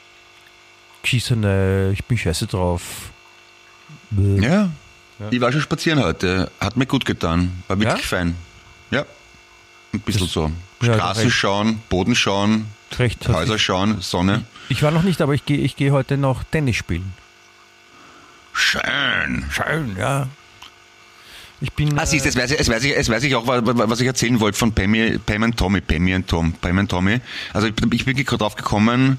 geschissene, 1.01 1.91
ich 1.93 2.03
bin 2.05 2.17
scheiße 2.17 2.47
drauf. 2.47 2.81
Bäh. 4.11 4.45
Ja. 4.45 4.69
Ich 5.31 5.41
war 5.41 5.51
schon 5.51 5.61
spazieren 5.61 6.03
heute. 6.03 6.51
Hat 6.59 6.77
mir 6.77 6.85
gut 6.85 7.03
getan. 7.05 7.63
War 7.67 7.79
wirklich 7.79 8.01
Ja? 8.03 8.07
fein. 8.07 8.35
Ja. 8.91 9.05
Ein 9.93 9.99
bisschen 10.01 10.21
Das- 10.21 10.31
so. 10.31 10.51
Ja, 10.81 10.93
Straßen 10.95 11.23
recht. 11.23 11.35
schauen, 11.35 11.81
Boden 11.89 12.15
schauen, 12.15 12.67
Recht 12.99 13.27
Häuser 13.27 13.53
sich- 13.53 13.63
schauen, 13.63 14.01
Sonne. 14.01 14.43
Ich 14.69 14.81
war 14.83 14.91
noch 14.91 15.03
nicht, 15.03 15.21
aber 15.21 15.33
ich 15.33 15.45
gehe 15.45 15.57
ich 15.57 15.75
gehe 15.75 15.91
heute 15.91 16.17
noch 16.17 16.43
Tennis 16.43 16.75
spielen. 16.77 17.13
Schön. 18.53 19.45
Schön, 19.51 19.95
ja. 19.97 20.27
Ich 21.61 21.73
bin. 21.73 21.97
Ah, 21.97 22.05
siehst, 22.05 22.25
du, 22.25 22.29
jetzt 22.29 22.37
weiß 22.37 22.51
ich, 22.51 22.57
jetzt 22.59 22.69
weiß 22.69 22.83
ich, 22.83 22.91
jetzt 22.91 23.09
weiß 23.09 23.23
ich 23.23 23.35
auch, 23.35 23.47
wa- 23.47 23.65
wa- 23.65 23.89
was 23.89 23.99
ich 23.99 24.07
erzählen 24.07 24.39
wollte 24.39 24.57
von 24.57 24.73
Pammy, 24.73 25.17
Pam 25.25 25.43
und 25.43 25.57
Tommy, 25.57 25.81
Pammy 25.81 26.13
und 26.15 26.27
Tom, 26.27 26.53
Pam 26.53 26.77
und 26.77 26.89
Tommy. 26.89 27.19
Also 27.53 27.67
ich 27.67 27.73
bin, 27.73 27.91
ich 27.91 28.05
bin 28.05 28.15
gerade 28.15 28.37
drauf 28.37 28.55
gekommen 28.55 29.17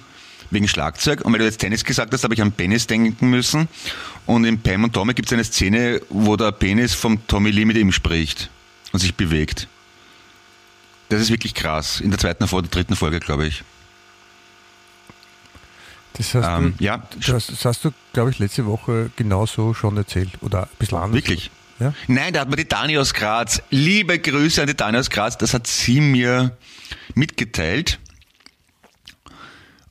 wegen 0.51 0.69
Schlagzeug 0.69 1.23
und 1.23 1.33
weil 1.33 1.41
du 1.41 1.45
jetzt 1.45 1.59
Tennis 1.59 1.85
gesagt 1.85 2.13
hast, 2.13 2.25
habe 2.25 2.35
ich 2.35 2.41
an 2.43 2.53
Penis 2.53 2.87
denken 2.87 3.29
müssen. 3.31 3.69
Und 4.27 4.45
in 4.45 4.61
Pam 4.61 4.85
und 4.85 4.93
Tommy 4.93 5.15
gibt 5.15 5.29
es 5.29 5.33
eine 5.33 5.45
Szene, 5.45 6.01
wo 6.11 6.37
der 6.37 6.53
Penis 6.53 6.95
vom 6.95 7.27
Tommy 7.27 7.51
Lee 7.51 7.65
mit 7.65 7.77
ihm 7.77 7.91
spricht 7.93 8.49
und 8.93 9.01
sich 9.01 9.15
bewegt. 9.15 9.67
Das 11.09 11.21
ist 11.21 11.31
wirklich 11.31 11.55
krass. 11.55 12.01
In 12.01 12.11
der 12.11 12.19
zweiten 12.19 12.45
oder 12.45 12.63
der 12.63 12.71
dritten 12.71 12.97
Folge, 12.97 13.21
glaube 13.21 13.47
ich. 13.47 13.63
das 16.15 16.35
hast, 16.35 16.59
Ähm, 16.59 16.75
du, 16.77 16.85
ja, 16.85 17.03
das, 17.27 17.47
das 17.47 17.65
hast 17.65 17.85
du, 17.85 17.93
glaube 18.13 18.31
ich, 18.31 18.39
letzte 18.39 18.67
Woche 18.67 19.11
genauso 19.17 19.73
schon 19.75 19.97
erzählt. 19.97 20.31
Oder 20.41 20.65
ein 20.65 20.69
bisschen 20.79 20.99
anders. 20.99 21.15
Wirklich? 21.15 21.51
Ja? 21.79 21.95
Nein, 22.09 22.33
da 22.33 22.41
hat 22.41 22.51
mir 22.51 22.57
die 22.57 22.69
Dani 22.69 22.99
aus 22.99 23.15
Graz, 23.15 23.63
liebe 23.71 24.19
Grüße 24.19 24.61
an 24.61 24.67
die 24.67 24.77
Dani 24.77 24.99
aus 24.99 25.11
Graz, 25.11 25.39
das 25.39 25.55
hat 25.55 25.67
sie 25.67 26.01
mir 26.01 26.57
mitgeteilt. 27.15 28.01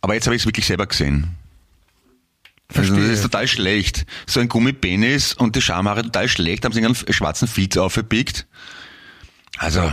Aber 0.01 0.13
jetzt 0.13 0.27
habe 0.27 0.35
ich 0.35 0.41
es 0.41 0.45
wirklich 0.45 0.65
selber 0.65 0.85
gesehen. 0.85 1.35
Also 2.69 2.81
Verstehe. 2.93 3.07
das 3.07 3.19
ist 3.19 3.21
total 3.23 3.47
schlecht. 3.47 4.05
So 4.25 4.41
ein 4.41 4.49
Gummipenis 4.49 5.33
und 5.33 5.55
die 5.55 5.61
Schamhaare 5.61 6.03
total 6.03 6.27
schlecht, 6.27 6.65
haben 6.65 6.73
sie 6.73 6.83
einen 6.83 6.95
schwarzen 6.95 7.47
Filz 7.47 7.77
aufgepickt. 7.77 8.45
Also, 9.57 9.91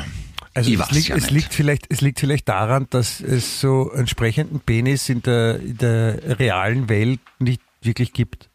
Also 0.54 0.70
ich 0.70 0.78
es, 0.78 0.90
liegt, 0.92 1.08
ja 1.08 1.16
es, 1.16 1.30
liegt 1.30 1.52
vielleicht, 1.52 1.86
es 1.88 2.00
liegt 2.00 2.20
vielleicht 2.20 2.48
daran, 2.48 2.86
dass 2.90 3.20
es 3.20 3.60
so 3.60 3.90
entsprechenden 3.90 4.60
Penis 4.60 5.08
in 5.08 5.20
der, 5.20 5.58
in 5.60 5.76
der 5.78 6.38
realen 6.38 6.88
Welt 6.88 7.20
nicht 7.40 7.60
wirklich 7.82 8.12
gibt. 8.12 8.48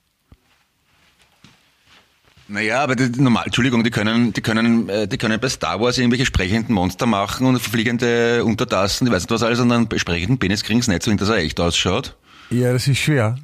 Naja, 2.47 2.81
aber 2.81 2.95
die, 2.95 3.21
normal, 3.21 3.43
Entschuldigung, 3.45 3.83
die 3.83 3.91
können, 3.91 4.33
die 4.33 4.41
können, 4.41 4.89
äh, 4.89 5.07
die 5.07 5.17
können 5.17 5.39
bei 5.39 5.49
Star 5.49 5.79
Wars 5.79 5.97
irgendwelche 5.99 6.25
sprechenden 6.25 6.73
Monster 6.73 7.05
machen 7.05 7.45
und 7.45 7.59
fliegende 7.59 8.43
Untertassen, 8.43 9.05
ich 9.05 9.13
weiß 9.13 9.23
nicht 9.23 9.31
was 9.31 9.43
alles, 9.43 9.59
und 9.59 9.71
einen 9.71 9.88
sprechenden 9.99 10.39
Penis 10.39 10.63
kriegen 10.63 10.81
sie 10.81 10.89
nicht 10.89 11.03
so 11.03 11.12
hin, 11.12 11.17
dass 11.17 11.29
er 11.29 11.35
echt 11.35 11.59
ausschaut. 11.59 12.15
Ja, 12.49 12.73
das 12.73 12.88
ist 12.88 12.97
schwer. 12.97 13.38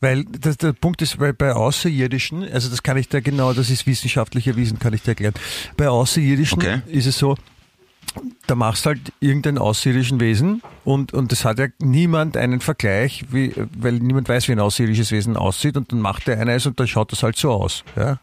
Weil 0.00 0.24
das, 0.24 0.58
der 0.58 0.72
Punkt 0.72 1.00
ist, 1.00 1.18
weil 1.18 1.32
bei 1.32 1.52
Außerirdischen, 1.52 2.44
also 2.52 2.68
das 2.68 2.82
kann 2.82 2.96
ich 2.98 3.08
da 3.08 3.20
genau, 3.20 3.52
das 3.54 3.70
ist 3.70 3.86
wissenschaftlich 3.86 4.46
erwiesen, 4.46 4.78
kann 4.78 4.92
ich 4.92 5.02
dir 5.02 5.12
erklären. 5.12 5.34
Bei 5.76 5.88
Außerirdischen 5.88 6.58
Okay. 6.58 6.82
ist 6.86 7.06
es 7.06 7.18
so, 7.18 7.36
da 8.46 8.54
machst 8.54 8.86
halt 8.86 9.12
irgendein 9.20 9.58
außerirdischen 9.58 10.20
Wesen 10.20 10.62
und, 10.84 11.12
und 11.12 11.32
das 11.32 11.44
hat 11.44 11.58
ja 11.58 11.66
niemand 11.78 12.36
einen 12.36 12.60
Vergleich, 12.60 13.24
wie, 13.30 13.52
weil 13.76 13.94
niemand 13.94 14.28
weiß, 14.28 14.48
wie 14.48 14.52
ein 14.52 14.60
außerirdisches 14.60 15.12
Wesen 15.12 15.36
aussieht 15.36 15.76
und 15.76 15.92
dann 15.92 16.00
macht 16.00 16.28
er 16.28 16.38
eines 16.38 16.66
und 16.66 16.78
dann 16.78 16.86
schaut 16.86 17.12
das 17.12 17.22
halt 17.22 17.36
so 17.36 17.50
aus. 17.50 17.84
Ja? 17.96 18.20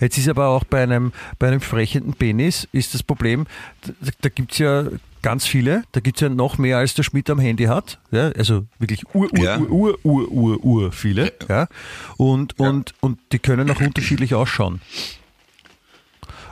Jetzt 0.00 0.16
ist 0.16 0.28
aber 0.28 0.48
auch 0.48 0.64
bei 0.64 0.82
einem, 0.82 1.12
bei 1.38 1.48
einem 1.48 1.60
sprechenden 1.60 2.14
Penis 2.14 2.68
ist 2.72 2.94
das 2.94 3.02
Problem, 3.02 3.46
da, 3.82 4.10
da 4.20 4.28
gibt 4.28 4.52
es 4.52 4.58
ja 4.58 4.84
ganz 5.28 5.46
viele, 5.46 5.82
da 5.92 6.00
gibt 6.00 6.16
es 6.16 6.22
ja 6.22 6.30
noch 6.30 6.56
mehr, 6.56 6.78
als 6.78 6.94
der 6.94 7.02
Schmidt 7.02 7.28
am 7.28 7.38
Handy 7.38 7.64
hat. 7.64 7.98
Ja? 8.10 8.30
Also 8.30 8.64
wirklich 8.78 9.04
ur, 9.14 9.30
ur, 9.30 9.38
Ja. 9.44 9.58
ur, 9.58 9.70
ur, 9.70 9.98
ur, 10.06 10.32
ur, 10.32 10.64
ur 10.64 10.92
viele. 10.92 11.34
Ja? 11.50 11.68
Und, 12.16 12.58
und, 12.58 12.94
und 13.00 13.18
die 13.32 13.38
können 13.38 13.70
auch 13.70 13.78
unterschiedlich 13.88 14.34
ausschauen. 14.34 14.80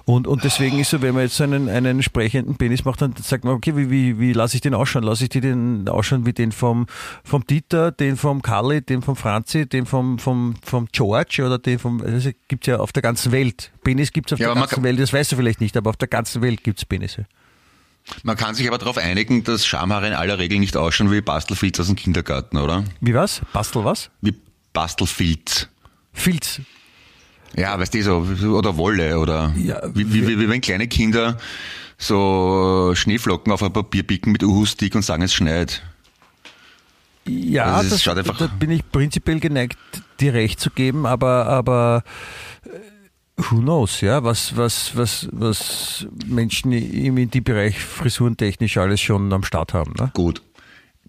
Und, 0.05 0.27
und 0.27 0.45
deswegen 0.45 0.79
ist 0.79 0.91
so, 0.91 1.01
wenn 1.01 1.15
man 1.15 1.23
jetzt 1.23 1.41
einen, 1.41 1.71
einen 1.71 2.03
sprechenden 2.03 2.57
Penis 2.57 2.85
macht, 2.85 3.01
dann 3.01 3.15
sagt 3.21 3.45
man, 3.45 3.55
okay, 3.55 3.75
wie, 3.77 3.91
wie, 3.91 4.21
wie 4.21 4.35
lasse 4.35 4.57
ich 4.57 4.61
den 4.61 4.75
ausschauen? 4.75 5.03
Lasse 5.05 5.25
ich 5.25 5.31
den 5.31 5.89
ausschauen 5.89 6.27
wie 6.27 6.35
den 6.35 6.53
vom, 6.53 6.87
vom 7.25 7.45
Dieter, 7.47 7.93
den 7.93 8.19
vom 8.19 8.43
Karli, 8.43 8.83
den 8.83 9.01
vom 9.01 9.17
Franzi, 9.17 9.67
den 9.67 9.87
vom, 9.87 10.19
vom, 10.19 10.55
vom 10.63 10.87
George 10.93 11.43
oder 11.45 11.59
den 11.59 11.79
vom, 11.79 12.03
also 12.03 12.31
gibt 12.47 12.67
ja 12.67 12.77
auf 12.77 12.93
der 12.93 13.03
ganzen 13.03 13.33
Welt. 13.33 13.73
Penis 13.83 14.13
gibt 14.13 14.29
es 14.31 14.35
auf 14.35 14.39
Ja, 14.39 14.53
der 14.53 14.61
ganzen 14.61 14.83
Welt, 14.85 15.01
das 15.01 15.15
weißt 15.15 15.33
du 15.33 15.37
vielleicht 15.37 15.63
nicht, 15.63 15.77
aber 15.79 15.89
auf 15.89 15.97
der 15.97 16.09
ganzen 16.09 16.43
Welt 16.43 16.63
gibt 16.63 16.79
es 16.79 16.85
Penisse. 16.85 17.27
Man 18.23 18.37
kann 18.37 18.55
sich 18.55 18.69
aber 18.69 18.79
darauf 18.79 18.99
einigen, 18.99 19.43
dass 19.45 19.67
Schamhaare 19.67 20.07
in 20.07 20.13
aller 20.13 20.39
Regel 20.39 20.59
nicht 20.59 20.77
ausschauen 20.77 21.11
wie 21.11 21.21
Bastelfilz 21.21 21.81
aus 21.81 21.87
dem 21.87 21.97
Kindergarten, 21.97 22.57
oder? 22.57 22.85
Wie 23.01 23.15
was? 23.15 23.41
Bastel 23.53 23.85
was? 23.85 24.11
Wie 24.21 24.35
Bastelfilz. 24.73 25.69
Filz. 26.13 26.61
Ja, 27.57 27.79
weißt 27.79 27.95
du, 27.95 28.03
so, 28.03 28.49
oder 28.51 28.77
Wolle, 28.77 29.19
oder 29.19 29.53
Ja, 29.57 29.81
wie, 29.95 30.13
wie, 30.13 30.27
wie, 30.29 30.39
wie 30.39 30.49
wenn 30.49 30.61
kleine 30.61 30.89
Kinder 30.89 31.37
so 31.99 32.93
Schneeflocken 32.95 33.53
auf 33.53 33.63
ein 33.63 33.73
Papier 33.73 34.03
picken 34.03 34.33
mit 34.33 34.43
Uhu-Stick 34.43 34.95
und 34.95 35.03
sagen, 35.03 35.23
es 35.23 35.33
schneit. 35.35 35.83
Ja, 37.27 37.65
Also 37.77 37.91
das, 37.97 38.07
einfach- 38.19 38.39
da 38.39 38.47
bin 38.47 38.71
ich 38.71 38.89
prinzipiell 38.93 39.41
geneigt, 39.41 39.79
dir 40.21 40.35
recht 40.35 40.61
zu 40.61 40.71
geben, 40.71 41.07
aber, 41.07 41.47
aber 41.47 42.05
äh, 42.65 42.69
who 43.37 43.61
knows, 43.61 44.01
ja, 44.01 44.23
was, 44.25 44.57
was, 44.57 44.97
was, 44.97 45.29
was 45.33 46.07
Menschen 46.27 46.73
im 46.73 47.17
Indie-Bereich 47.19 47.79
frisurentechnisch 47.79 48.77
alles 48.79 49.01
schon 49.01 49.33
am 49.33 49.45
Start 49.45 49.75
haben. 49.75 49.93
Ne? 49.99 50.11
Gut. 50.15 50.43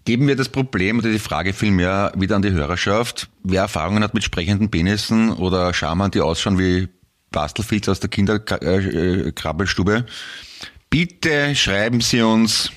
Geben 0.04 0.26
wir 0.26 0.36
das 0.36 0.48
Problem 0.48 0.98
oder 0.98 1.10
die 1.10 1.18
Frage 1.18 1.52
vielmehr 1.52 2.12
wieder 2.16 2.36
an 2.36 2.42
die 2.42 2.52
Hörerschaft. 2.52 3.28
Wer 3.42 3.62
Erfahrungen 3.62 4.02
hat 4.02 4.14
mit 4.14 4.24
sprechenden 4.24 4.70
Penissen 4.70 5.32
oder 5.32 5.74
Schamern, 5.74 6.10
die 6.10 6.20
ausschauen 6.20 6.58
wie 6.58 6.88
Bastelfilz 7.30 7.88
aus 7.88 8.00
der 8.00 8.08
Kinderkrabbelstube, 8.08 10.06
bitte 10.88 11.54
schreiben 11.54 12.00
Sie 12.00 12.22
uns 12.22 12.70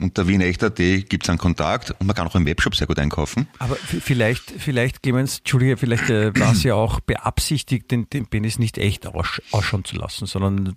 unter 0.00 0.26
wienecht.at 0.26 0.76
gibt 0.76 1.24
es 1.24 1.28
einen 1.28 1.38
Kontakt 1.38 1.90
und 1.92 2.06
man 2.06 2.16
kann 2.16 2.26
auch 2.26 2.34
im 2.34 2.46
Webshop 2.46 2.74
sehr 2.74 2.86
gut 2.86 2.98
einkaufen. 2.98 3.48
Aber 3.58 3.76
vielleicht, 3.76 4.50
vielleicht, 4.58 5.02
Clemens, 5.02 5.38
Entschuldige, 5.38 5.76
vielleicht 5.76 6.10
äh, 6.10 6.34
war 6.38 6.52
es 6.52 6.62
ja 6.62 6.74
auch 6.74 7.00
beabsichtigt, 7.00 7.90
den, 7.90 8.08
den 8.10 8.26
Penis 8.26 8.58
nicht 8.58 8.78
echt 8.78 9.06
aussch 9.06 9.42
ausschauen 9.50 9.84
zu 9.84 9.96
lassen, 9.96 10.26
sondern 10.26 10.74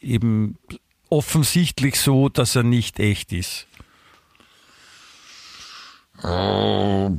eben 0.00 0.58
offensichtlich 1.08 1.96
so, 1.96 2.28
dass 2.28 2.56
er 2.56 2.62
nicht 2.62 2.98
echt 2.98 3.32
ist. 3.32 3.66
Oh, 6.22 7.16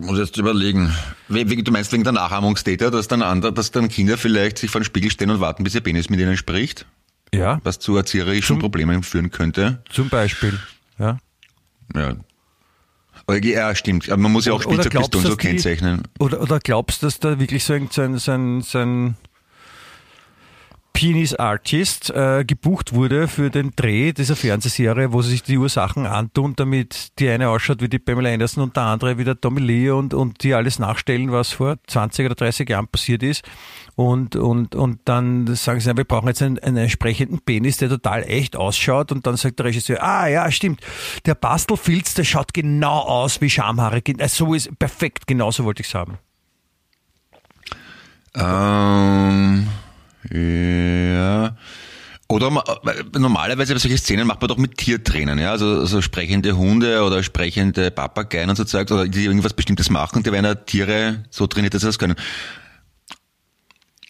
muss 0.00 0.18
jetzt 0.18 0.36
überlegen. 0.36 0.92
Du 1.28 1.72
meinst 1.72 1.92
wegen 1.92 2.02
der 2.02 2.12
Nachahmungstäter, 2.12 2.90
dass 2.90 3.06
dann, 3.06 3.22
andere, 3.22 3.52
dass 3.52 3.70
dann 3.70 3.88
Kinder 3.88 4.18
vielleicht 4.18 4.58
sich 4.58 4.70
vor 4.70 4.80
den 4.80 4.84
Spiegel 4.84 5.10
stehen 5.10 5.30
und 5.30 5.40
warten, 5.40 5.62
bis 5.62 5.74
ihr 5.74 5.80
Penis 5.82 6.10
mit 6.10 6.18
ihnen 6.18 6.36
spricht, 6.36 6.84
Ja, 7.34 7.60
was 7.62 7.78
zu 7.78 7.96
erzieherischen 7.96 8.58
Problemen 8.58 9.02
führen 9.02 9.30
könnte. 9.30 9.82
zum 9.90 10.08
Beispiel. 10.08 10.58
Ja. 10.98 11.18
Ja. 11.94 12.14
Ja, 13.42 13.74
stimmt. 13.76 14.08
Aber 14.10 14.20
man 14.20 14.32
muss 14.32 14.46
ja 14.46 14.52
auch 14.52 14.62
Spielzeugpistolen 14.62 15.22
so 15.24 15.28
dass 15.30 15.38
die- 15.38 15.46
kennzeichnen. 15.48 16.02
Oder, 16.18 16.40
oder 16.40 16.58
glaubst 16.58 17.02
du, 17.02 17.06
dass 17.06 17.20
da 17.20 17.38
wirklich 17.38 17.62
so 17.62 17.74
ein, 17.74 17.88
so 17.90 18.02
ein, 18.02 18.18
so 18.18 18.32
ein, 18.32 18.62
so 18.62 18.78
ein 18.78 19.14
Penis-Artist 20.92 22.10
äh, 22.10 22.44
gebucht 22.44 22.92
wurde 22.92 23.28
für 23.28 23.48
den 23.50 23.70
Dreh 23.76 24.12
dieser 24.12 24.34
Fernsehserie, 24.34 25.12
wo 25.12 25.22
sie 25.22 25.30
sich 25.30 25.42
die 25.44 25.56
Ursachen 25.56 26.04
antun, 26.06 26.54
damit 26.56 27.18
die 27.20 27.28
eine 27.28 27.48
ausschaut 27.48 27.80
wie 27.80 27.88
die 27.88 28.00
Pamela 28.00 28.30
Anderson 28.32 28.64
und 28.64 28.76
der 28.76 28.82
andere 28.82 29.16
wie 29.16 29.24
der 29.24 29.40
Tommy 29.40 29.60
Lee 29.60 29.90
und, 29.90 30.12
und 30.12 30.42
die 30.42 30.52
alles 30.52 30.78
nachstellen, 30.80 31.30
was 31.30 31.52
vor 31.52 31.76
20 31.86 32.26
oder 32.26 32.34
30 32.34 32.68
Jahren 32.68 32.88
passiert 32.88 33.22
ist. 33.22 33.42
Und, 34.00 34.34
und, 34.34 34.74
und 34.76 35.00
dann 35.04 35.54
sagen 35.56 35.78
sie, 35.78 35.94
wir 35.94 36.04
brauchen 36.04 36.28
jetzt 36.28 36.40
einen, 36.40 36.58
einen 36.58 36.78
entsprechenden 36.78 37.38
Penis, 37.40 37.76
der 37.76 37.90
total 37.90 38.22
echt 38.22 38.56
ausschaut. 38.56 39.12
Und 39.12 39.26
dann 39.26 39.36
sagt 39.36 39.58
der 39.58 39.66
Regisseur, 39.66 40.02
ah 40.02 40.26
ja, 40.26 40.50
stimmt, 40.50 40.80
der 41.26 41.34
Bastelfilz, 41.34 42.14
der 42.14 42.24
schaut 42.24 42.54
genau 42.54 43.00
aus 43.00 43.42
wie 43.42 43.50
Schamhaare. 43.50 43.98
Äh, 43.98 44.28
So 44.28 44.54
ist 44.54 44.78
perfekt, 44.78 45.26
genauso 45.26 45.64
wollte 45.64 45.82
ich 45.82 45.88
es 45.88 45.94
haben. 45.94 46.16
Ähm, 48.34 49.66
ja. 50.32 51.56
Oder 52.28 52.50
ma- 52.50 52.64
normalerweise 53.18 53.74
bei 53.74 53.80
solchen 53.80 53.98
Szenen 53.98 54.26
macht 54.26 54.40
man 54.40 54.48
doch 54.48 54.56
mit 54.56 54.78
Tiertränen, 54.78 55.38
ja, 55.38 55.50
also, 55.50 55.80
also 55.80 56.00
sprechende 56.00 56.56
Hunde 56.56 57.02
oder 57.02 57.22
sprechende 57.22 57.90
Papageien 57.90 58.48
und 58.48 58.56
so 58.56 58.64
Zeugs, 58.64 58.92
oder 58.92 59.06
die 59.06 59.26
irgendwas 59.26 59.52
Bestimmtes 59.52 59.90
machen, 59.90 60.22
die 60.22 60.32
werden 60.32 60.46
ja 60.46 60.54
Tiere 60.54 61.24
so 61.28 61.46
trainiert, 61.46 61.74
dass 61.74 61.82
sie 61.82 61.88
das 61.88 61.98
können. 61.98 62.14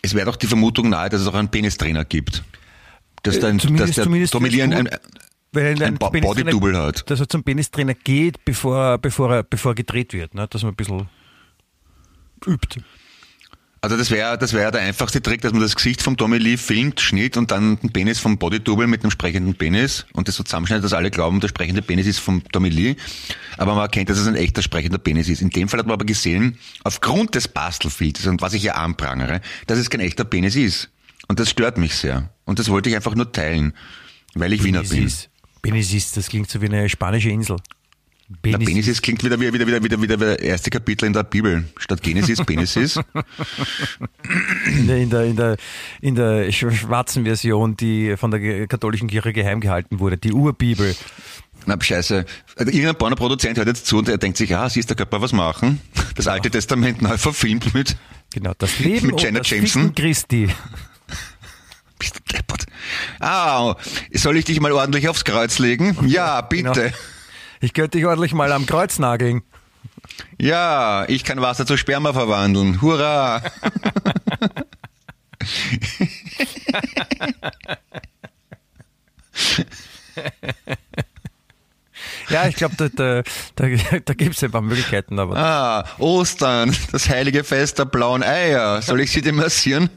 Es 0.03 0.15
wäre 0.15 0.27
doch 0.27 0.37
die 0.37 0.47
Vermutung 0.47 0.89
nahe, 0.91 1.09
dass 1.09 1.21
es 1.21 1.27
auch 1.27 1.35
einen 1.35 1.51
Penistrainer 1.51 2.05
gibt. 2.05 2.43
Dass, 3.23 3.37
Äh, 3.37 3.41
der, 3.41 3.53
dass 3.53 3.63
zumindest- 3.63 3.97
der 3.99 4.05
zumindest 4.05 4.35
Lee 4.35 4.63
ein, 4.63 4.73
ein, 4.73 4.89
ein 5.83 5.99
Body-Double 5.99 6.77
hat. 6.79 7.11
Dass 7.11 7.21
er 7.21 7.29
zum 7.29 7.43
Penistrainer 7.45 7.95
geht, 7.95 8.45
bevor, 8.45 8.79
er- 8.79 8.99
bevor, 8.99 9.33
er, 9.35 9.43
bevor 9.43 9.75
gedreht 9.75 10.13
wird, 10.15 10.35
ne? 10.35 10.47
dass 10.49 10.63
man 10.63 10.73
ein 10.73 10.77
bisschen 10.77 11.09
übt. 12.47 12.81
Also 13.83 13.97
das 13.97 14.11
wäre 14.11 14.37
das 14.37 14.53
wäre 14.53 14.71
der 14.71 14.83
einfachste 14.83 15.23
Trick, 15.23 15.41
dass 15.41 15.53
man 15.53 15.63
das 15.63 15.75
Gesicht 15.75 16.03
vom 16.03 16.19
Tommy 16.19 16.37
Lee 16.37 16.59
filmt, 16.59 17.01
schnitt 17.01 17.39
und 17.39 17.51
dann 17.51 17.81
den 17.81 17.91
Penis 17.91 18.19
vom 18.19 18.37
Body-Double 18.37 18.87
mit 18.87 19.03
einem 19.03 19.11
sprechenden 19.11 19.55
Penis 19.55 20.05
und 20.13 20.29
das 20.29 20.37
so 20.37 20.43
zusammenschneidet, 20.43 20.85
dass 20.85 20.93
alle 20.93 21.11
glauben, 21.11 21.41
der 21.41 21.49
sprechende 21.49 21.81
Penis 21.81 22.07
ist 22.07 22.19
vom 22.19 22.43
Tommy 22.53 22.69
Lee. 22.69 22.97
Aber 23.57 23.75
man 23.75 23.83
erkennt, 23.85 24.11
dass 24.11 24.19
es 24.19 24.27
ein 24.27 24.35
echter 24.35 24.61
sprechender 24.61 24.99
Penis 24.99 25.31
ist. 25.31 25.41
In 25.41 25.49
dem 25.49 25.69
Fall 25.69 25.81
hat 25.81 25.87
man 25.87 25.95
aber 25.95 26.05
gesehen, 26.05 26.59
aufgrund 26.85 27.35
des 27.35 27.49
Bastelfilters 27.49 28.27
und 28.27 28.43
was 28.43 28.53
ich 28.53 28.61
hier 28.61 28.77
anprangere, 28.77 29.41
dass 29.67 29.79
es 29.79 29.89
kein 29.89 30.01
echter 30.01 30.25
Penis 30.25 30.57
ist. 30.57 30.91
Und 31.29 31.41
das 31.41 31.49
stört 31.49 31.79
mich 31.79 31.95
sehr. 31.95 32.29
Und 32.45 32.59
das 32.59 32.69
wollte 32.69 32.91
ich 32.91 32.97
einfach 32.97 33.15
nur 33.15 33.33
teilen, 33.33 33.73
weil 34.35 34.53
ich 34.53 34.63
Wiener 34.63 34.81
bin. 34.83 34.91
Benesis. 34.91 35.29
Benesis, 35.63 36.13
das 36.13 36.29
klingt 36.29 36.51
so 36.51 36.61
wie 36.61 36.67
eine 36.67 36.89
spanische 36.89 37.31
Insel. 37.31 37.57
Na, 38.45 38.59
Benesis 38.59 39.03
klingt 39.03 39.25
wieder 39.25 39.41
wie 39.41 39.53
wieder, 39.53 39.67
wieder, 39.67 39.83
wieder, 39.83 40.01
wieder, 40.01 40.21
wieder 40.21 40.39
erste 40.41 40.71
Kapitel 40.71 41.07
in 41.07 41.13
der 41.13 41.25
Bibel. 41.25 41.65
Statt 41.79 42.01
Genesis, 42.03 42.39
Benesis. 42.47 43.01
In 44.67 44.87
der, 44.87 44.97
in, 44.99 45.11
der, 45.11 45.25
in, 45.25 45.37
der, 45.37 45.57
in 46.01 46.15
der 46.15 46.51
sch- 46.53 46.71
schwarzen 46.71 47.25
Version, 47.25 47.77
die 47.77 48.17
von 48.17 48.31
der 48.31 48.69
katholischen 48.69 49.09
Kirche 49.09 49.33
geheim 49.33 49.61
gehalten 49.61 49.99
wurde, 49.99 50.17
die 50.17 50.33
Urbibel. 50.33 50.95
Na, 51.67 51.77
scheiße. 51.81 52.25
Also, 52.57 52.71
irgendein 52.73 52.97
Pornoproduzent 52.97 53.59
hört 53.59 53.67
jetzt 53.67 53.87
zu 53.87 53.99
und 53.99 54.09
er 54.09 54.17
denkt 54.19 54.39
sich, 54.39 54.55
ah, 54.57 54.69
siehst, 54.71 54.91
da 54.91 54.95
könnte 54.95 55.13
man 55.13 55.23
was 55.23 55.33
machen. 55.33 55.81
Das 56.15 56.29
Alte 56.29 56.51
Testament 56.51 57.03
neu 57.03 57.19
verfilmt 57.19 57.75
mit. 57.75 57.97
Genau, 58.33 58.53
das 58.57 58.79
Leben 58.79 59.07
Mit 59.07 59.15
und 59.17 59.23
Janet 59.23 59.41
das 59.41 59.51
Jameson. 59.51 59.83
Ficken 59.89 59.95
Christi. 59.97 60.49
Bist 61.99 62.17
du 62.17 62.33
deppert. 62.33 62.65
Ah, 63.19 63.75
soll 64.15 64.37
ich 64.37 64.45
dich 64.45 64.61
mal 64.61 64.71
ordentlich 64.73 65.09
aufs 65.09 65.25
Kreuz 65.25 65.59
legen? 65.59 65.97
Ja, 66.07 66.41
bitte. 66.43 66.73
Genau. 66.73 66.95
Ich 67.61 67.73
könnte 67.75 67.99
dich 67.99 68.07
ordentlich 68.07 68.33
mal 68.33 68.51
am 68.53 68.67
Kreuz 68.67 68.99
nageln. 68.99 69.43
Ja, 70.39 71.05
ich 71.09 71.25
kann 71.25 71.41
Wasser 71.41 71.67
zu 71.67 71.77
Sperma 71.77 72.13
verwandeln. 72.13 72.81
Hurra! 72.81 73.43
Ja, 82.29 82.47
ich 82.47 82.57
glaube, 82.57 82.75
da, 82.77 82.89
da, 82.89 83.23
da, 83.57 83.67
da 84.05 84.15
gibt 84.15 84.37
es 84.37 84.45
ein 84.45 84.51
paar 84.53 84.61
Möglichkeiten. 84.61 85.19
Aber 85.19 85.37
Ah, 85.37 85.85
Ostern, 85.99 86.75
das 86.93 87.09
heilige 87.09 87.43
Fest 87.45 87.79
der 87.79 87.87
blauen 87.87 88.23
Eier. 88.23 88.81
Soll 88.83 89.01
ich 89.01 89.11
sie 89.11 89.21
dir 89.21 89.33
massieren? 89.33 89.91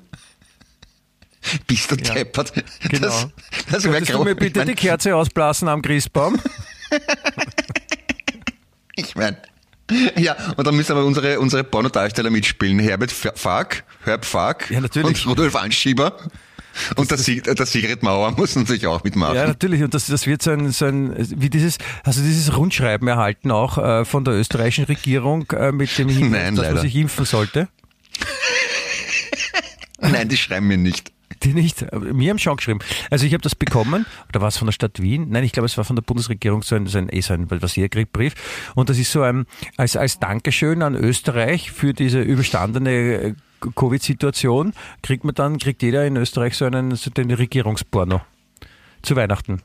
Bist 1.68 1.92
du 1.92 1.96
Ja, 1.96 2.14
deppert? 2.16 2.54
genau. 2.90 3.08
Das, 3.08 3.28
das 3.70 3.84
wäre 3.84 3.94
Könntest 3.96 4.14
du 4.18 4.24
mir 4.24 4.36
bitte 4.36 4.66
die 4.66 4.74
Kerze 4.76 5.16
ausblasen 5.16 5.68
am 5.68 5.82
Christbaum? 5.82 6.40
Ich 8.96 9.16
meine, 9.16 9.38
ja, 10.16 10.36
und 10.56 10.66
dann 10.66 10.76
müssen 10.76 10.92
aber 10.94 11.06
unsere, 11.06 11.40
unsere 11.40 11.64
Pornodarsteller 11.64 12.30
mitspielen. 12.30 12.80
Herbert 12.80 13.12
Fark, 13.12 13.84
Herb 14.04 14.26
Fark 14.26 14.70
Ja, 14.72 14.80
natürlich. 14.82 15.26
und 15.26 15.32
Rudolf 15.32 15.56
Anschieber. 15.56 16.18
Und 16.96 17.12
der, 17.12 17.20
Sig 17.20 17.44
der 17.44 17.66
Sigrid 17.68 18.02
Mauer 18.02 18.32
muss 18.38 18.56
natürlich 18.56 18.88
auch 18.88 19.04
mitmachen. 19.04 19.36
Ja, 19.36 19.46
natürlich. 19.46 19.84
Und 19.84 19.94
das, 19.94 20.08
das 20.08 20.26
wird 20.26 20.42
so 20.42 20.50
ein, 20.52 20.72
so 20.72 20.86
ein, 20.86 21.14
wie 21.40 21.50
dieses, 21.52 21.78
also 22.04 22.22
dieses 22.22 22.56
Rundschreiben 22.58 23.08
erhalten 23.08 23.52
auch 23.52 23.78
äh, 23.78 24.06
von 24.06 24.26
der 24.26 24.34
österreichischen 24.34 24.86
Regierung 24.86 25.46
äh, 25.52 25.72
mit 25.72 25.96
dem 25.98 26.10
Hinweis, 26.10 26.32
Nein, 26.32 26.56
dass 26.56 26.66
man 26.66 26.76
leider. 26.76 26.82
sich 26.82 26.96
impfen 26.96 27.26
sollte. 27.26 27.68
Nein, 30.00 30.28
die 30.30 30.38
schreiben 30.38 30.68
mir 30.68 30.78
nicht. 30.78 31.13
Die 31.44 31.54
nicht. 31.54 31.86
Mir 31.94 32.30
haben 32.30 32.40
schon 32.40 32.56
geschrieben. 32.58 32.80
Also 33.10 33.26
ich 33.26 33.34
habe 33.34 33.42
das 33.42 33.56
bekommen, 33.56 34.06
oder 34.30 34.42
war 34.42 34.48
es 34.48 34.58
von 34.58 34.68
der 34.68 34.74
Stadt 34.74 35.02
Wien? 35.02 35.28
Nein, 35.30 35.44
ich 35.44 35.52
glaube, 35.52 35.66
es 35.66 35.78
war 35.78 35.84
von 35.84 35.96
der 35.96 36.04
Bundesregierung 36.04 36.64
so 36.64 36.76
ein, 36.76 36.88
so 36.88 36.98
ein, 36.98 37.10
eh 37.10 37.22
so 37.22 37.34
ein 37.34 37.50
was 37.50 37.76
ihr 37.76 37.90
kriegt 37.90 38.14
Brief. 38.14 38.34
Und 38.76 38.90
das 38.90 38.98
ist 38.98 39.12
so 39.12 39.22
ein, 39.22 39.46
als, 39.78 39.96
als 39.96 40.20
Dankeschön 40.20 40.82
an 40.82 40.96
Österreich 40.96 41.72
für 41.72 41.94
diese 41.94 42.22
überstandene 42.22 42.92
äh, 42.92 43.34
Covid-Situation, 43.76 44.74
kriegt 45.02 45.24
man 45.24 45.36
dann, 45.36 45.58
kriegt 45.58 45.82
jeder 45.82 46.06
in 46.06 46.18
Österreich 46.18 46.56
so 46.56 46.66
einen, 46.66 46.96
so 46.96 47.10
den 47.10 47.32
Regierungsporno. 47.32 48.22
Zu 49.02 49.16
Weihnachten. 49.16 49.62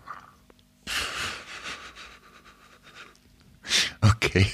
Okay. 4.01 4.47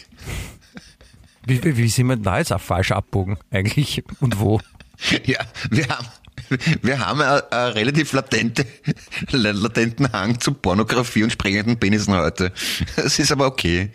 Wie, 1.47 1.63
wie, 1.63 1.77
wie 1.77 1.89
sind 1.89 2.07
wir 2.07 2.17
da 2.17 2.39
jetzt 2.39 2.53
auch 2.53 2.61
falsch 2.61 2.93
abbogen 2.93 3.39
eigentlich? 3.51 4.03
Und 4.21 4.41
wo? 4.41 4.61
Ja, 5.25 5.41
wir 5.71 5.89
haben, 5.89 6.07
wir 6.83 6.99
haben 6.99 7.21
einen 7.21 7.73
relativ 7.73 8.13
latente, 8.13 8.67
latenten 9.31 10.13
Hang 10.13 10.41
zu 10.41 10.53
Pornografie 10.53 11.25
und 11.25 11.31
sprechenden 11.31 11.79
Penissen 11.79 12.15
heute. 12.15 12.53
Das 12.97 13.19
ist 13.19 13.33
aber 13.33 13.47
okay. 13.47 13.91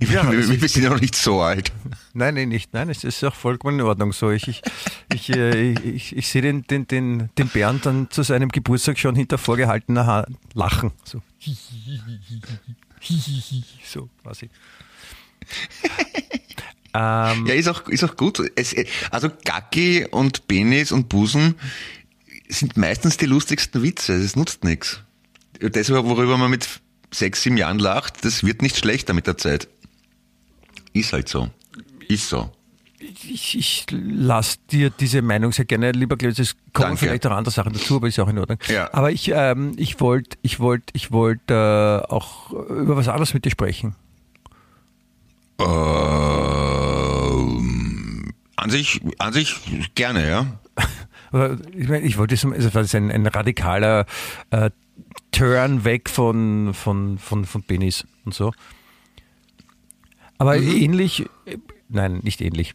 Ich, 0.00 0.10
Ja, 0.10 0.30
wir, 0.30 0.60
wir 0.60 0.68
sind 0.68 0.84
ja 0.84 0.90
noch 0.90 1.00
nicht 1.00 1.16
so 1.16 1.40
alt. 1.40 1.72
Nein, 2.14 2.34
nein, 2.34 2.48
nicht. 2.48 2.72
Nein, 2.72 2.88
es 2.88 3.04
ist 3.04 3.22
auch 3.24 3.34
vollkommen 3.34 3.78
in 3.78 3.86
Ordnung 3.86 4.12
so. 4.12 4.30
Ich, 4.30 4.48
ich, 4.48 4.62
ich, 5.12 5.30
äh, 5.30 5.72
ich, 5.72 5.84
ich, 5.84 6.16
ich 6.16 6.28
sehe 6.28 6.42
den, 6.42 6.66
den, 6.66 6.86
den, 6.86 7.30
den 7.38 7.48
Bernd 7.48 7.86
dann 7.86 8.10
zu 8.10 8.22
seinem 8.22 8.48
Geburtstag 8.48 8.98
schon 8.98 9.14
hinter 9.14 9.38
vorgehaltener 9.38 10.06
Hand 10.06 10.36
lachen. 10.54 10.92
So. 11.04 11.22
So, 13.84 14.08
quasi. 14.22 14.50
ähm, 16.94 17.46
Ja, 17.46 17.54
ist 17.54 17.68
auch, 17.68 17.88
ist 17.88 18.04
auch 18.04 18.16
gut. 18.16 18.40
Es, 18.56 18.74
also 19.10 19.28
Gacki 19.44 20.06
und 20.10 20.48
Penis 20.48 20.92
und 20.92 21.08
Busen 21.08 21.54
sind 22.48 22.76
meistens 22.76 23.16
die 23.16 23.26
lustigsten 23.26 23.82
Witze. 23.82 24.14
Es 24.14 24.36
nutzt 24.36 24.64
nichts. 24.64 25.02
Das, 25.60 25.90
worüber 25.90 26.38
man 26.38 26.50
mit 26.50 26.66
sechs, 27.10 27.42
sieben 27.42 27.56
Jahren 27.56 27.78
lacht, 27.78 28.24
das 28.24 28.44
wird 28.44 28.62
nicht 28.62 28.76
schlechter 28.76 29.14
mit 29.14 29.26
der 29.26 29.36
Zeit. 29.38 29.68
Ist 30.92 31.12
halt 31.12 31.28
so. 31.28 31.50
Ist 32.08 32.28
so. 32.28 32.50
ich, 33.00 33.56
ich 33.56 33.86
lasse 33.90 34.58
dir 34.70 34.90
diese 34.90 35.22
Meinung 35.22 35.52
sehr 35.52 35.64
gerne, 35.64 35.92
lieber 35.92 36.16
Klaus. 36.16 36.38
Es 36.38 36.54
kommen 36.72 36.88
Danke. 36.88 37.06
vielleicht 37.06 37.26
auch 37.26 37.32
andere 37.32 37.52
Sachen 37.52 37.72
dazu, 37.72 37.96
aber 37.96 38.08
ist 38.08 38.18
auch 38.18 38.28
in 38.28 38.38
Ordnung. 38.38 38.58
Ja. 38.68 38.92
Aber 38.92 39.10
ich, 39.12 39.30
ähm, 39.34 39.72
ich 39.76 40.00
wollte 40.00 40.36
ich 40.42 40.58
wollt, 40.60 40.84
ich 40.92 41.12
wollt, 41.12 41.50
äh, 41.50 41.54
auch 41.54 42.50
über 42.50 42.96
was 42.96 43.08
anderes 43.08 43.34
mit 43.34 43.44
dir 43.44 43.50
sprechen. 43.50 43.94
Ähm, 45.60 45.68
an 48.56 48.70
sich, 48.70 49.00
an 49.18 49.32
sich 49.32 49.56
gerne, 49.94 50.28
ja. 50.28 50.46
Aber 51.32 51.56
Ich, 51.74 51.88
meine, 51.88 52.04
ich 52.06 52.18
wollte 52.18 52.34
also 52.34 52.70
das 52.70 52.86
ist 52.86 52.94
ein, 52.94 53.10
ein 53.10 53.26
radikaler 53.26 54.06
äh, 54.50 54.70
Turn 55.32 55.84
weg 55.84 56.08
von, 56.08 56.72
von, 56.74 57.18
von, 57.18 57.44
von 57.44 57.62
Penis 57.62 58.06
und 58.24 58.34
so. 58.34 58.52
Aber 60.38 60.56
Mhm. 60.58 60.68
ähnlich, 60.76 61.26
äh, 61.46 61.58
nein, 61.88 62.20
nicht 62.22 62.40
ähnlich, 62.40 62.74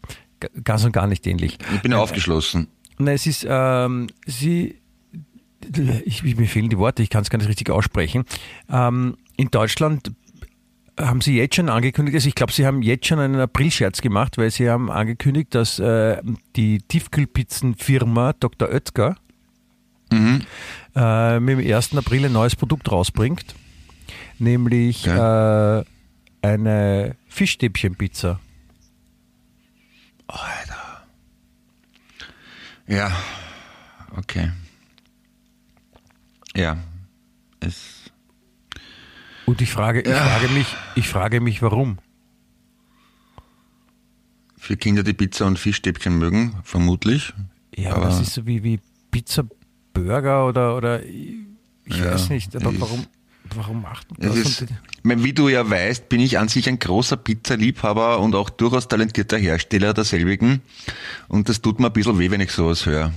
ganz 0.63 0.83
und 0.83 0.91
gar 0.91 1.07
nicht 1.07 1.25
ähnlich. 1.27 1.57
Ich 1.73 1.81
bin 1.81 1.93
aufgeschlossen. 1.93 2.67
Nein, 2.99 3.15
es 3.15 3.25
ist, 3.25 3.45
ähm, 3.49 4.07
sie, 4.25 4.75
ich, 6.05 6.23
mir 6.23 6.47
fehlen 6.47 6.69
die 6.69 6.77
Worte, 6.77 7.01
ich 7.03 7.09
kann 7.09 7.21
es 7.23 7.29
gar 7.29 7.37
nicht 7.39 7.47
richtig 7.49 7.69
aussprechen. 7.69 8.25
Ähm, 8.69 9.17
in 9.37 9.49
Deutschland 9.49 10.11
haben 10.99 11.21
sie 11.21 11.37
jetzt 11.37 11.55
schon 11.55 11.69
angekündigt, 11.69 12.15
also 12.15 12.27
ich 12.27 12.35
glaube, 12.35 12.51
sie 12.53 12.65
haben 12.65 12.81
jetzt 12.81 13.07
schon 13.07 13.19
einen 13.19 13.39
Aprilscherz 13.39 14.01
gemacht, 14.01 14.37
weil 14.37 14.51
sie 14.51 14.69
haben 14.69 14.91
angekündigt, 14.91 15.55
dass 15.55 15.79
äh, 15.79 16.21
die 16.55 16.79
Tiefkühlpizzenfirma 16.79 18.33
Dr. 18.33 18.69
Oetker 18.69 19.15
äh, 20.95 21.39
mit 21.39 21.59
dem 21.59 21.73
1. 21.75 21.97
April 21.97 22.25
ein 22.25 22.33
neues 22.33 22.55
Produkt 22.55 22.91
rausbringt, 22.91 23.55
nämlich 24.37 25.07
äh, 25.07 25.83
eine 26.41 27.15
Fischstäbchenpizza. 27.27 28.39
Ja, 32.87 33.11
okay. 34.15 34.51
Ja, 36.55 36.77
Und 39.45 39.61
ich 39.61 39.71
frage, 39.71 40.01
ich 40.01 40.07
frage 40.15 40.47
mich, 40.49 40.67
ich 40.95 41.07
frage 41.09 41.41
mich, 41.41 41.61
warum? 41.61 41.97
für 44.57 44.77
Kinder, 44.77 45.03
die 45.03 45.11
Pizza 45.11 45.45
und 45.45 45.59
Fischstäbchen 45.59 46.17
mögen, 46.17 46.55
vermutlich. 46.63 47.33
Ja, 47.75 47.89
aber 47.91 47.97
Aber- 47.97 48.05
das 48.11 48.21
ist 48.21 48.33
so 48.33 48.45
wie, 48.47 48.63
wie 48.63 48.79
Pizza 49.11 49.43
Burger 49.93 50.47
oder, 50.47 50.77
oder 50.77 51.03
ich 51.03 51.35
Ja, 51.87 52.13
weiß 52.13 52.29
nicht, 52.29 52.55
aber 52.55 52.79
warum, 52.79 53.05
warum 53.55 53.81
macht 53.81 54.09
man 54.17 54.29
das? 54.29 54.37
ist, 54.37 54.65
wie 55.03 55.33
du 55.33 55.49
ja 55.49 55.69
weißt, 55.69 56.07
bin 56.07 56.21
ich 56.21 56.39
an 56.39 56.47
sich 56.47 56.69
ein 56.69 56.79
großer 56.79 57.17
Pizzaliebhaber 57.17 58.19
und 58.19 58.35
auch 58.35 58.49
durchaus 58.49 58.87
talentierter 58.87 59.37
Hersteller 59.37 59.93
derselbigen. 59.93 60.61
Und 61.27 61.49
das 61.49 61.61
tut 61.61 61.81
mir 61.81 61.87
ein 61.87 61.93
bisschen 61.93 62.17
weh, 62.17 62.31
wenn 62.31 62.39
ich 62.39 62.51
sowas 62.51 62.85
höre. 62.85 63.11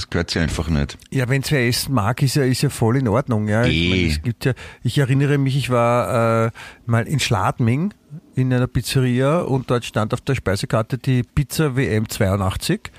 Das 0.00 0.08
gehört 0.08 0.30
sich 0.30 0.40
einfach 0.40 0.68
nicht. 0.70 0.96
Ja, 1.10 1.28
wenn 1.28 1.42
es 1.42 1.50
wer 1.50 1.66
essen 1.68 1.92
mag, 1.92 2.22
ist 2.22 2.36
ja, 2.36 2.42
ist 2.44 2.62
ja 2.62 2.70
voll 2.70 2.96
in 2.96 3.06
Ordnung. 3.06 3.48
Ja. 3.48 3.64
Ich, 3.66 3.74
Eh. 3.76 3.90
meine, 3.90 4.06
es 4.08 4.22
gibt 4.22 4.46
ja, 4.46 4.54
ich 4.82 4.96
erinnere 4.96 5.36
mich, 5.36 5.56
ich 5.58 5.68
war 5.68 6.46
äh, 6.46 6.50
mal 6.86 7.06
in 7.06 7.20
Schladming 7.20 7.92
in 8.34 8.50
einer 8.50 8.66
Pizzeria 8.66 9.40
und 9.40 9.70
dort 9.70 9.84
stand 9.84 10.14
auf 10.14 10.22
der 10.22 10.34
Speisekarte 10.36 10.96
die 10.96 11.22
Pizza 11.22 11.76
WM 11.76 12.08
82, 12.08 12.90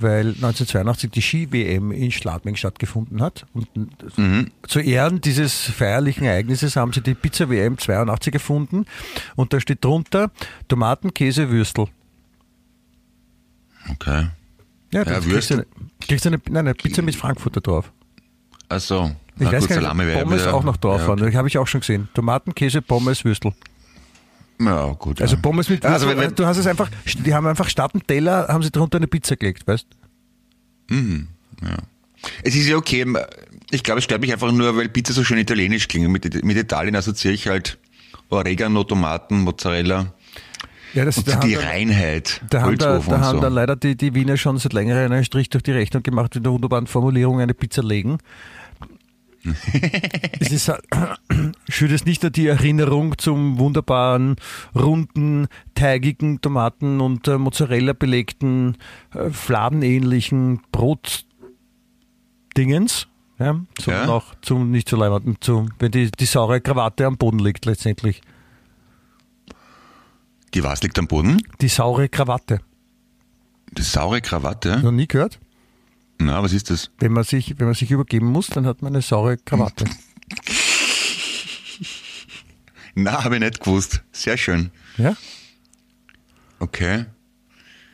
weil 0.00 0.30
1982 0.30 1.10
die 1.12 1.22
Ski-WM 1.22 1.92
in 1.92 2.10
Schladming 2.10 2.56
stattgefunden 2.56 3.22
hat. 3.22 3.46
Und 3.54 3.68
zu 4.66 4.80
Ehren 4.80 5.20
dieses 5.20 5.60
feierlichen 5.62 6.24
Ereignisses 6.24 6.74
haben 6.74 6.92
sie 6.92 7.02
die 7.02 7.14
Pizza 7.14 7.48
WM 7.50 7.78
82 7.78 8.34
erfunden 8.34 8.84
und 9.36 9.52
da 9.52 9.60
steht 9.60 9.84
drunter 9.84 10.32
Tomaten, 10.66 11.14
Käse, 11.14 11.50
Würstel. 11.50 11.86
Okay. 13.92 14.26
Ja, 14.92 15.02
Ja, 15.04 15.24
Würstel. 15.24 15.66
Kriegst 16.06 16.24
du 16.24 16.28
eine, 16.30 16.38
nein, 16.48 16.58
eine 16.66 16.74
Pizza 16.74 17.02
mit 17.02 17.16
Frankfurter 17.16 17.60
drauf. 17.60 17.92
Also, 18.68 19.12
Ich 19.36 19.42
na 19.44 19.52
weiß 19.52 19.60
gut, 19.60 19.68
gar 19.70 19.74
Salami 19.82 20.04
nicht, 20.04 20.08
wäre 20.08 20.18
ob 20.18 20.24
Pommes 20.24 20.42
wieder- 20.42 20.54
auch 20.54 20.64
noch 20.64 20.76
drauf 20.76 21.00
ja, 21.00 21.08
waren. 21.08 21.18
Das 21.18 21.34
habe 21.34 21.48
ich 21.48 21.58
auch 21.58 21.66
schon 21.66 21.80
gesehen. 21.80 22.08
Tomaten, 22.14 22.54
Käse, 22.54 22.82
Pommes, 22.82 23.24
Würstel. 23.24 23.52
Ja, 24.60 24.86
gut. 24.92 25.20
Also 25.22 25.36
ja. 25.36 25.40
Pommes 25.42 25.68
mit 25.68 25.84
Also, 25.84 26.06
Würstel. 26.06 26.20
wenn- 26.22 26.28
wenn- 26.30 26.34
du 26.34 26.46
hast 26.46 26.56
es 26.58 26.66
einfach, 26.66 26.90
die 27.24 27.32
haben 27.34 27.46
einfach 27.46 27.68
statt 27.68 27.92
einen 27.94 28.06
Teller, 28.06 28.48
haben 28.48 28.62
sie 28.62 28.70
drunter 28.70 28.98
eine 28.98 29.06
Pizza 29.06 29.36
gelegt, 29.36 29.66
weißt 29.66 29.86
Es 32.42 32.54
ist 32.56 32.66
ja 32.66 32.76
okay. 32.76 33.04
Ich 33.70 33.82
glaube, 33.82 33.98
es 33.98 34.04
stört 34.04 34.20
mich 34.20 34.32
einfach 34.32 34.50
nur, 34.50 34.76
weil 34.76 34.88
Pizza 34.88 35.12
so 35.12 35.22
schön 35.24 35.38
italienisch 35.38 35.88
klingt. 35.88 36.08
Mit, 36.08 36.44
mit 36.44 36.56
Italien 36.56 36.96
assoziiere 36.96 37.34
ich 37.34 37.46
halt 37.48 37.78
Oregano, 38.30 38.84
Tomaten, 38.84 39.40
Mozzarella 39.42 40.12
Ja, 40.94 41.04
das, 41.04 41.18
und 41.18 41.28
da 41.28 41.40
die 41.40 41.54
Reinheit. 41.54 42.40
Da 42.50 42.62
haben, 42.62 42.78
da, 42.78 42.98
da 42.98 43.20
haben 43.20 43.36
so. 43.36 43.40
dann 43.40 43.52
leider 43.52 43.76
die, 43.76 43.96
die 43.96 44.14
Wiener 44.14 44.36
schon 44.36 44.58
seit 44.58 44.72
längerem 44.72 45.12
einen 45.12 45.24
Strich 45.24 45.50
durch 45.50 45.62
die 45.62 45.72
Rechnung 45.72 46.02
gemacht 46.02 46.34
mit 46.34 46.44
der 46.44 46.52
wunderbaren 46.52 46.86
Formulierung 46.86 47.40
eine 47.40 47.54
Pizza 47.54 47.82
legen. 47.82 48.18
es 50.40 50.50
ist, 50.50 50.68
äh, 50.68 50.76
schürt 51.68 51.92
es 51.92 52.04
nicht 52.04 52.22
nur 52.22 52.30
die 52.30 52.48
Erinnerung 52.48 53.16
zum 53.18 53.58
wunderbaren, 53.58 54.36
runden, 54.74 55.46
teigigen 55.74 56.40
Tomaten- 56.40 57.00
und 57.00 57.28
äh, 57.28 57.38
Mozzarella 57.38 57.92
belegten, 57.92 58.76
äh, 59.14 59.30
fladenähnlichen 59.30 60.60
Brotdingens, 60.72 61.26
ja, 63.38 63.60
sondern 63.80 64.08
Ja. 64.08 64.12
auch 64.12 64.34
zum 64.42 64.70
nicht 64.70 64.88
so 64.88 64.96
leibernden, 64.96 65.36
zum, 65.40 65.70
wenn 65.78 65.92
die, 65.92 66.10
die 66.10 66.26
saure 66.26 66.60
Krawatte 66.60 67.06
am 67.06 67.16
Boden 67.16 67.38
liegt 67.38 67.64
letztendlich. 67.64 68.20
Die 70.58 70.64
was 70.64 70.82
liegt 70.82 70.98
am 70.98 71.06
Boden? 71.06 71.40
Die 71.60 71.68
saure 71.68 72.08
Krawatte. 72.08 72.58
Die 73.70 73.82
saure 73.82 74.20
Krawatte? 74.20 74.80
Noch 74.80 74.90
nie 74.90 75.06
gehört? 75.06 75.38
Na, 76.18 76.42
was 76.42 76.52
ist 76.52 76.68
das? 76.68 76.90
Wenn 76.98 77.12
man 77.12 77.22
sich, 77.22 77.60
wenn 77.60 77.66
man 77.66 77.76
sich 77.76 77.92
übergeben 77.92 78.26
muss, 78.26 78.48
dann 78.48 78.66
hat 78.66 78.82
man 78.82 78.92
eine 78.92 79.00
saure 79.00 79.36
Krawatte. 79.36 79.84
Na, 82.96 83.22
habe 83.22 83.36
ich 83.36 83.40
nicht 83.40 83.60
gewusst. 83.60 84.02
Sehr 84.10 84.36
schön. 84.36 84.72
Ja? 84.96 85.14
Okay. 86.58 87.04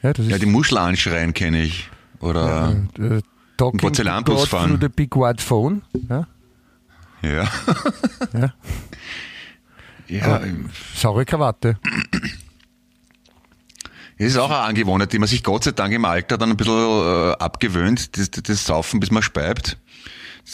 Ja, 0.02 0.14
das 0.14 0.24
ist 0.24 0.32
Ja, 0.32 0.38
die 0.38 0.46
Muschel 0.46 0.78
anschreien 0.78 1.34
kenne 1.34 1.64
ich. 1.64 1.90
Oder 2.20 2.74
äh, 2.98 3.20
Talking 3.58 3.78
Porzellanbus 3.78 4.48
fahren. 4.48 4.70
through 4.70 4.80
the 4.80 4.88
big 4.88 5.14
white 5.14 5.42
phone. 5.42 5.82
Ja? 6.08 6.26
ja. 7.20 7.46
Ja. 8.32 8.54
Ja, 10.06 10.42
Saure 10.94 11.24
Krawatte. 11.24 11.78
Es 14.16 14.32
ist 14.32 14.36
auch 14.36 14.50
eine 14.50 14.60
Angewohnheit, 14.60 15.12
die 15.12 15.18
man 15.18 15.28
sich 15.28 15.42
Gott 15.42 15.64
sei 15.64 15.72
Dank 15.72 15.92
im 15.92 16.04
Alter 16.04 16.38
dann 16.38 16.50
ein 16.50 16.56
bisschen 16.56 16.74
äh, 16.74 17.32
abgewöhnt, 17.32 18.16
das, 18.16 18.30
das 18.30 18.64
Saufen, 18.64 19.00
bis 19.00 19.10
man 19.10 19.22
speibt. 19.22 19.78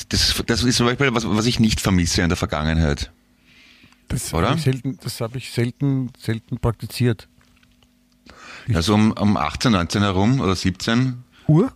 Das, 0.09 0.43
das 0.47 0.63
ist 0.63 0.77
zum 0.77 0.87
Beispiel 0.87 1.13
was, 1.15 1.29
was 1.29 1.47
ich 1.47 1.61
nicht 1.61 1.81
vermisse 1.81 2.23
in 2.23 2.29
der 2.29 2.37
Vergangenheit. 2.37 3.11
Das 4.09 4.33
Oder? 4.33 4.49
habe 4.49 4.59
ich 4.59 4.65
selten, 4.65 4.99
das 5.03 5.21
habe 5.21 5.39
ich 5.39 5.51
selten, 5.51 6.11
selten 6.19 6.59
praktiziert. 6.59 7.29
Also 8.73 8.95
um, 8.95 9.13
um 9.13 9.37
18, 9.37 9.73
19 9.73 10.03
herum 10.03 10.41
oder 10.41 10.55
17. 10.55 11.23
Uhr? 11.49 11.73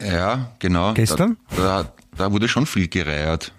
Ja, 0.00 0.52
genau. 0.58 0.94
Gestern? 0.94 1.36
Da, 1.56 1.82
da, 1.84 1.92
da 2.16 2.32
wurde 2.32 2.48
schon 2.48 2.66
viel 2.66 2.88
gereiert. 2.88 3.52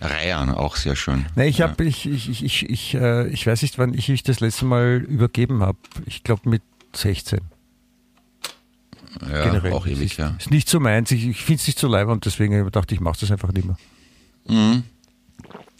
Reiern, 0.00 0.50
auch 0.50 0.76
sehr 0.76 0.96
schön. 0.96 1.26
Nee, 1.36 1.48
ich 1.48 1.60
habe, 1.62 1.84
ich, 1.84 2.06
ich, 2.06 2.28
ich, 2.28 2.44
ich, 2.44 2.68
ich, 2.68 2.94
äh, 2.94 3.28
ich 3.28 3.46
weiß 3.46 3.62
nicht, 3.62 3.78
wann 3.78 3.94
ich 3.94 4.08
ich 4.08 4.22
das 4.22 4.40
letzte 4.40 4.66
Mal 4.66 4.98
übergeben 5.08 5.62
habe. 5.62 5.78
Ich 6.04 6.22
glaube 6.22 6.48
mit 6.48 6.62
16. 6.94 7.40
Ja, 9.22 9.44
generell. 9.44 9.72
auch 9.72 9.86
ewig, 9.86 10.12
ist, 10.12 10.16
ja. 10.18 10.34
Ist 10.38 10.50
nicht 10.50 10.68
so 10.68 10.80
meins. 10.80 11.10
Ich, 11.10 11.26
ich 11.26 11.42
finde 11.42 11.60
es 11.60 11.66
nicht 11.66 11.78
so 11.78 11.88
leib 11.88 12.08
und 12.08 12.26
deswegen 12.26 12.52
habe 12.54 12.62
ich 12.62 12.66
gedacht, 12.66 12.92
ich 12.92 13.00
mache 13.00 13.18
das 13.20 13.30
einfach 13.30 13.52
nicht 13.52 13.66
mehr. 13.66 13.78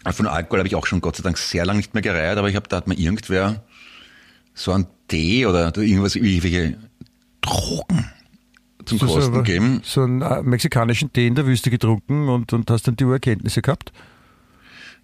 Also 0.05 0.17
Von 0.17 0.27
Alkohol 0.27 0.61
habe 0.61 0.69
ich 0.69 0.75
auch 0.75 0.87
schon 0.87 1.01
Gott 1.01 1.17
sei 1.17 1.23
Dank 1.23 1.37
sehr 1.37 1.67
lange 1.67 1.79
nicht 1.79 1.93
mehr 1.93 2.03
gereiert, 2.03 2.39
aber 2.39 2.49
ich 2.49 2.57
habe, 2.57 2.69
da 2.69 2.77
hat 2.77 2.87
mir 2.87 2.95
irgendwer 2.95 3.63
so 4.55 4.73
einen 4.73 4.87
Tee 5.09 5.45
oder 5.45 5.77
irgendwas, 5.77 6.17
irgendwelche 6.17 6.79
Drogen 7.43 8.11
zum 8.87 8.99
So, 8.99 9.07
Kosten 9.07 9.35
so, 9.35 9.43
geben. 9.43 9.81
so 9.85 10.03
einen 10.03 10.23
äh, 10.23 10.43
mexikanischen 10.43 11.13
Tee 11.13 11.27
in 11.27 11.35
der 11.35 11.47
Wüste 11.47 11.71
getrunken 11.71 12.29
und, 12.29 12.53
und 12.53 12.71
hast 12.71 12.87
dann 12.89 12.97
die 12.97 13.05
Urerkenntnisse 13.05 13.63
gehabt. 13.63 13.93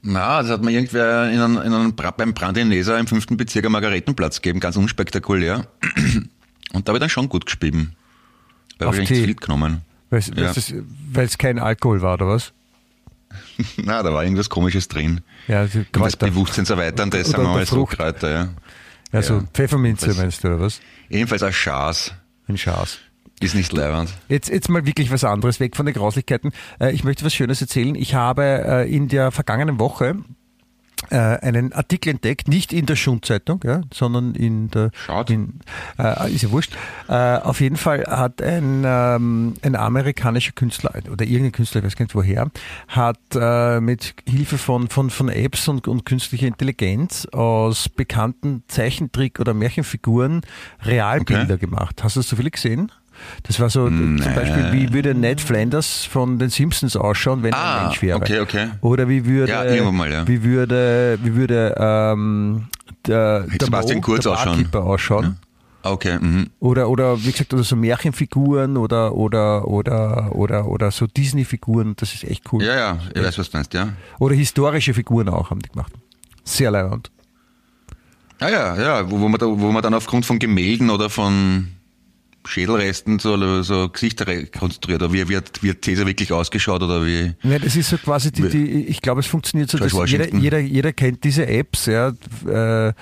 Na, 0.03 0.43
das 0.43 0.51
hat 0.51 0.63
mir 0.63 0.73
irgendwer 0.73 1.31
in 1.31 1.39
einem, 1.41 1.57
in 1.59 1.73
einem 1.73 1.95
beim 1.95 2.35
Brandineser 2.35 2.99
im 2.99 3.07
fünften 3.07 3.37
Bezirk 3.37 3.65
am 3.67 3.73
Margaretenplatz 3.73 4.41
gegeben, 4.43 4.59
ganz 4.61 4.77
unspektakulär. 4.77 5.67
Und 6.73 6.89
da 6.89 6.91
habe 6.91 6.99
ich 6.99 7.01
dann 7.01 7.11
schon 7.11 7.29
gut 7.29 7.47
gespieben. 7.47 7.95
Da 8.79 8.87
Auf 8.87 8.95
habe 8.95 9.05
ich 9.05 9.11
nicht 9.11 9.25
viel 9.25 9.35
genommen. 9.35 9.83
Weil 10.11 10.23
Ja. 10.35 10.53
es 11.23 11.39
kein 11.39 11.59
Alkohol 11.59 12.03
war, 12.03 12.15
oder 12.15 12.27
was? 12.29 12.53
Na, 13.77 14.03
da 14.03 14.13
war 14.13 14.25
irgendwas 14.25 14.49
komisches 14.51 14.89
drin. 14.89 15.21
Ja, 15.49 15.67
die 15.67 15.79
Und 15.79 15.87
das 15.93 16.19
Kräuter. 16.19 16.27
Bewusstseinserweiternde, 16.27 17.25
sagen 17.25 17.45
wir 17.45 17.49
mal 17.51 17.67
so. 17.67 17.85
Kräuter, 17.87 18.31
ja. 18.31 18.49
Ja, 19.13 19.23
so 19.23 19.35
Ja. 19.35 19.45
Pfefferminze 19.55 20.07
Das- 20.09 20.17
meinst 20.19 20.43
du, 20.43 20.49
oder 20.49 20.61
was? 20.61 20.81
Ebenfalls 21.11 21.43
ein 21.43 21.53
Schaß. 21.53 22.13
Ein 22.49 22.59
Schaß. 22.59 22.99
Ist 23.43 23.55
nicht 23.55 23.73
leibend. 23.73 24.13
Jetzt, 24.29 24.49
jetzt 24.49 24.69
mal 24.69 24.87
wirklich 24.87 25.11
was 25.11 25.25
anderes, 25.25 25.61
weg 25.61 25.77
von 25.77 25.87
den 25.87 25.95
Grauslichkeiten. 25.95 26.53
Äh, 26.81 26.93
ich 26.93 27.05
möchte 27.05 27.25
was 27.25 27.35
Schönes 27.35 27.61
erzählen. 27.61 27.95
Ich 27.95 28.15
habe 28.15 28.43
äh, 28.43 28.95
in 28.95 29.09
der 29.09 29.31
vergangenen 29.33 29.79
Woche 29.81 30.17
äh, 31.11 31.17
einen 31.17 31.73
Artikel 31.73 32.11
entdeckt, 32.11 32.47
nicht 32.47 32.73
in 32.73 32.87
der 32.87 32.95
Schundzeitung, 32.95 33.61
ja, 33.65 33.81
sondern 33.93 34.35
in 34.37 34.71
der. 34.71 34.91
Schade. 34.95 35.33
In, 35.33 35.61
äh, 35.99 36.33
ist 36.33 36.43
ja 36.43 36.51
wurscht. 36.53 36.73
Äh, 37.09 37.39
auf 37.39 37.61
jeden 37.61 37.77
Fall 37.77 38.05
hat 38.07 38.41
ein, 38.41 38.85
ähm, 38.87 39.55
ein 39.63 39.75
amerikanischer 39.75 40.53
Künstler 40.53 40.93
oder 41.11 41.25
irgendein 41.25 41.53
Künstler, 41.53 41.81
ich 41.81 41.87
weiß 41.87 41.97
gar 41.97 42.05
nicht 42.05 42.15
woher, 42.15 42.51
hat 42.87 43.19
äh, 43.35 43.81
mit 43.81 44.15
Hilfe 44.29 44.59
von, 44.59 44.89
von, 44.89 45.11
von 45.11 45.29
Apps 45.29 45.67
und, 45.67 45.89
und 45.89 46.07
künstlicher 46.07 46.47
Intelligenz 46.47 47.27
aus 47.33 47.89
bekannten 47.89 48.63
Zeichentrick- 48.69 49.41
oder 49.41 49.55
Märchenfiguren 49.55 50.43
Realbilder 50.85 51.55
Okay. 51.55 51.59
gemacht. 51.59 52.05
Hast 52.05 52.15
du 52.15 52.21
das 52.21 52.29
zufällig 52.29 52.53
gesehen? 52.55 52.93
Das 53.45 53.59
war 53.61 53.71
so 53.71 53.87
zum 53.89 54.17
Beispiel, 54.17 54.73
wie 54.73 54.93
würde 54.93 55.15
Ned 55.15 55.41
Flanders 55.41 56.05
von 56.05 56.39
den 56.39 56.51
Simpsons 56.51 56.97
ausschauen, 56.97 57.43
wenn 57.43 57.53
er 57.53 57.59
Ah, 57.59 57.77
ein 57.79 57.83
Mensch 57.87 58.03
wäre. 58.03 58.17
okay, 58.17 58.41
okay. 58.41 58.69
Oder 58.81 59.09
wie 59.09 59.25
würde, 59.27 59.53
Ja, 59.53 59.91
mal, 59.93 60.11
ja. 60.11 60.27
wie 60.29 60.43
würde, 60.43 61.19
wie 61.23 61.35
würde 61.35 61.75
ähm, 61.79 62.69
der, 63.07 63.41
der, 63.43 63.67
Sebastian 63.67 63.99
Mo, 63.99 64.03
Kurz 64.03 64.23
der 64.25 64.33
ausschauen. 64.33 64.69
Ausschauen. 64.73 65.37
Okay, 65.85 66.17
mhm. 66.21 66.51
Oder, 66.61 66.89
oder 66.89 67.19
wie 67.25 67.33
gesagt, 67.33 67.53
oder 67.53 67.65
so 67.65 67.75
Märchenfiguren 67.75 68.77
oder, 68.77 69.15
oder, 69.17 69.67
oder, 69.67 70.35
oder, 70.35 70.69
oder 70.69 70.91
so 70.93 71.09
Disney-Figuren, 71.09 71.95
das 71.97 72.15
ist 72.15 72.23
echt 72.25 72.53
cool. 72.53 72.63
Ja, 72.63 72.77
ja, 72.77 72.99
ich 73.15 73.23
weiß, 73.23 73.39
was 73.39 73.51
du 73.51 73.57
meinst, 73.57 73.75
ja. 73.75 73.89
Oder 74.21 74.37
historische 74.37 74.95
Figuren 74.95 75.29
auch 75.29 75.51
haben 75.51 75.61
die 75.61 75.69
gemacht. 75.71 75.93
Sehr 76.45 76.71
leibend. 76.71 77.11
Ja, 78.41 78.49
ja, 78.49 78.77
ja, 78.81 79.11
wo, 79.11 79.21
wo, 79.21 79.29
man 79.29 79.39
da, 79.41 79.47
wo 79.47 79.71
man 79.73 79.83
dann 79.83 79.95
aufgrund 79.95 80.25
von 80.27 80.39
Gemälden 80.39 80.91
oder 80.91 81.11
von 81.11 81.69
Schädelresten 82.45 83.19
so, 83.19 83.63
so 83.63 83.89
Gesichter 83.89 84.27
rekonstruiert, 84.27 85.03
oder 85.03 85.13
wie, 85.13 85.29
wie, 85.29 85.37
hat, 85.37 85.63
wie 85.63 85.71
hat 85.71 85.83
Caesar 85.83 86.07
wirklich 86.07 86.33
ausgeschaut 86.33 86.83
oder 86.83 87.05
wie. 87.05 87.35
Ja, 87.43 87.59
das 87.59 87.77
ist 87.77 87.91
so 87.91 87.99
quasi 87.99 88.33
die, 88.33 88.49
die 88.49 88.87
ich 88.87 89.01
glaube, 89.01 89.21
es 89.21 89.27
funktioniert 89.27 89.71
so, 89.71 89.79
George 89.79 89.93
dass 89.97 90.11
jeder, 90.11 90.25
Washington. 90.25 90.43
jeder, 90.43 90.59
jeder 90.59 90.93
kennt 90.93 91.25
diese 91.25 91.47
Apps, 91.47 91.87
ja, 91.87 92.13
äh, 92.47 92.93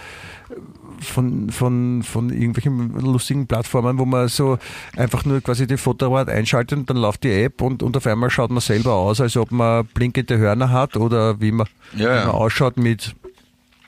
von, 1.00 1.50
von, 1.50 2.02
von 2.02 2.30
irgendwelchen 2.30 2.92
lustigen 3.00 3.46
Plattformen, 3.46 3.98
wo 3.98 4.04
man 4.04 4.28
so 4.28 4.58
einfach 4.96 5.24
nur 5.24 5.40
quasi 5.40 5.66
den 5.66 5.78
Fotoapparat 5.78 6.28
einschaltet 6.28 6.78
und 6.78 6.90
dann 6.90 6.98
läuft 6.98 7.24
die 7.24 7.32
App 7.32 7.62
und, 7.62 7.82
und 7.82 7.96
auf 7.96 8.06
einmal 8.06 8.30
schaut 8.30 8.50
man 8.50 8.60
selber 8.60 8.94
aus, 8.94 9.20
als 9.20 9.36
ob 9.36 9.50
man 9.50 9.86
blinkende 9.86 10.38
Hörner 10.38 10.70
hat 10.70 10.96
oder 10.96 11.40
wie 11.40 11.52
man, 11.52 11.66
Ja, 11.94 11.98
wie 11.98 12.02
ja. 12.02 12.26
man 12.26 12.34
ausschaut 12.34 12.76
mit 12.76 13.14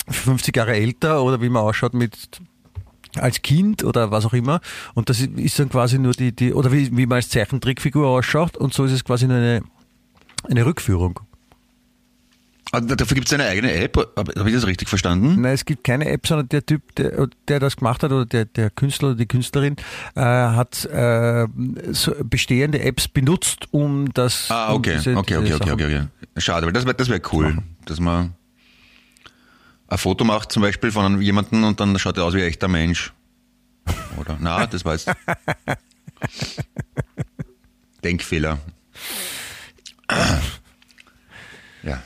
50 0.09 0.57
Jahre 0.57 0.75
älter 0.75 1.23
oder 1.23 1.41
wie 1.43 1.49
man 1.49 1.63
ausschaut 1.63 1.95
mit 1.95 2.41
als 3.19 3.43
Kind 3.43 3.85
oder 3.85 4.11
was 4.11 4.25
auch 4.25 4.33
immer. 4.33 4.61
Und 4.95 5.09
das 5.11 5.21
ist 5.21 5.59
dann 5.59 5.69
quasi 5.69 5.99
nur 5.99 6.13
die, 6.13 6.33
die 6.35 6.53
oder 6.55 6.73
wie, 6.73 6.97
wie 6.97 7.07
man 7.07 7.17
als 7.17 7.29
Zeichentrickfigur 7.29 8.07
ausschaut 8.07 8.57
und 8.57 8.73
so 8.73 8.85
ist 8.85 8.93
es 8.93 9.05
quasi 9.05 9.27
nur 9.27 9.37
eine, 9.37 9.63
eine 10.49 10.65
Rückführung. 10.67 11.21
Dafür 12.73 13.17
gibt 13.17 13.27
es 13.27 13.35
eine 13.35 13.45
eigene 13.45 13.71
App, 13.75 13.99
habe 14.17 14.33
hab 14.35 14.47
ich 14.47 14.55
das 14.55 14.67
richtig 14.67 14.89
verstanden? 14.89 15.43
Nein, 15.43 15.53
es 15.53 15.67
gibt 15.67 15.85
keine 15.85 16.09
App, 16.09 16.27
sondern 16.27 16.49
der 16.49 16.65
Typ, 16.65 16.95
der, 16.95 17.29
der 17.47 17.61
das 17.61 17.77
gemacht 17.77 18.03
hat 18.03 18.13
oder 18.13 18.25
der, 18.25 18.47
der 18.47 18.71
Künstler 18.71 19.09
oder 19.09 19.19
die 19.19 19.27
Künstlerin 19.27 19.77
äh, 20.15 20.21
hat 20.23 20.87
äh, 20.87 21.47
so 21.91 22.15
bestehende 22.25 22.81
Apps 22.81 23.09
benutzt, 23.09 23.67
um 23.73 24.11
das. 24.15 24.47
Ah, 24.51 24.71
um 24.71 24.77
okay, 24.79 24.95
diese- 24.97 25.17
okay, 25.19 25.39
diese 25.43 25.57
okay, 25.57 25.57
okay, 25.57 25.59
Sachen- 25.59 25.73
okay, 25.73 26.09
okay. 26.33 26.41
Schade, 26.41 26.65
weil 26.65 26.73
das 26.73 26.87
wäre 26.87 26.95
das 26.95 27.11
wär 27.11 27.21
cool, 27.35 27.59
dass 27.85 28.01
man 28.01 28.33
ein 29.93 29.99
Foto 29.99 30.25
macht 30.25 30.53
zum 30.53 30.63
Beispiel 30.63 30.91
von 30.91 31.21
jemandem 31.21 31.65
und 31.65 31.79
dann 31.81 31.99
schaut 31.99 32.17
er 32.17 32.25
aus 32.25 32.35
wie 32.35 32.43
ein 32.43 32.49
echter 32.49 32.69
Mensch. 32.69 33.13
Oder? 34.19 34.37
Na, 34.41 34.67
das 34.67 34.85
war 34.85 34.93
jetzt 34.95 35.11
Denkfehler. 38.05 38.59
Ja, 41.83 42.03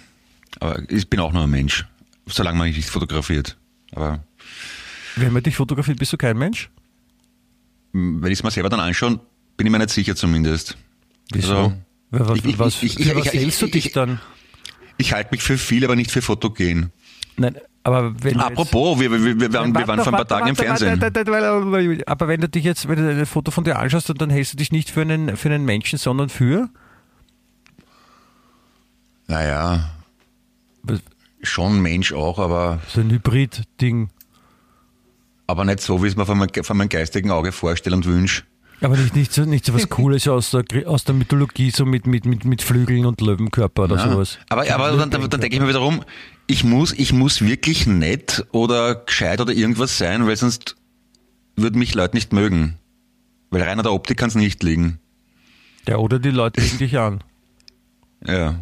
aber 0.61 0.83
ich 0.91 1.09
bin 1.09 1.21
auch 1.21 1.33
nur 1.33 1.43
ein 1.43 1.51
Mensch, 1.51 1.85
solange 2.27 2.59
man 2.59 2.69
mich 2.69 2.77
nicht 2.77 2.89
fotografiert. 2.91 3.57
Aber 3.93 4.25
Wenn 5.17 5.33
man 5.33 5.43
dich 5.43 5.57
fotografiert, 5.57 5.99
bist 5.99 6.13
du 6.13 6.17
kein 6.17 6.37
Mensch? 6.39 6.71
wenn 7.93 8.31
ich 8.31 8.41
es 8.41 8.43
mir 8.43 8.51
selber 8.51 8.69
dann 8.69 8.81
anschaue, 8.81 9.21
bin 9.57 9.67
ich 9.67 9.71
mir 9.71 9.79
nicht 9.79 9.89
sicher 9.89 10.15
zumindest. 10.15 10.77
Also, 11.35 11.73
was 12.11 12.37
ich- 12.39 12.45
ich- 12.45 12.59
was, 12.59 12.83
ich- 12.83 13.01
ich- 13.01 13.07
ich- 13.09 13.33
hältst 13.33 13.63
du 13.63 13.67
ich- 13.67 13.73
dich 13.73 13.93
dann? 13.93 14.21
ich 14.99 15.15
halte 15.15 15.31
mich 15.31 15.43
für 15.43 15.57
viel, 15.57 15.83
aber 15.83 15.97
nicht 15.97 16.11
für 16.11 16.21
fotogen. 16.21 16.93
Nein, 17.39 17.57
aber 17.85 18.13
wenn 18.23 18.41
Apropos, 18.41 18.99
wir, 18.99 19.11
wir, 19.13 19.41
wir, 19.41 19.53
waren, 19.53 19.75
wir 19.75 19.87
waren 19.87 19.99
vor 20.01 20.09
ein 20.13 20.17
paar 20.17 20.27
Tagen 20.27 20.49
im 20.49 20.57
Fernsehen. 20.57 21.01
Aber 22.07 22.29
wenn 22.29 22.41
du 22.41 22.49
dich 22.49 22.65
jetzt, 22.65 22.89
wenn 22.89 22.97
du 22.97 23.09
ein 23.11 23.27
Foto 23.27 23.51
von 23.51 23.63
dir 23.65 23.79
anschaust, 23.79 24.13
dann 24.17 24.31
hältst 24.31 24.55
du 24.55 24.57
dich 24.57 24.73
nicht 24.73 24.91
für 24.91 25.03
einen, 25.03 25.37
für 25.37 25.49
einen 25.51 25.65
Menschen, 25.65 25.99
sondern 25.99 26.29
für 26.29 26.69
Naja, 29.29 29.91
schon 31.43 31.81
Mensch 31.81 32.13
auch, 32.13 32.39
aber, 32.39 32.81
so 32.89 33.01
ein 33.01 33.11
Hybrid-Ding. 33.11 34.09
aber 35.47 35.65
nicht 35.65 35.81
so, 35.81 36.03
wie 36.03 36.09
es 36.09 36.17
mir 36.17 36.27
von 36.27 36.39
meinem, 36.39 36.65
von 36.65 36.77
meinem 36.77 36.89
geistigen 36.89 37.31
Auge 37.31 37.53
vorstelle 37.53 37.95
und 37.97 38.05
wünsche. 38.07 38.43
Aber 38.81 38.97
nicht, 38.97 39.15
nicht, 39.17 39.33
so, 39.33 39.43
nicht 39.45 39.65
so 39.65 39.75
was 39.75 39.89
Cooles 39.89 40.27
aus 40.29 40.51
der, 40.51 40.65
aus 40.89 41.05
der 41.05 41.15
Mythologie, 41.15 41.71
so 41.71 41.85
mit, 41.87 42.07
mit, 42.07 42.25
mit, 42.27 42.45
mit 42.45 42.63
Flügeln 42.63 43.07
und 43.07 43.21
Löwenkörper 43.21 43.85
oder 43.85 43.97
Ja. 43.97 44.11
sowas. 44.11 44.39
Aber, 44.49 44.71
aber 44.73 44.97
dann, 44.97 45.11
dann, 45.11 45.31
dann 45.31 45.41
denke 45.41 45.57
ich 45.57 45.63
mir 45.63 45.69
wiederum, 45.69 46.03
ich 46.47 46.65
muss, 46.65 46.93
ich 46.93 47.13
muss 47.13 47.41
wirklich 47.43 47.87
nett 47.87 48.47
oder 48.53 48.95
gescheit 48.95 49.41
oder 49.41 49.53
irgendwas 49.53 49.99
sein, 49.99 50.27
weil 50.27 50.37
sonst 50.37 50.77
würden 51.57 51.79
mich 51.79 51.95
Leute 51.95 52.17
nicht 52.17 52.33
mögen. 52.33 52.77
Weil 53.51 53.63
rein 53.63 53.79
an 53.79 53.85
der 53.85 53.93
Optik 53.93 54.19
kann 54.19 54.29
es 54.29 54.35
nicht 54.35 54.63
liegen. 54.63 54.99
Ja, 55.89 55.97
oder 55.97 56.19
die 56.19 56.31
Leute 56.31 56.61
legen 56.61 56.79
dich 56.79 56.99
an. 56.99 57.23
Ja. 58.27 58.57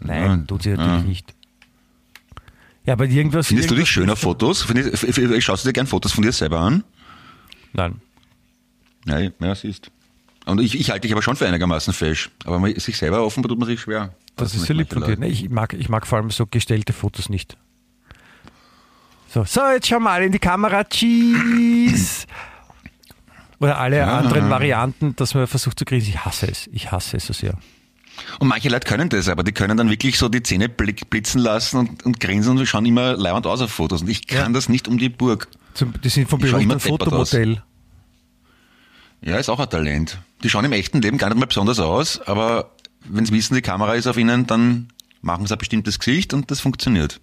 Nein, 0.00 0.40
Ja. 0.40 0.46
tut 0.46 0.62
sie 0.64 0.70
natürlich 0.70 1.02
Ja. 1.02 1.08
nicht. 1.08 1.34
Ja, 2.84 2.94
aber 2.94 3.06
irgendwas. 3.06 3.46
Findest 3.46 3.70
du 3.70 3.74
dich 3.76 3.82
irgendwas- 3.84 3.88
schön 3.94 4.10
auf 4.10 4.18
Fotos? 4.18 4.62
Findest, 4.62 5.42
schaust 5.44 5.64
du 5.64 5.68
dir 5.68 5.72
gern 5.72 5.86
Fotos 5.86 6.12
von 6.12 6.22
dir 6.24 6.32
selber 6.32 6.58
an? 6.60 6.82
Nein. 7.72 8.00
Nein, 9.04 9.32
ja, 9.40 9.54
siehst. 9.54 9.90
Und 10.44 10.60
ich, 10.60 10.78
ich 10.78 10.90
halte 10.90 11.02
dich 11.02 11.12
aber 11.12 11.22
schon 11.22 11.36
für 11.36 11.46
einigermaßen 11.46 11.92
fesch. 11.94 12.30
Aber 12.44 12.58
man, 12.58 12.74
sich 12.78 12.96
selber 12.96 13.24
offenbar 13.24 13.48
tut 13.50 13.58
man 13.60 13.68
sich 13.68 13.80
schwer. 13.80 14.12
Das 14.36 14.54
Weiß 14.54 14.60
ist 14.62 14.66
so 14.66 14.72
nicht, 14.74 14.92
lieb 14.92 15.02
von 15.04 15.20
dir. 15.20 15.26
Ich, 15.26 15.50
mag, 15.50 15.74
ich 15.74 15.88
mag 15.88 16.06
vor 16.06 16.18
allem 16.18 16.30
so 16.30 16.46
gestellte 16.46 16.92
Fotos 16.92 17.28
nicht. 17.28 17.56
So, 19.28 19.44
so 19.44 19.60
jetzt 19.72 19.88
schau 19.88 20.00
mal 20.00 20.22
in 20.22 20.32
die 20.32 20.38
Kamera. 20.38 20.84
Cheese. 20.84 22.26
Oder 23.58 23.78
alle 23.78 24.04
anderen 24.06 24.50
Varianten, 24.50 25.14
dass 25.16 25.34
man 25.34 25.46
versucht 25.46 25.78
zu 25.78 25.84
kriegen. 25.84 26.04
Ich 26.04 26.24
hasse 26.24 26.48
es. 26.50 26.68
Ich 26.72 26.90
hasse 26.90 27.16
es 27.16 27.26
so 27.26 27.32
sehr. 27.32 27.54
Und 28.40 28.48
manche 28.48 28.68
Leute 28.68 28.86
können 28.88 29.08
das, 29.08 29.28
aber 29.28 29.42
die 29.42 29.52
können 29.52 29.76
dann 29.76 29.88
wirklich 29.88 30.18
so 30.18 30.28
die 30.28 30.42
Zähne 30.42 30.68
blitzen 30.68 31.40
lassen 31.40 31.78
und, 31.78 32.02
und 32.04 32.20
grinsen 32.20 32.58
und 32.58 32.66
schauen 32.66 32.84
immer 32.84 33.16
leibend 33.16 33.46
aus 33.46 33.60
auf 33.62 33.70
Fotos. 33.70 34.02
Und 34.02 34.08
ich 34.08 34.26
kann 34.26 34.38
Ja. 34.38 34.48
das 34.50 34.68
nicht 34.68 34.88
um 34.88 34.98
die 34.98 35.08
Burg. 35.08 35.48
Zum, 35.74 35.94
die 36.02 36.08
sind 36.08 36.28
vom 36.28 36.40
deppert 36.40 36.82
Fotomodell. 36.82 37.62
Ja, 39.22 39.36
ist 39.38 39.48
auch 39.48 39.60
ein 39.60 39.70
Talent. 39.70 40.18
Die 40.42 40.50
schauen 40.50 40.64
im 40.64 40.72
echten 40.72 41.00
Leben 41.00 41.16
gar 41.16 41.28
nicht 41.28 41.38
mal 41.38 41.46
besonders 41.46 41.78
aus, 41.78 42.20
aber 42.22 42.72
wenn 43.08 43.24
sie 43.26 43.32
wissen, 43.32 43.54
die 43.54 43.62
Kamera 43.62 43.94
ist 43.94 44.06
auf 44.06 44.16
ihnen, 44.16 44.46
dann 44.46 44.88
machen 45.20 45.46
sie 45.46 45.54
ein 45.54 45.58
bestimmtes 45.58 45.98
Gesicht 45.98 46.34
und 46.34 46.50
das 46.50 46.60
funktioniert. 46.60 47.20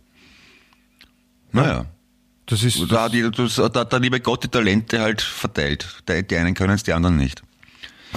Naja. 1.52 1.86
Das 2.46 2.64
ist, 2.64 2.80
Da 2.92 3.04
hat, 3.04 3.14
die, 3.14 3.30
das, 3.30 3.56
da 3.56 3.72
hat 3.82 3.92
der 3.92 4.00
liebe 4.00 4.20
Gott 4.20 4.44
die 4.44 4.48
Talente 4.48 5.00
halt 5.02 5.22
verteilt. 5.22 6.02
Die, 6.10 6.26
die 6.26 6.36
einen 6.36 6.56
können 6.56 6.74
es, 6.74 6.84
die 6.84 6.94
anderen 6.94 7.16
nicht. 7.18 7.44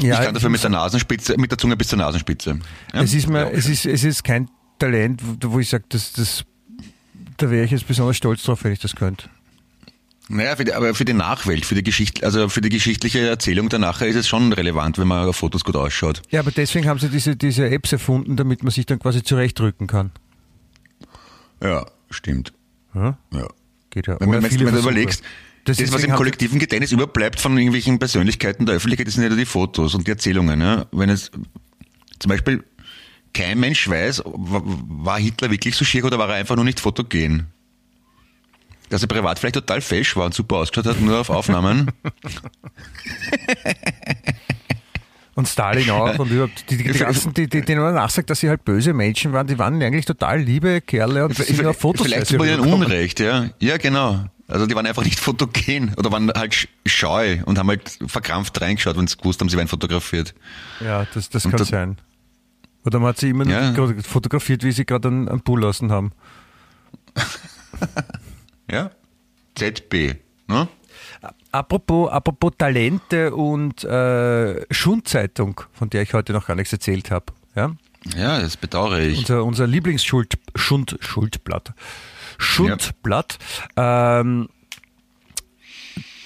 ja, 0.00 0.14
ich 0.18 0.24
kann 0.24 0.34
dafür 0.34 0.48
mit 0.48 0.62
der 0.62 0.70
Nasenspitze, 0.70 1.36
mit 1.36 1.50
der 1.50 1.58
Zunge 1.58 1.76
bis 1.76 1.88
zur 1.88 1.98
Nasenspitze. 1.98 2.58
Ja? 2.94 3.02
Es 3.02 3.12
ist, 3.12 3.28
mir, 3.28 3.40
Ja. 3.42 3.50
es 3.50 3.68
ist, 3.68 3.84
es 3.84 4.04
ist 4.04 4.24
kein 4.24 4.48
Talent, 4.78 5.20
wo 5.22 5.52
wo 5.52 5.58
ich 5.60 5.68
sage, 5.68 5.84
das, 5.90 6.12
das, 6.12 6.44
da 7.36 7.50
wäre 7.50 7.64
ich 7.66 7.72
jetzt 7.72 7.86
besonders 7.86 8.16
stolz 8.16 8.42
drauf, 8.42 8.64
wenn 8.64 8.72
ich 8.72 8.78
das 8.78 8.96
könnte. 8.96 9.28
Naja, 10.32 10.56
für 10.56 10.64
die, 10.64 10.72
aber 10.72 10.94
für 10.94 11.04
die 11.04 11.12
Nachwelt, 11.12 11.66
für 11.66 11.74
die 11.74 11.82
Geschichte, 11.82 12.24
also 12.24 12.48
für 12.48 12.60
die 12.62 12.70
geschichtliche 12.70 13.20
Erzählung 13.20 13.68
danach 13.68 14.00
ist 14.00 14.16
es 14.16 14.26
schon 14.26 14.52
relevant, 14.52 14.98
wenn 14.98 15.06
man 15.08 15.28
auf 15.28 15.36
Fotos 15.36 15.62
gut 15.62 15.76
ausschaut. 15.76 16.22
Ja, 16.30 16.40
aber 16.40 16.50
deswegen 16.50 16.88
haben 16.88 16.98
sie 16.98 17.08
diese, 17.10 17.36
diese 17.36 17.68
Apps 17.68 17.92
erfunden, 17.92 18.36
damit 18.36 18.62
man 18.62 18.70
sich 18.72 18.86
dann 18.86 18.98
quasi 18.98 19.22
zurechtrücken 19.22 19.86
kann. 19.86 20.10
Ja, 21.62 21.86
stimmt. 22.10 22.52
Ja? 22.94 23.18
Ja. 23.32 23.48
Geht 23.90 24.06
ja. 24.06 24.18
Wenn, 24.20 24.30
man- 24.30 24.42
wenn, 24.42 24.50
wenn 24.60 24.72
du 24.74 24.78
überlegst, 24.80 25.22
Das 25.64 25.76
das, 25.76 25.92
was 25.92 26.02
im 26.02 26.14
kollektiven 26.14 26.58
Gedächtnis 26.58 26.92
überbleibt 26.92 27.38
von 27.38 27.56
irgendwelchen 27.56 27.98
Persönlichkeiten 27.98 28.66
der 28.66 28.76
Öffentlichkeit, 28.76 29.06
das 29.06 29.14
sind 29.14 29.22
ja 29.24 29.28
die 29.28 29.44
Fotos 29.46 29.94
und 29.94 30.06
die 30.06 30.10
Erzählungen. 30.10 30.60
Ja? 30.60 30.86
Wenn 30.92 31.08
es 31.10 31.30
zum 32.18 32.28
Beispiel 32.30 32.64
kein 33.34 33.60
Mensch 33.60 33.88
weiß, 33.88 34.22
wa- 34.24 34.62
war 34.64 35.18
Hitler 35.20 35.50
wirklich 35.50 35.76
so 35.76 35.84
schier 35.84 36.04
oder 36.04 36.18
war 36.18 36.28
er 36.30 36.34
einfach 36.36 36.56
nur 36.56 36.64
nicht 36.64 36.80
fotogen? 36.80 37.46
Dass 38.92 39.00
er 39.02 39.08
privat 39.08 39.38
vielleicht 39.38 39.54
total 39.54 39.80
fesch 39.80 40.16
war 40.16 40.26
und 40.26 40.34
super 40.34 40.56
ausgeschaut 40.56 40.84
hat, 40.86 41.00
nur 41.00 41.18
auf 41.18 41.30
Aufnahmen. 41.30 41.90
Und 45.34 45.48
Stalin 45.48 45.88
auch 45.88 46.18
und 46.18 46.30
überhaupt 46.30 46.68
die, 46.70 46.76
die, 46.76 46.92
die 46.92 46.98
ganzen, 46.98 47.32
die, 47.32 47.48
die, 47.48 47.62
denen 47.62 47.80
man 47.80 47.94
nachsagt, 47.94 48.28
dass 48.28 48.40
sie 48.40 48.50
halt 48.50 48.66
böse 48.66 48.92
Menschen 48.92 49.32
waren, 49.32 49.46
die 49.46 49.58
waren 49.58 49.82
eigentlich 49.82 50.04
total 50.04 50.40
liebe 50.40 50.82
Kerle 50.82 51.24
und 51.24 51.34
sind 51.34 51.62
nur 51.62 51.72
Fotos 51.72 52.06
Vielleicht 52.06 52.30
ihnen 52.32 52.42
rübergekommen. 52.42 52.84
Unrecht, 52.84 53.18
ja. 53.18 53.48
Ja, 53.58 53.78
genau. 53.78 54.26
Also 54.46 54.66
die 54.66 54.74
waren 54.74 54.84
einfach 54.84 55.04
nicht 55.04 55.18
fotogen 55.20 55.94
oder 55.96 56.12
waren 56.12 56.30
halt 56.36 56.52
sch- 56.52 56.68
scheu 56.84 57.38
und 57.46 57.58
haben 57.58 57.68
halt 57.70 57.98
verkrampft 58.08 58.60
reingeschaut, 58.60 58.98
wenn 58.98 59.06
sie 59.06 59.16
gewusst 59.16 59.40
haben, 59.40 59.48
sie 59.48 59.56
werden 59.56 59.68
fotografiert. 59.68 60.34
Ja, 60.84 61.06
das, 61.14 61.30
das 61.30 61.46
Und 61.46 61.52
kann 61.52 61.58
das- 61.58 61.68
sein. 61.68 61.96
Oder 62.84 62.98
man 62.98 63.08
hat 63.08 63.18
sie 63.18 63.30
immer 63.30 63.46
Ja. 63.48 63.72
fotografiert, 64.02 64.62
wie 64.64 64.72
sie 64.72 64.84
gerade 64.84 65.08
einen, 65.08 65.28
einen 65.30 65.40
Bull 65.40 65.62
lassen 65.62 65.90
haben. 65.90 66.12
Ja? 68.72 68.90
ZB. 69.54 70.16
Ne? 70.48 70.66
Apropos, 71.52 72.10
apropos 72.10 72.52
Talente 72.56 73.34
und 73.34 73.84
äh, 73.84 74.64
Schundzeitung, 74.72 75.60
von 75.72 75.90
der 75.90 76.02
ich 76.02 76.14
heute 76.14 76.32
noch 76.32 76.46
gar 76.46 76.56
nichts 76.56 76.72
erzählt 76.72 77.10
habe. 77.10 77.26
Ja? 77.54 77.76
Ja, 78.16 78.40
das 78.40 78.56
bedauere 78.56 79.00
ich. 79.00 79.18
Unser, 79.18 79.44
unser 79.44 79.66
Lieblingsschuld, 79.66 80.38
Schund, 80.56 80.96
Schuldblatt. 81.00 81.74
Schundblatt. 82.38 83.38
Ähm, 83.76 84.48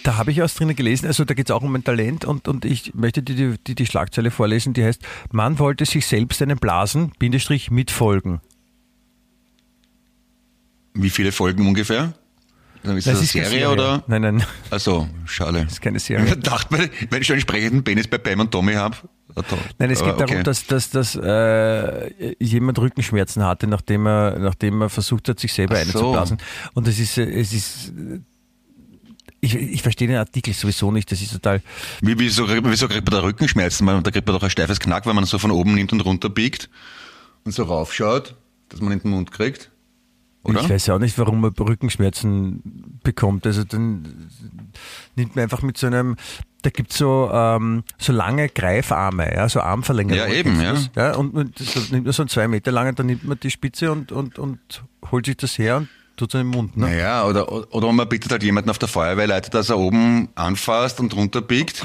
da 0.04 0.16
habe 0.16 0.30
ich 0.30 0.38
was 0.38 0.54
drinnen 0.54 0.76
gelesen, 0.76 1.06
also 1.06 1.24
da 1.24 1.34
geht 1.34 1.50
es 1.50 1.50
auch 1.50 1.62
um 1.62 1.74
ein 1.74 1.82
Talent 1.82 2.24
und, 2.24 2.46
und 2.46 2.64
ich 2.64 2.94
möchte 2.94 3.24
dir 3.24 3.34
die, 3.34 3.58
die, 3.66 3.74
die 3.74 3.86
Schlagzeile 3.86 4.30
vorlesen, 4.30 4.72
die 4.72 4.84
heißt, 4.84 5.02
man 5.32 5.58
wollte 5.58 5.84
sich 5.84 6.06
selbst 6.06 6.40
einen 6.42 6.58
Blasen, 6.58 7.10
Bindestrich, 7.18 7.72
mitfolgen. 7.72 8.40
Wie 10.94 11.10
viele 11.10 11.32
Folgen 11.32 11.66
ungefähr? 11.66 12.14
Ist 12.94 13.06
das, 13.06 13.18
eine 13.18 13.26
keine 13.28 13.44
Serie, 13.50 13.70
oder? 13.70 14.04
Nein, 14.06 14.22
nein, 14.22 14.44
Also, 14.70 15.08
schade. 15.24 15.64
das 15.64 15.74
ist 15.74 15.80
keine 15.80 15.96
Ich 15.98 16.04
Serie. 16.04 16.36
dachte, 16.36 16.90
wenn 17.10 17.20
ich 17.20 17.26
schon 17.26 17.34
einen 17.34 17.40
entsprechenden 17.40 17.84
Penis 17.84 18.08
bei 18.08 18.18
Pam 18.18 18.40
und 18.40 18.50
Tommy 18.50 18.74
habe. 18.74 18.96
Nein, 19.78 19.90
es 19.90 20.00
geht 20.00 20.08
Aber 20.14 20.24
darum, 20.24 20.44
dass, 20.44 20.66
dass, 20.66 20.88
dass 20.90 21.14
äh, 21.14 22.34
jemand 22.42 22.78
Rückenschmerzen 22.78 23.44
hatte, 23.44 23.66
nachdem 23.66 24.06
er, 24.06 24.38
nachdem 24.38 24.80
er 24.80 24.88
versucht 24.88 25.28
hat, 25.28 25.38
sich 25.40 25.52
selber 25.52 25.76
eine 25.76 25.90
so. 25.90 26.16
Und 26.72 26.88
es 26.88 26.98
ist, 26.98 27.18
äh, 27.18 27.28
es 27.28 27.52
ist, 27.52 27.92
ich, 29.40 29.54
ich 29.54 29.82
verstehe 29.82 30.08
den 30.08 30.16
Artikel 30.16 30.54
sowieso 30.54 30.90
nicht. 30.90 31.10
Das 31.12 31.20
ist 31.20 31.32
total. 31.32 31.60
Wie, 32.00 32.18
wieso, 32.18 32.48
wieso 32.48 32.88
kriegt 32.88 33.04
man 33.10 33.20
da 33.20 33.26
Rückenschmerzen? 33.26 33.84
Man, 33.84 34.02
da 34.02 34.10
kriegt 34.10 34.26
man 34.26 34.34
doch 34.36 34.42
ein 34.42 34.50
steifes 34.50 34.80
Knack, 34.80 35.06
wenn 35.06 35.14
man 35.14 35.24
so 35.24 35.38
von 35.38 35.50
oben 35.50 35.74
nimmt 35.74 35.92
und 35.92 36.00
runter 36.00 36.30
biegt 36.30 36.70
und 37.44 37.52
so 37.52 37.64
raufschaut, 37.64 38.34
dass 38.70 38.80
man 38.80 38.92
in 38.92 39.00
den 39.00 39.10
Mund 39.10 39.32
kriegt. 39.32 39.70
Oder? 40.46 40.60
Ich 40.60 40.70
weiß 40.70 40.86
ja 40.86 40.94
auch 40.94 40.98
nicht, 40.98 41.18
warum 41.18 41.40
man 41.40 41.52
Rückenschmerzen 41.52 43.00
bekommt. 43.02 43.46
Also 43.46 43.64
dann 43.64 44.28
nimmt 45.16 45.34
man 45.34 45.42
einfach 45.42 45.62
mit 45.62 45.76
so 45.76 45.86
einem, 45.88 46.16
da 46.62 46.70
gibt 46.70 46.92
es 46.92 46.98
so, 46.98 47.28
ähm, 47.32 47.82
so 47.98 48.12
lange 48.12 48.48
Greifarme, 48.48 49.34
ja, 49.34 49.48
so 49.48 49.60
Armverlängerungen. 49.60 50.28
Ja, 50.28 50.34
eben, 50.34 50.60
ja. 50.60 50.74
ja. 50.94 51.14
Und, 51.16 51.34
und 51.34 51.58
das 51.60 51.90
nimmt 51.90 52.04
man 52.04 52.12
so 52.12 52.22
einen 52.22 52.28
zwei 52.28 52.46
Meter 52.48 52.70
langen, 52.70 52.94
dann 52.94 53.06
nimmt 53.06 53.24
man 53.24 53.38
die 53.40 53.50
Spitze 53.50 53.90
und, 53.90 54.12
und, 54.12 54.38
und 54.38 54.84
holt 55.10 55.26
sich 55.26 55.36
das 55.36 55.58
her 55.58 55.78
und 55.78 55.88
tut 56.16 56.32
es 56.32 56.40
in 56.40 56.46
den 56.46 56.56
Mund. 56.56 56.76
Ne? 56.76 56.86
Naja, 56.86 57.24
oder, 57.26 57.74
oder 57.74 57.92
man 57.92 58.08
bittet 58.08 58.30
halt 58.30 58.42
jemanden 58.42 58.70
auf 58.70 58.78
der 58.78 58.88
Feuerwehrleiter, 58.88 59.50
dass 59.50 59.68
er 59.70 59.78
oben 59.78 60.28
anfasst 60.36 61.00
und 61.00 61.14
runter 61.14 61.42
biegt. 61.42 61.84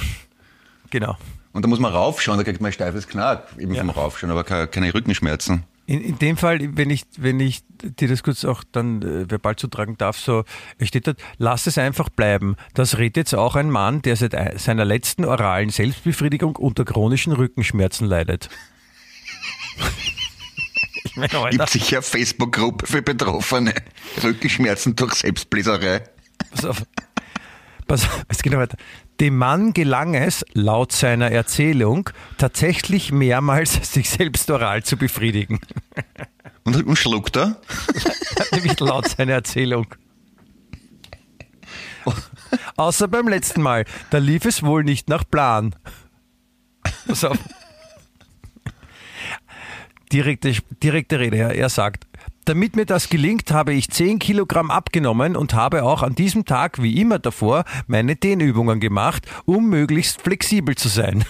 Genau. 0.91 1.17
Und 1.53 1.63
da 1.63 1.67
muss 1.67 1.79
man 1.79 1.91
raufschauen, 1.91 2.37
da 2.37 2.43
kriegt 2.43 2.61
man 2.61 2.69
ein 2.69 2.73
steifes 2.73 3.07
Knack, 3.07 3.47
eben 3.57 3.73
Ja. 3.73 3.81
vom 3.81 3.89
Raufschauen, 3.89 4.31
aber 4.31 4.43
keine 4.43 4.93
Rückenschmerzen. 4.93 5.63
In, 5.91 6.01
in 6.01 6.19
dem 6.19 6.37
Fall, 6.37 6.59
wenn 6.77 6.89
ich, 6.89 7.03
wenn 7.17 7.39
ich 7.41 7.63
dir 7.81 8.07
das 8.07 8.23
kurz 8.23 8.45
auch 8.45 8.63
dann 8.71 9.01
äh, 9.01 9.29
verbal 9.29 9.57
zutragen 9.57 9.97
darf, 9.97 10.17
so, 10.17 10.45
es 10.77 10.87
steht 10.87 11.05
dort, 11.07 11.19
lass 11.37 11.67
es 11.67 11.77
einfach 11.77 12.07
bleiben. 12.07 12.55
Das 12.73 12.97
redet 12.97 13.17
jetzt 13.17 13.35
auch 13.35 13.55
ein 13.57 13.69
Mann, 13.69 14.01
der 14.01 14.15
seit 14.15 14.33
ei- 14.33 14.57
seiner 14.57 14.85
letzten 14.85 15.25
oralen 15.25 15.69
Selbstbefriedigung 15.69 16.55
unter 16.55 16.85
chronischen 16.85 17.33
Rückenschmerzen 17.33 18.07
leidet. 18.07 18.49
ich 21.03 21.15
meine, 21.17 21.33
Alter, 21.37 21.49
Gibt 21.57 21.69
sicher 21.71 21.97
eine 21.97 22.03
Facebook-Gruppe 22.03 22.87
für 22.87 23.01
Betroffene. 23.01 23.73
Rückenschmerzen 24.23 24.95
durch 24.95 25.15
Selbstbläserei. 25.15 26.03
pass 26.51 26.65
auf. 26.65 26.83
Pass 27.87 28.05
auf, 28.05 28.23
es 28.29 28.41
geht 28.41 28.53
noch 28.53 28.59
weiter. 28.59 28.77
Dem 29.21 29.37
Mann 29.37 29.73
gelang 29.73 30.15
es, 30.15 30.43
laut 30.53 30.91
seiner 30.91 31.29
Erzählung, 31.29 32.09
tatsächlich 32.39 33.11
mehrmals 33.11 33.73
sich 33.93 34.09
selbst 34.09 34.49
oral 34.49 34.81
zu 34.81 34.97
befriedigen. 34.97 35.59
Und, 36.63 36.85
und 36.85 36.95
schluckt 36.95 37.37
er? 37.37 37.59
Nämlich 38.51 38.79
laut 38.79 39.09
seiner 39.09 39.33
Erzählung. 39.33 39.87
Außer 42.77 43.07
beim 43.07 43.27
letzten 43.27 43.63
Mal. 43.63 43.85
Da 44.11 44.19
lief 44.19 44.45
es 44.45 44.61
wohl 44.61 44.83
nicht 44.83 45.09
nach 45.09 45.23
Plan. 45.27 45.73
Pass 47.07 47.23
auf. 47.23 47.39
Direkte, 50.11 50.53
direkte 50.83 51.19
Rede. 51.19 51.37
Er, 51.37 51.55
er 51.55 51.69
sagt, 51.69 52.05
damit 52.45 52.75
mir 52.75 52.85
das 52.85 53.09
gelingt, 53.09 53.51
habe 53.51 53.73
ich 53.73 53.89
10 53.89 54.19
Kilogramm 54.19 54.71
abgenommen 54.71 55.35
und 55.35 55.53
habe 55.53 55.83
auch 55.83 56.03
an 56.03 56.15
diesem 56.15 56.45
Tag, 56.45 56.81
wie 56.81 56.99
immer 56.99 57.19
davor, 57.19 57.65
meine 57.87 58.15
Dehnübungen 58.15 58.79
gemacht, 58.79 59.25
um 59.45 59.69
möglichst 59.69 60.21
flexibel 60.21 60.75
zu 60.75 60.87
sein. 60.87 61.25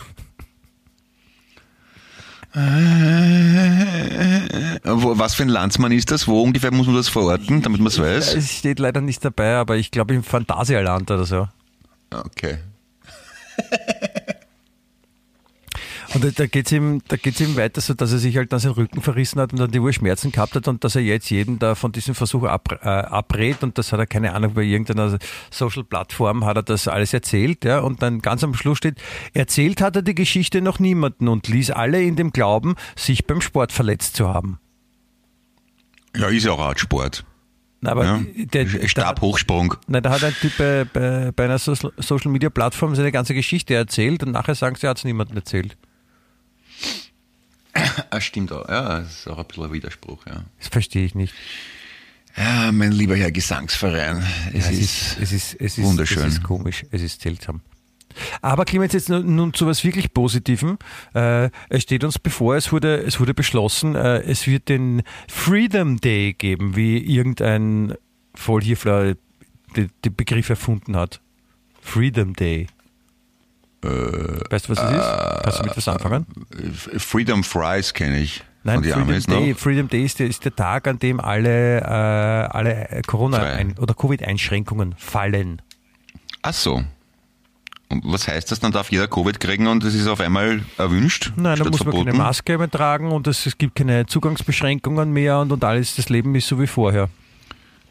Wo, 4.83 5.17
was 5.17 5.35
für 5.35 5.43
ein 5.43 5.49
Landsmann 5.49 5.93
ist 5.93 6.11
das? 6.11 6.27
Wo 6.27 6.41
ungefähr 6.41 6.73
muss 6.73 6.87
man 6.87 6.97
das 6.97 7.07
verorten, 7.07 7.61
damit 7.61 7.79
man 7.79 7.87
es 7.87 7.99
weiß? 7.99 8.35
Es 8.35 8.57
steht 8.57 8.79
leider 8.79 8.99
nicht 8.99 9.23
dabei, 9.23 9.55
aber 9.55 9.77
ich 9.77 9.89
glaube 9.91 10.13
im 10.13 10.23
Phantasialand 10.23 11.09
oder 11.11 11.25
so. 11.25 11.47
Okay. 12.13 12.57
Und 16.13 16.23
da- 16.25 16.31
da 16.31 16.45
geht 16.45 16.65
es 16.65 16.71
ihm, 16.73 17.01
da 17.07 17.15
geht's 17.15 17.39
ihm 17.39 17.55
weiter, 17.55 17.79
so 17.79 17.93
dass 17.93 18.11
er 18.11 18.17
sich 18.17 18.35
halt 18.35 18.51
dann 18.51 18.59
seinen 18.59 18.73
Rücken 18.73 19.01
verrissen 19.01 19.39
hat 19.39 19.53
und 19.53 19.59
dann 19.59 19.71
die 19.71 19.79
Urschmerzen 19.79 20.31
gehabt 20.31 20.55
hat 20.55 20.67
und 20.67 20.83
dass 20.83 20.95
er 20.95 21.01
jetzt 21.01 21.29
jeden 21.29 21.57
da 21.57 21.73
von 21.73 21.93
diesem 21.93 22.15
Versuch 22.15 22.43
ab, 22.43 22.79
äh, 22.83 22.87
abrät 22.87 23.63
und 23.63 23.77
das 23.77 23.93
hat 23.93 23.99
er 23.99 24.07
keine 24.07 24.33
Ahnung, 24.33 24.53
bei 24.53 24.63
irgendeiner 24.63 25.17
Social-Plattform 25.51 26.43
hat 26.43 26.57
er 26.57 26.63
das 26.63 26.89
alles 26.89 27.13
erzählt, 27.13 27.63
ja, 27.63 27.79
und 27.79 28.01
dann 28.01 28.21
ganz 28.21 28.43
am 28.43 28.53
Schluss 28.53 28.79
steht, 28.79 28.95
erzählt 29.33 29.79
hat 29.79 29.95
er 29.95 30.01
die 30.01 30.15
Geschichte 30.15 30.61
noch 30.61 30.79
niemanden 30.79 31.29
und 31.29 31.47
ließ 31.47 31.71
alle 31.71 32.01
in 32.03 32.17
dem 32.17 32.31
Glauben, 32.33 32.75
sich 32.97 33.25
beim 33.25 33.39
Sport 33.39 33.71
verletzt 33.71 34.17
zu 34.17 34.27
haben. 34.27 34.59
Ja, 36.15 36.27
ist 36.27 36.43
ja 36.45 36.51
auch 36.51 36.59
Radsport. 36.59 37.23
Na, 37.79 37.91
aber 37.91 38.03
Ja. 38.05 38.19
der, 38.35 38.67
Stabhochsprung. 38.87 39.75
Nein, 39.87 40.03
da 40.03 40.09
hat 40.11 40.23
ein 40.23 40.33
Typ 40.33 40.51
bei, 40.57 40.83
bei, 40.91 41.31
bei 41.33 41.45
einer 41.45 41.57
Social- 41.57 41.93
Social-Media-Plattform 41.97 42.95
seine 42.95 43.11
ganze 43.13 43.33
Geschichte 43.33 43.73
erzählt 43.73 44.23
und 44.23 44.31
nachher 44.33 44.55
sagen 44.55 44.75
sie, 44.75 44.85
er 44.87 44.91
hat 44.91 44.97
es 44.97 45.03
niemandem 45.05 45.37
erzählt. 45.37 45.77
Ah, 48.09 48.19
stimmt 48.19 48.51
auch. 48.51 48.67
Ja, 48.67 48.99
das 48.99 49.19
ist 49.19 49.27
auch 49.27 49.37
ein 49.37 49.45
bisschen 49.45 49.63
ein 49.63 49.71
Widerspruch, 49.71 50.25
ja. 50.27 50.43
Das 50.59 50.67
verstehe 50.67 51.05
ich 51.05 51.15
nicht. 51.15 51.33
Ja, 52.37 52.71
mein 52.71 52.91
lieber 52.91 53.15
Herr 53.15 53.31
Gesangsverein. 53.31 54.23
Es, 54.53 54.65
Ja, 54.65 54.71
ist, 54.71 55.17
es 55.21 55.31
ist, 55.31 55.53
es 55.55 55.77
ist, 55.77 55.83
wunderschön. 55.83 56.23
Es 56.23 56.35
ist 56.35 56.43
komisch, 56.43 56.85
es 56.91 57.01
ist 57.01 57.21
seltsam. 57.21 57.61
Aber 58.41 58.65
Clemens, 58.65 58.93
jetzt 58.93 59.09
nun, 59.09 59.53
zu 59.53 59.67
was 59.67 59.83
wirklich 59.83 60.13
Positivem. 60.13 60.77
Äh, 61.13 61.49
es 61.69 61.83
steht 61.83 62.03
uns 62.03 62.19
bevor, 62.19 62.55
es 62.55 62.71
wurde, 62.71 62.97
es 62.97 63.19
wurde 63.19 63.33
beschlossen, 63.33 63.95
äh, 63.95 64.19
es 64.19 64.47
wird 64.47 64.69
den 64.69 65.03
Freedom 65.27 65.99
Day 65.99 66.33
geben, 66.33 66.75
wie 66.75 66.97
irgendein 66.97 67.95
Vollhirfler 68.35 69.15
den, 69.75 69.89
den 70.03 70.15
Begriff 70.15 70.49
erfunden 70.49 70.95
hat. 70.95 71.21
Freedom 71.81 72.33
Day. 72.33 72.67
Weißt 73.81 74.67
du, 74.67 74.69
was 74.69 74.79
es 74.79 74.91
ist? 74.91 75.43
Kannst 75.43 75.59
du 75.59 75.63
mit 75.63 75.77
was 75.77 75.87
anfangen? 75.87 76.25
Freedom 76.97 77.43
Fries 77.43 77.93
kenne 77.93 78.19
ich. 78.19 78.43
Nein, 78.63 78.83
Freedom 78.83 79.07
Day. 79.07 79.55
Freedom 79.55 79.87
Day 79.87 80.05
ist 80.05 80.19
der, 80.19 80.27
ist 80.27 80.45
der 80.45 80.55
Tag, 80.55 80.87
an 80.87 80.99
dem 80.99 81.19
alle, 81.19 81.81
äh, 81.81 81.83
alle 81.83 83.01
Corona- 83.07 83.57
oder 83.79 83.95
Covid-Einschränkungen 83.95 84.93
fallen. 84.97 85.61
Ach 86.43 86.53
so. 86.53 86.83
Und 87.89 88.03
was 88.05 88.27
heißt 88.27 88.51
das? 88.51 88.59
Dann 88.59 88.71
darf 88.71 88.91
jeder 88.91 89.07
Covid 89.07 89.39
kriegen 89.39 89.67
und 89.67 89.83
es 89.83 89.95
ist 89.95 90.07
auf 90.07 90.21
einmal 90.21 90.61
erwünscht? 90.77 91.33
Nein, 91.35 91.57
da 91.57 91.65
muss 91.65 91.79
man 91.79 91.91
verboten? 91.91 92.05
keine 92.05 92.17
Maske 92.17 92.57
mehr 92.57 92.71
tragen 92.71 93.11
und 93.11 93.27
es, 93.27 93.45
es 93.45 93.57
gibt 93.57 93.75
keine 93.75 94.05
Zugangsbeschränkungen 94.05 95.11
mehr 95.11 95.39
und, 95.39 95.51
und 95.51 95.63
alles, 95.63 95.95
das 95.95 96.09
Leben 96.09 96.33
ist 96.35 96.47
so 96.47 96.59
wie 96.59 96.67
vorher. 96.67 97.09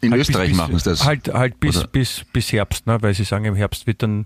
In 0.01 0.13
Halt 0.13 0.23
Österreich 0.23 0.49
bis, 0.49 0.57
machen 0.57 0.79
sie 0.79 0.85
das. 0.85 1.05
Halt, 1.05 1.29
halt 1.35 1.61
bis, 1.61 1.77
Oder? 1.77 1.89
bis, 1.89 2.25
bis 2.33 2.53
Herbst, 2.53 2.87
ne? 2.87 2.97
weil 3.03 3.13
sie 3.13 3.25
sagen, 3.25 3.45
im 3.45 3.55
Herbst 3.55 3.87
wird 3.87 4.03
dann, 4.03 4.25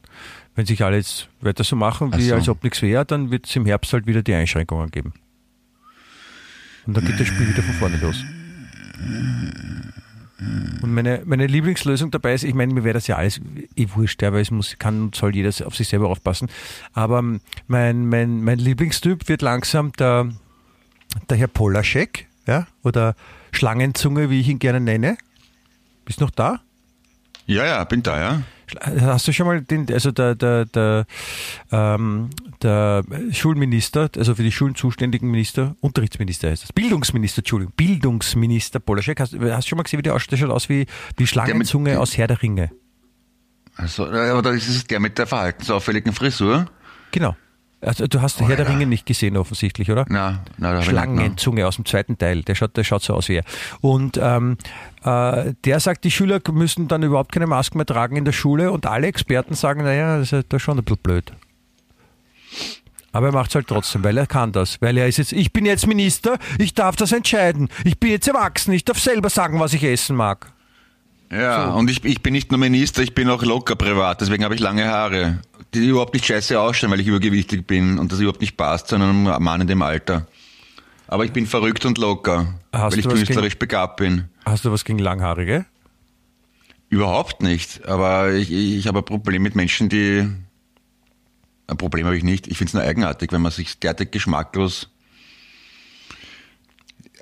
wenn 0.55 0.67
sich 0.67 0.83
alle 0.85 0.97
jetzt 0.97 1.29
weiter 1.41 1.65
so 1.65 1.77
machen, 1.77 2.11
Ach 2.13 2.19
wie 2.19 2.29
so. 2.29 2.35
als 2.35 2.49
ob 2.49 2.63
nichts 2.63 2.83
wäre, 2.83 3.05
dann 3.05 3.31
wird 3.31 3.47
es 3.47 3.57
im 3.57 3.67
Herbst 3.67 3.93
halt 3.93 4.07
wieder 4.07 4.23
die 4.23 4.35
Einschränkungen 4.35 4.91
geben. 4.91 5.13
Und 6.87 6.97
dann 6.97 7.05
geht 7.05 7.19
das 7.19 7.27
Spiel 7.27 7.49
wieder 7.49 7.63
von 7.63 7.75
vorne 7.75 7.97
los. 7.97 8.25
Und 10.83 10.93
meine, 10.93 11.23
meine 11.25 11.47
Lieblingslösung 11.47 12.11
dabei 12.11 12.35
ist, 12.35 12.45
ich 12.45 12.55
meine, 12.55 12.75
mir 12.75 12.85
wäre 12.85 12.95
das 12.95 13.07
ja 13.07 13.17
alles 13.17 13.41
eh 13.77 13.87
wurscht, 13.95 14.21
ja, 14.23 14.33
weil 14.33 14.43
es 14.43 14.51
muss, 14.51 14.77
kann 14.79 15.03
und 15.05 15.15
soll 15.15 15.35
jeder 15.35 15.51
auf 15.67 15.75
sich 15.75 15.89
selber 15.89 16.09
aufpassen. 16.09 16.49
Aber 16.93 17.21
ähm, 17.21 17.41
mein, 17.67 18.07
mein, 18.09 18.43
mein 18.43 18.59
Lieblingstyp 18.59 19.29
wird 19.29 19.43
langsam 19.43 19.93
der, 19.93 20.29
der 21.31 21.37
Herr 21.39 21.47
Polaschek, 21.49 22.27
ja, 22.47 22.67
oder 22.83 23.15
Schlangenzunge, 23.53 24.29
wie 24.29 24.41
ich 24.41 24.49
ihn 24.49 24.59
gerne 24.59 24.81
nenne. 24.81 25.17
Bist 26.05 26.21
noch 26.21 26.31
da? 26.31 26.61
Ja, 27.47 27.65
ja, 27.65 27.85
bin 27.85 28.03
da, 28.03 28.21
ja. 28.21 28.43
Hast 29.01 29.29
du 29.29 29.33
schon 29.33 29.47
mal 29.47 29.61
den, 29.61 29.87
also 29.93 30.11
der, 30.11 30.35
der, 30.35 30.65
der, 30.65 31.07
ähm, 31.71 32.31
der 32.63 33.03
Schulminister, 33.33 34.09
also 34.17 34.35
für 34.35 34.43
die 34.43 34.53
Schulen 34.53 34.75
zuständigen 34.75 35.31
Minister, 35.31 35.77
Unterrichtsminister 35.81 36.51
heißt 36.51 36.63
das, 36.63 36.73
Bildungsminister, 36.73 37.41
Entschuldigung, 37.41 37.75
Bildungsminister 37.77 38.81
Polaschek, 38.81 39.21
hast, 39.21 39.35
hast 39.35 39.65
du 39.67 39.69
schon 39.69 39.77
mal 39.77 39.83
gesehen, 39.83 39.99
wie 39.99 40.03
der 40.03 40.15
ausschaut? 40.15 40.33
Der 40.33 40.37
schaut 40.39 40.51
aus 40.51 40.69
wie, 40.69 40.87
wie 41.17 41.27
Schlangenzunge 41.27 41.91
mit- 41.91 41.99
aus 41.99 42.17
Herr 42.17 42.27
der 42.27 42.41
Ringe. 42.43 42.71
Also, 43.77 44.07
oder 44.07 44.53
ist 44.53 44.69
es 44.69 44.85
der 44.85 45.01
mit 45.01 45.19
der 45.19 45.27
verhaltensauffälligen 45.27 46.13
Frisur? 46.13 46.67
Genau. 47.11 47.37
Also 47.85 48.07
du 48.07 48.23
hast 48.23 48.41
Herr 48.41 48.57
der 48.57 48.69
Ringe 48.69 48.87
nicht 48.87 49.07
gesehen 49.07 49.37
offensichtlich, 49.37 49.91
oder? 49.91 50.05
Na, 50.09 50.43
na, 50.59 50.73
ich 50.73 50.79
nicht 50.79 50.87
genommen. 50.89 51.15
Schlangenzunge 51.17 51.67
aus 51.67 51.77
dem 51.77 51.85
zweiten 51.85 52.17
Teil. 52.19 52.43
Der 52.43 52.55
schaut, 52.55 52.77
der 52.77 52.85
schaut 52.85 53.03
so 53.03 53.15
aus 53.15 53.29
wie 53.29 53.37
er. 53.37 53.45
Und 53.81 54.19
ähm, 54.21 54.57
äh, 55.05 55.53
der 55.65 55.81
sagt, 55.81 56.05
die 56.05 56.11
Schüler 56.11 56.41
müssen 56.53 56.89
dann 56.89 57.03
überhaupt 57.03 57.33
keine 57.33 57.47
Masken 57.47 57.79
mehr 57.79 57.87
tragen 57.87 58.17
in 58.17 58.25
der 58.25 58.33
Schule 58.33 58.73
und 58.73 58.87
alle 58.87 59.07
Experten 59.07 59.55
sagen, 59.55 59.83
naja, 59.85 60.17
das 60.19 60.29
ist 60.29 60.31
ja- 60.33 60.43
das 60.49 60.57
ist 60.59 60.63
schon 60.63 60.79
ein 60.79 60.85
bisschen 60.85 61.03
blöd. 61.03 61.33
Aber 63.13 63.27
er 63.29 63.33
macht 63.33 63.51
es 63.51 63.55
halt 63.55 63.69
trotzdem, 63.69 64.03
weil 64.03 64.17
er 64.19 64.27
kann 64.27 64.51
das. 64.51 64.81
Weil 64.83 64.97
er 64.99 65.07
ist 65.07 65.19
jetzt, 65.19 65.33
ich 65.33 65.53
bin 65.53 65.65
jetzt 65.67 65.87
Minister, 65.87 66.37
ich 66.59 66.75
darf 66.75 66.97
das 66.97 67.13
entscheiden. 67.13 67.69
Ich 67.85 68.01
bin 68.01 68.11
jetzt 68.11 68.27
erwachsen, 68.27 68.73
ich 68.73 68.85
darf 68.85 68.99
selber 68.99 69.31
sagen, 69.31 69.61
was 69.61 69.73
ich 69.73 69.85
essen 69.85 70.17
mag. 70.17 70.53
Ja, 71.35 71.71
und 71.71 71.91
ich, 71.91 72.05
ich 72.05 72.23
bin 72.23 72.33
nicht 72.33 72.53
nur 72.53 72.59
Minister, 72.59 73.03
ich 73.03 73.13
bin 73.13 73.29
auch 73.29 73.43
locker 73.43 73.75
privat, 73.75 74.21
deswegen 74.21 74.45
habe 74.45 74.55
ich 74.55 74.61
lange 74.61 74.87
Haare, 74.87 75.41
die 75.75 75.89
überhaupt 75.89 76.15
nicht 76.15 76.25
scheiße 76.25 76.61
ausschauen, 76.61 76.93
weil 76.93 77.01
ich 77.01 77.09
übergewichtig 77.09 77.67
bin 77.67 77.99
und 77.99 78.13
das 78.13 78.21
überhaupt 78.21 78.41
nicht 78.41 78.57
passt 78.57 78.89
zu 78.89 78.95
einem 78.95 79.25
Mann 79.25 79.61
in 79.61 79.67
dem 79.67 79.83
Alter. 79.83 80.29
Aber 81.09 81.25
ich 81.25 81.33
bin 81.33 81.47
verrückt 81.47 81.85
und 81.87 81.99
locker, 81.99 82.55
Hast 82.73 82.93
weil 82.93 83.01
ich 83.01 83.09
künstlerisch 83.09 83.59
begabt 83.59 83.97
bin. 83.97 84.29
Hast 84.45 84.65
du 84.65 84.71
was 84.71 84.85
gegen 84.85 85.01
Langhaarige? 85.01 85.67
Überhaupt 86.89 87.43
nicht, 87.43 87.85
aber 87.87 88.33
ich, 88.33 88.53
ich 88.53 88.87
habe 88.87 89.01
ein 89.01 89.05
Problem 89.05 89.43
mit 89.43 89.57
Menschen, 89.57 89.89
die... 89.89 90.29
Ein 91.67 91.79
Problem 91.79 92.05
habe 92.07 92.17
ich 92.17 92.25
nicht, 92.25 92.47
ich 92.47 92.59
finde 92.59 92.69
es 92.69 92.75
nur 92.75 92.83
eigenartig, 92.83 93.33
wenn 93.33 93.41
man 93.41 93.51
sich 93.51 93.81
derartig 93.81 94.13
geschmacklos 94.13 94.91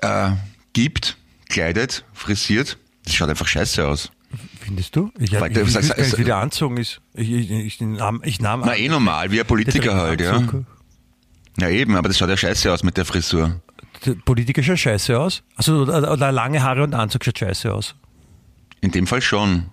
äh, 0.01 0.31
gibt, 0.73 1.17
kleidet, 1.49 2.03
frisiert. 2.13 2.77
Das 3.05 3.13
schaut 3.13 3.29
einfach 3.29 3.47
scheiße 3.47 3.85
aus. 3.87 4.11
Findest 4.61 4.95
du? 4.95 5.11
Ich, 5.19 5.31
ich, 5.33 5.39
Weil 5.39 5.51
ich, 5.51 5.57
ich 5.57 5.71
sag- 5.71 5.81
weiß 5.83 5.89
gar 5.89 5.97
nicht, 5.97 6.09
sag- 6.11 6.19
wie 6.19 6.23
der 6.23 6.37
anzogen 6.37 6.77
ist. 6.77 7.01
Ich, 7.13 7.31
ich, 7.31 7.51
ich, 7.51 7.81
nahm, 7.81 8.21
ich 8.23 8.39
nahm 8.39 8.61
Na 8.65 8.75
eh 8.75 8.87
normal, 8.89 9.29
wie 9.31 9.39
ein 9.39 9.45
Politiker 9.45 9.95
halt, 9.95 10.21
ja. 10.21 10.41
Ja 11.59 11.69
eben, 11.69 11.95
aber 11.95 12.07
das 12.07 12.17
schaut 12.17 12.29
ja 12.29 12.37
scheiße 12.37 12.71
aus 12.71 12.81
mit 12.83 12.97
der 12.97 13.05
Frisur. 13.05 13.61
Der 14.05 14.13
Politiker 14.15 14.63
schaut 14.63 14.79
scheiße 14.79 15.19
aus. 15.19 15.43
Also 15.55 15.81
oder, 15.83 16.11
oder 16.11 16.31
lange 16.31 16.63
Haare 16.63 16.83
und 16.83 16.95
Anzug 16.95 17.23
schaut 17.25 17.37
scheiße 17.37 17.71
aus. 17.71 17.95
In 18.81 18.91
dem 18.91 19.05
Fall 19.05 19.21
schon. 19.21 19.67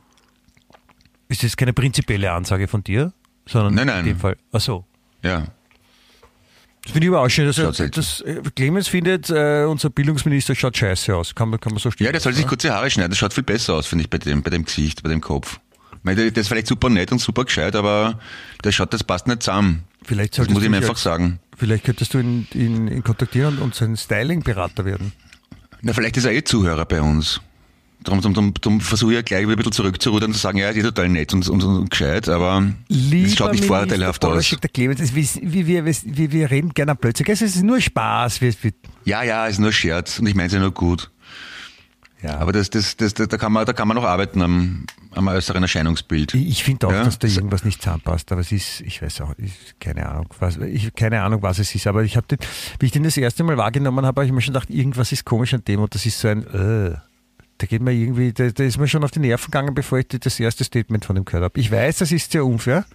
Ist 1.28 1.42
das 1.42 1.56
keine 1.56 1.72
prinzipielle 1.72 2.30
Ansage 2.32 2.68
von 2.68 2.84
dir? 2.84 3.12
Sondern 3.46 3.74
Nein, 3.74 3.86
nein. 3.86 4.00
in 4.00 4.06
dem 4.14 4.18
Fall. 4.18 4.36
Ach 4.52 4.60
so. 4.60 4.84
Ja. 5.22 5.44
Das 6.82 6.92
finde 6.92 7.06
ich 7.06 7.12
aber 7.12 7.22
auch 7.22 7.28
schön. 7.28 7.46
Also, 7.46 7.70
das, 7.88 8.20
äh, 8.22 8.40
Clemens 8.56 8.88
findet, 8.88 9.28
äh, 9.30 9.64
unser 9.64 9.90
Bildungsminister 9.90 10.54
schaut 10.54 10.76
scheiße 10.76 11.14
aus. 11.14 11.34
Kann 11.34 11.50
man, 11.50 11.60
kann 11.60 11.72
man 11.72 11.78
so 11.80 11.90
stehen. 11.90 12.06
Ja, 12.06 12.12
der 12.12 12.20
soll 12.20 12.32
sich 12.32 12.46
kurze 12.46 12.72
Haare 12.72 12.90
schneiden. 12.90 13.10
Das 13.10 13.18
schaut 13.18 13.34
viel 13.34 13.42
besser 13.44 13.74
aus, 13.74 13.86
finde 13.86 14.04
ich, 14.04 14.10
bei 14.10 14.18
dem, 14.18 14.42
bei 14.42 14.50
dem 14.50 14.64
Gesicht, 14.64 15.02
bei 15.02 15.10
dem 15.10 15.20
Kopf. 15.20 15.60
Ich 15.92 15.98
meine, 16.04 16.30
der- 16.30 16.40
ist 16.40 16.48
vielleicht 16.48 16.66
super 16.66 16.88
nett 16.88 17.12
und 17.12 17.18
super 17.20 17.44
gescheit, 17.44 17.76
aber 17.76 18.18
der 18.64 18.72
schaut, 18.72 18.94
das 18.94 19.04
passt 19.04 19.26
nicht 19.26 19.42
zusammen. 19.42 19.84
Vielleicht 20.02 20.38
Das 20.38 20.48
muss 20.48 20.62
ich 20.62 20.68
ihm 20.68 20.74
einfach 20.74 20.90
als- 20.90 21.02
sagen. 21.02 21.38
Vielleicht 21.56 21.84
könntest 21.84 22.14
du 22.14 22.18
ihn, 22.20 22.48
ihn, 22.54 22.88
ihn 22.88 23.04
kontaktieren 23.04 23.56
und, 23.58 23.62
und 23.62 23.74
sein 23.74 23.94
Styling-Berater 23.98 24.86
werden. 24.86 25.12
Na, 25.82 25.92
vielleicht 25.92 26.16
ist 26.16 26.24
er 26.24 26.32
eh 26.32 26.42
Zuhörer 26.42 26.86
bei 26.86 27.02
uns. 27.02 27.40
Darum, 28.02 28.20
darum, 28.22 28.34
darum, 28.34 28.54
darum 28.60 28.80
versuche 28.80 29.12
ich 29.12 29.16
ja 29.16 29.22
gleich 29.22 29.42
wieder 29.42 29.52
ein 29.52 29.56
bisschen 29.56 29.72
zurückzurudern 29.72 30.30
und 30.30 30.34
zu 30.34 30.40
sagen, 30.40 30.56
ja, 30.58 30.66
er 30.66 30.74
ist 30.76 30.84
total 30.84 31.08
nett 31.10 31.34
und, 31.34 31.46
und, 31.48 31.62
und 31.62 31.90
gescheit, 31.90 32.28
aber 32.30 32.72
es 32.88 33.34
schaut 33.34 33.52
nicht 33.52 33.64
vorteilhaft 33.66 34.24
aus. 34.24 34.48
Der 34.62 34.70
Clemens, 34.70 35.00
es 35.00 35.12
ist 35.14 35.40
wie, 35.42 35.66
wie, 35.66 35.84
wie, 35.84 35.94
wie 36.04 36.32
wir 36.32 36.50
reden 36.50 36.70
gerne 36.70 36.94
plötzlich. 36.94 37.28
Es 37.28 37.42
ist 37.42 37.62
nur 37.62 37.80
Spaß. 37.80 38.40
Wir, 38.40 38.54
wir, 38.62 38.72
Ja, 39.04 39.22
ja, 39.22 39.46
ist 39.46 39.58
nur 39.58 39.72
Scherz 39.72 40.18
und 40.18 40.26
ich 40.26 40.34
meine 40.34 40.46
es 40.46 40.52
ja 40.54 40.60
nur 40.60 40.72
gut. 40.72 41.10
ja. 42.22 42.38
Aber 42.38 42.52
das, 42.52 42.70
das, 42.70 42.96
das, 42.96 43.12
da 43.12 43.26
kann 43.36 43.52
man, 43.52 43.66
da 43.66 43.74
kann 43.74 43.86
man 43.86 43.96
noch 43.96 44.04
arbeiten 44.04 44.40
am, 44.40 44.86
am 45.12 45.28
äußeren 45.28 45.62
Erscheinungsbild. 45.62 46.32
Ich 46.34 46.64
finde 46.64 46.86
auch, 46.86 46.92
Ja? 46.92 47.04
dass 47.04 47.18
da 47.18 47.28
irgendwas 47.28 47.64
nicht 47.64 47.82
zusammenpasst, 47.82 48.32
aber 48.32 48.40
es 48.40 48.50
ist, 48.50 48.80
ich 48.80 49.02
weiß 49.02 49.20
auch, 49.20 49.34
ich, 49.36 49.52
keine 49.78 50.08
Ahnung, 50.08 50.28
was, 50.38 50.56
ich, 50.56 50.94
keine 50.94 51.20
Ahnung, 51.22 51.42
was 51.42 51.58
es 51.58 51.74
ist, 51.74 51.86
aber 51.86 52.02
ich 52.02 52.16
habe 52.16 52.26
den, 52.28 52.38
wie 52.78 52.86
ich 52.86 52.92
den 52.92 53.02
das 53.02 53.18
erste 53.18 53.44
Mal 53.44 53.58
wahrgenommen 53.58 54.06
habe, 54.06 54.20
habe 54.22 54.26
ich 54.26 54.32
mir 54.32 54.40
schon 54.40 54.54
gedacht, 54.54 54.70
irgendwas 54.70 55.12
ist 55.12 55.26
komisch 55.26 55.52
an 55.52 55.64
dem 55.68 55.80
und 55.80 55.94
das 55.94 56.06
ist 56.06 56.18
so 56.18 56.28
ein, 56.28 56.46
äh, 56.46 56.96
da 57.60 57.66
geht 57.66 57.82
mir 57.82 57.92
irgendwie, 57.92 58.32
da, 58.32 58.48
da 58.48 58.64
ist 58.64 58.78
mir 58.78 58.88
schon 58.88 59.04
auf 59.04 59.10
die 59.10 59.18
Nerven 59.18 59.50
gegangen, 59.50 59.74
bevor 59.74 59.98
ich 59.98 60.08
das 60.08 60.40
erste 60.40 60.64
Statement 60.64 61.04
von 61.04 61.14
ihm 61.16 61.26
gehört 61.26 61.44
habe. 61.44 61.60
Ich 61.60 61.70
weiß, 61.70 61.98
das 61.98 62.10
ist 62.10 62.32
sehr 62.32 62.46
unfair. 62.46 62.86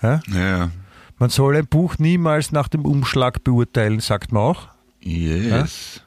Ja? 0.00 0.20
Ja, 0.28 0.70
Man 1.18 1.30
soll 1.30 1.56
ein 1.56 1.66
Buch 1.66 1.98
niemals 1.98 2.52
nach 2.52 2.68
dem 2.68 2.84
Umschlag 2.84 3.42
beurteilen, 3.42 3.98
sagt 3.98 4.30
man 4.30 4.42
auch. 4.44 4.68
yes. 5.00 6.02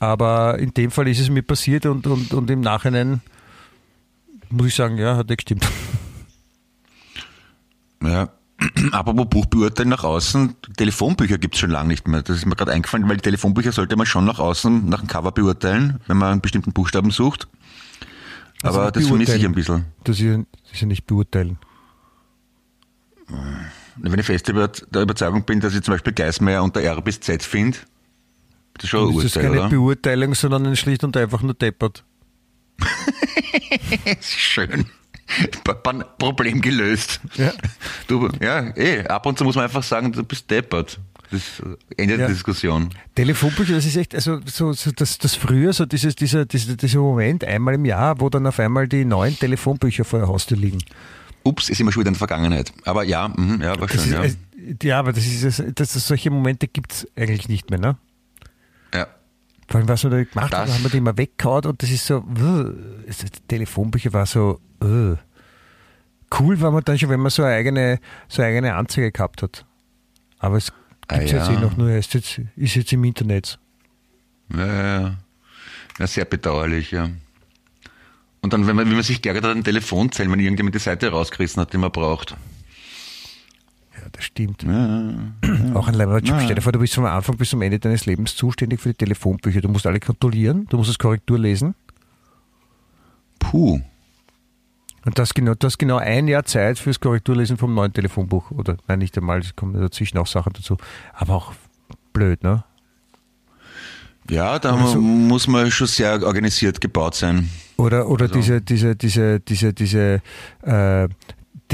Aber 0.00 0.58
in 0.58 0.74
dem 0.74 0.90
Fall 0.90 1.06
ist 1.06 1.20
es 1.20 1.30
mir 1.30 1.42
passiert 1.42 1.86
und, 1.86 2.08
und, 2.08 2.34
und 2.34 2.50
im 2.50 2.60
Nachhinein 2.60 3.20
muss 4.50 4.66
ich 4.66 4.74
sagen, 4.74 4.98
ja, 4.98 5.16
hat 5.16 5.30
er 5.30 5.36
gestimmt. 5.36 5.66
Ja. 8.02 8.30
Apropos 8.92 9.26
Buch 9.28 9.46
beurteilen 9.46 9.88
nach 9.90 10.04
außen, 10.04 10.56
Telefonbücher 10.76 11.38
gibt's 11.38 11.58
schon 11.58 11.70
lange 11.70 11.88
nicht 11.88 12.06
mehr. 12.08 12.22
Das 12.22 12.36
ist 12.36 12.46
mir 12.46 12.56
gerade 12.56 12.72
eingefallen, 12.72 13.08
weil 13.08 13.16
die 13.16 13.22
Telefonbücher 13.22 13.72
sollte 13.72 13.96
man 13.96 14.06
schon 14.06 14.24
nach 14.24 14.38
außen, 14.38 14.88
nach 14.88 15.00
dem 15.00 15.08
Cover 15.08 15.32
beurteilen, 15.32 16.00
wenn 16.06 16.16
man 16.16 16.32
einen 16.32 16.40
bestimmten 16.40 16.72
Buchstaben 16.72 17.10
sucht. 17.10 17.48
Also 18.62 18.80
Aber 18.80 18.92
das 18.92 19.06
vermisse 19.06 19.36
ich 19.36 19.44
ein 19.44 19.52
bisschen. 19.54 19.84
Das 20.04 20.16
ist, 20.18 20.22
ja- 20.24 20.38
das 20.62 20.72
ist 20.72 20.80
ja 20.80 20.86
nicht 20.86 21.06
beurteilen. 21.06 21.58
Wenn 23.96 24.18
ich 24.18 24.26
fest 24.26 24.48
der 24.48 25.02
Überzeugung 25.02 25.44
bin, 25.44 25.60
dass 25.60 25.74
ich 25.74 25.82
zum 25.82 25.92
Beispiel 25.94 26.12
Geismeier 26.12 26.62
unter 26.62 26.80
R 26.82 27.00
bis 27.00 27.20
Z 27.20 27.42
finde, 27.42 27.78
das 28.74 28.84
ist 28.84 28.90
schon 28.90 29.08
ein 29.08 29.14
Das 29.16 29.24
ist 29.24 29.36
Urteil, 29.36 29.50
keine 29.50 29.60
oder? 29.60 29.68
Beurteilung, 29.70 30.34
sondern 30.34 30.66
ein 30.66 30.76
schlicht 30.76 31.04
und 31.04 31.16
einfach 31.16 31.42
nur 31.42 31.54
deppert. 31.54 32.04
Schön. 34.20 34.70
Pa- 34.80 34.84
pa- 34.84 34.86
Problem 36.18 36.60
gelöst. 36.60 37.20
Ja. 37.36 37.52
Du, 38.06 38.28
ja, 38.40 38.76
eh, 38.76 39.06
ab 39.06 39.24
und 39.24 39.38
zu 39.38 39.44
muss 39.44 39.54
man 39.54 39.64
einfach 39.64 39.82
sagen, 39.82 40.12
du 40.12 40.22
bist 40.24 40.50
deppert. 40.50 41.00
Das 41.30 41.62
endet 41.96 42.20
Ja. 42.20 42.26
die 42.26 42.34
Diskussion. 42.34 42.90
Telefonbücher, 43.14 43.74
das 43.74 43.86
ist 43.86 43.96
echt, 43.96 44.14
also 44.14 44.40
so, 44.44 44.72
so 44.74 44.90
das, 44.92 45.16
das 45.18 45.34
früher, 45.34 45.72
so 45.72 45.86
dieses, 45.86 46.14
dieser, 46.14 46.44
dieser, 46.44 46.76
dieser 46.76 47.00
Moment 47.00 47.44
einmal 47.44 47.74
im 47.74 47.84
Jahr, 47.86 48.20
wo 48.20 48.28
dann 48.28 48.46
auf 48.46 48.60
einmal 48.60 48.86
die 48.86 49.04
neuen 49.04 49.38
Telefonbücher 49.38 50.04
vor 50.04 50.18
der 50.18 50.28
Haustür 50.28 50.58
liegen. 50.58 50.78
Ups, 51.42 51.70
ist 51.70 51.80
immer 51.80 51.92
schon 51.92 52.00
wieder 52.00 52.08
in 52.08 52.14
der 52.14 52.18
Vergangenheit. 52.18 52.72
Aber 52.84 53.04
ja, 53.04 53.28
mhm, 53.28 53.60
ja, 53.62 53.78
war 53.80 53.88
schön, 53.88 54.00
ist, 54.00 54.10
ja. 54.10 54.22
äh, 54.22 54.34
ja, 54.82 54.98
aber 54.98 55.12
das 55.12 55.24
ist, 55.26 55.44
das, 55.58 55.74
das, 55.74 55.92
solche 56.06 56.30
Momente 56.30 56.68
gibt 56.68 56.92
es 56.92 57.08
eigentlich 57.16 57.48
nicht 57.48 57.70
mehr, 57.70 57.78
ne? 57.78 57.96
ja. 58.94 59.06
Vor 59.68 59.78
allem, 59.80 59.88
was 59.88 60.02
wir 60.04 60.10
da 60.10 60.22
gemacht 60.24 60.52
Das- 60.52 60.60
haben, 60.60 60.74
haben 60.74 60.82
wir 60.84 60.90
die 60.90 60.96
immer 60.98 61.16
weggehauen 61.16 61.64
und 61.66 61.82
das 61.82 61.90
ist 61.90 62.06
so, 62.06 62.24
das 63.06 63.24
Telefonbücher 63.48 64.12
war 64.12 64.26
so, 64.26 64.60
cool 64.82 66.60
war 66.60 66.70
man 66.70 66.82
dann 66.84 66.98
schon, 66.98 67.08
wenn 67.08 67.20
man 67.20 67.30
so 67.30 67.42
eine 67.42 67.54
eigene, 67.54 68.00
so 68.28 68.42
eine 68.42 68.50
eigene 68.50 68.74
Anzeige 68.74 69.10
gehabt 69.12 69.42
hat. 69.42 69.64
Aber 70.38 70.56
es 70.56 70.72
Ah, 71.08 71.18
gibt 71.18 71.32
jetzt 71.32 71.48
ja. 71.48 71.54
eh 71.54 71.60
noch 71.60 71.76
nur, 71.76 71.90
ist 71.90 72.14
jetzt, 72.14 72.40
ist 72.56 72.74
jetzt 72.76 72.92
im 72.92 73.04
Internet. 73.04 73.58
Ja, 74.54 74.66
ja, 74.66 75.00
ja. 75.00 75.16
ja, 75.98 76.06
sehr 76.06 76.24
bedauerlich, 76.24 76.90
ja. 76.92 77.10
Und 78.40 78.52
dann, 78.52 78.66
wenn 78.66 78.76
man, 78.76 78.86
wenn 78.86 78.94
man 78.94 79.02
sich 79.02 79.20
geärgert 79.22 79.44
hat 79.44 79.52
an 79.52 79.64
Telefonzellen, 79.64 80.30
wenn 80.32 80.40
irgendjemand 80.40 80.74
die 80.74 80.78
Seite 80.78 81.08
rausgerissen 81.10 81.60
hat, 81.60 81.72
die 81.72 81.78
man 81.78 81.90
braucht. 81.92 82.36
Ja, 84.04 84.10
das 84.12 84.24
stimmt. 84.24 84.62
Ja, 84.62 85.14
Auch 85.74 85.88
ein. 85.88 85.94
Ja. 86.24 86.40
Stell 86.40 86.54
dir 86.54 86.60
vor, 86.60 86.72
du 86.72 86.78
bist 86.78 86.94
vom 86.94 87.04
Anfang 87.06 87.36
bis 87.38 87.50
zum 87.50 87.62
Ende 87.62 87.78
deines 87.78 88.04
Lebens 88.06 88.36
zuständig 88.36 88.80
für 88.80 88.90
die 88.90 88.94
Telefonbücher. 88.96 89.60
Du 89.62 89.68
musst 89.68 89.86
alle 89.86 89.98
kontrollieren, 90.00 90.66
du 90.68 90.76
musst 90.76 90.90
das 90.90 90.98
Korrektur 90.98 91.38
lesen. 91.38 91.74
puh. 93.38 93.80
Und 95.06 95.18
das 95.18 95.34
genau, 95.34 95.54
du 95.54 95.66
hast 95.66 95.78
genau 95.78 95.98
ein 95.98 96.28
Jahr 96.28 96.44
Zeit 96.44 96.78
fürs 96.78 96.98
Korrekturlesen 96.98 97.58
vom 97.58 97.74
neuen 97.74 97.92
Telefonbuch. 97.92 98.50
Oder 98.52 98.78
nein, 98.88 99.00
nicht 99.00 99.16
einmal, 99.18 99.40
es 99.40 99.54
kommen 99.54 99.78
dazwischen 99.78 100.16
auch 100.16 100.26
Sachen 100.26 100.54
dazu. 100.54 100.78
Aber 101.12 101.34
auch 101.34 101.52
blöd, 102.14 102.42
ne? 102.42 102.64
Ja, 104.30 104.58
da 104.58 104.74
Also- 104.74 104.98
muss 105.00 105.46
man 105.46 105.70
schon 105.70 105.86
sehr 105.88 106.22
organisiert 106.22 106.80
gebaut 106.80 107.14
sein. 107.16 107.50
Oder, 107.76 108.08
oder 108.08 108.24
Also- 108.24 108.36
diese, 108.36 108.60
diese, 108.62 108.96
diese, 108.96 109.40
diese, 109.40 109.74
diese 109.74 110.22
äh, 110.62 111.08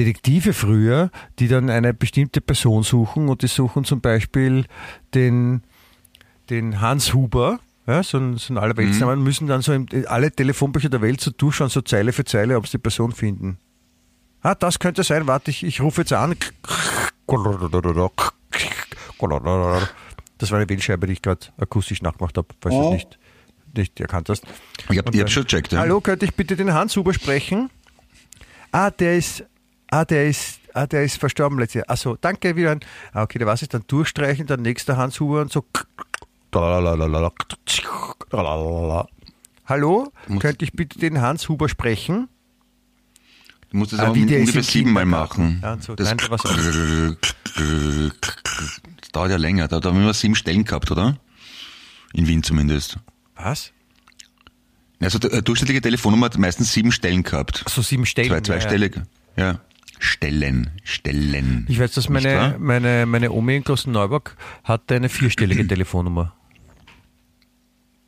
Detektive 0.01 0.55
früher, 0.55 1.11
die 1.39 1.49
dann 1.49 1.69
eine 1.69 1.93
bestimmte 1.93 2.41
Person 2.41 2.83
suchen 2.83 3.29
und 3.29 3.43
die 3.43 3.49
suchen 3.49 3.85
zum 3.85 4.01
Beispiel 4.01 4.65
den, 5.15 5.63
den 6.49 6.81
Hans 6.81 7.13
Huber, 7.13 7.61
ja, 7.87 8.03
so 8.03 8.17
ein, 8.17 8.39
so 8.39 8.55
ein 8.55 8.59
Allerweltsnamen, 8.59 9.23
müssen 9.23 9.47
dann 9.47 9.61
so 9.61 9.75
im, 9.75 9.87
alle 10.07 10.33
Telefonbücher 10.33 10.89
der 10.89 11.03
Welt 11.03 11.21
so 11.21 11.31
durchschauen, 11.31 11.69
so 11.69 11.83
Zeile 11.83 12.13
für 12.13 12.25
Zeile, 12.25 12.57
ob 12.57 12.67
sie 12.67 12.79
die 12.79 12.83
Person 12.83 13.13
finden. 13.13 13.59
Ah, 14.41 14.55
das 14.55 14.79
könnte 14.79 15.05
sein, 15.05 15.27
warte, 15.27 15.51
ich, 15.51 15.65
ich 15.65 15.83
rufe 15.83 16.01
jetzt 16.01 16.15
an. 16.15 16.35
Das 20.39 20.51
war 20.51 20.59
eine 20.59 20.69
Wählscheibe, 20.69 21.07
die 21.09 21.13
ich 21.13 21.23
gerade 21.23 21.47
akustisch 21.59 22.01
nachgemacht 22.01 22.39
habe, 22.39 22.49
falls 22.63 22.75
du 22.75 22.85
es 22.85 22.91
nicht, 22.93 23.19
nicht 23.77 24.01
erkannt 24.01 24.31
hast. 24.31 24.45
Ich 24.89 24.97
habe 24.97 25.19
hab 25.19 25.29
schon 25.31 25.43
gecheckt, 25.43 25.73
ja. 25.73 25.81
Hallo, 25.81 26.01
könnte 26.01 26.25
ich 26.25 26.35
bitte 26.35 26.57
den 26.57 26.73
Hans 26.73 26.97
Huber 26.97 27.13
sprechen? 27.13 27.69
Ah, 28.73 28.91
der 28.91 29.19
ist, 29.19 29.45
ah, 29.91 30.05
der 30.05 30.29
ist, 30.29 30.61
ah, 30.75 30.87
der 30.87 31.05
ist 31.05 31.19
verstorben 31.19 31.59
letztes 31.59 31.81
Jahr. 31.81 31.91
Achso, 31.91 32.17
danke, 32.21 32.57
wieder 32.57 32.73
ein. 32.73 32.81
Ah, 33.13 33.23
okay, 33.23 33.39
da 33.39 33.47
war 33.47 33.55
es 33.55 33.61
dann 33.69 33.85
durchstreichen, 33.87 34.47
dann 34.47 34.63
nächster 34.63 34.97
Hans 34.97 35.21
Huber 35.21 35.43
und 35.43 35.53
so. 35.53 35.65
Hallo, 39.67 40.13
könnte 40.41 40.65
ich 40.65 40.73
bitte 40.73 40.99
den 40.99 41.21
Hans 41.21 41.49
Huber 41.49 41.69
sprechen? 41.69 42.29
Du 43.71 43.77
musst 43.77 43.93
das 43.93 44.01
Ah, 44.01 44.13
der 44.13 44.25
ist 44.25 44.41
ungefähr 44.41 44.63
siebenmal 44.65 45.05
machen. 45.07 45.61
Ja, 45.63 45.79
so. 45.81 45.95
Das, 45.95 46.09
Nein, 46.09 46.17
da 46.19 46.31
war's 46.31 46.43
das 49.01 49.13
dauert 49.13 49.31
ja 49.31 49.37
länger. 49.37 49.69
Da, 49.69 49.81
da 49.81 49.91
haben 49.91 50.05
wir 50.05 50.13
sieben 50.13 50.35
Stellen 50.35 50.65
gehabt, 50.65 50.91
oder? 50.91 51.17
In 52.13 52.27
Wien 52.27 52.43
zumindest. 52.43 52.99
Was? 53.37 53.73
Also 55.01 55.19
die 55.19 55.29
äh, 55.29 55.43
durchschnittliche 55.43 55.81
Telefonnummer 55.81 56.27
hat 56.27 56.37
meistens 56.37 56.73
sieben 56.73 56.93
Stellen 56.93 57.23
gehabt. 57.23 57.65
So 57.69 57.81
sieben 57.83 58.07
Stellen. 58.07 58.29
Zwei, 58.29 58.35
ja, 58.35 58.39
ja. 58.39 58.45
zweistellig. 58.45 59.01
Ja. 59.37 59.61
Stellen, 60.03 60.71
Stellen. 60.83 61.67
Ich 61.69 61.79
weiß, 61.79 61.93
dass 61.93 62.09
meine, 62.09 62.57
meine, 62.59 63.05
meine 63.05 63.31
Omi 63.33 63.57
in 63.57 63.65
Klosterneuburg 63.65 64.35
hatte 64.65 64.95
eine 64.95 65.11
vierstellige 65.11 65.67
Telefonnummer. 65.67 66.35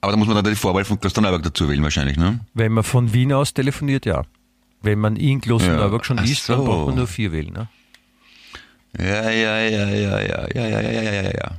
Aber 0.00 0.12
da 0.12 0.16
muss 0.18 0.26
man 0.26 0.36
dann 0.36 0.46
die 0.46 0.56
Vorwahl 0.56 0.86
von 0.86 0.98
Klosterneuburg 0.98 1.42
dazu 1.42 1.68
wählen 1.68 1.82
wahrscheinlich, 1.82 2.16
ne? 2.16 2.40
Wenn 2.54 2.72
man 2.72 2.82
von 2.82 3.12
Wien 3.12 3.32
aus 3.34 3.52
telefoniert, 3.52 4.06
ja. 4.06 4.24
Wenn 4.80 4.98
man 4.98 5.16
in 5.16 5.42
Klosterneuburg 5.42 6.00
Ja, 6.00 6.04
schon 6.06 6.18
ach 6.18 6.24
ist, 6.24 6.48
dann 6.48 6.58
so. 6.58 6.64
braucht 6.64 6.86
man 6.86 6.96
nur 6.96 7.06
vier 7.06 7.30
wählen. 7.30 7.52
Ne? 7.52 7.68
Ja, 8.98 9.30
ja, 9.30 9.58
ja, 9.60 9.88
ja, 9.88 10.20
ja, 10.20 10.20
ja, 10.20 10.48
ja, 10.54 10.80
ja, 10.80 10.90
ja, 10.90 11.12
ja, 11.12 11.22
ja. 11.30 11.50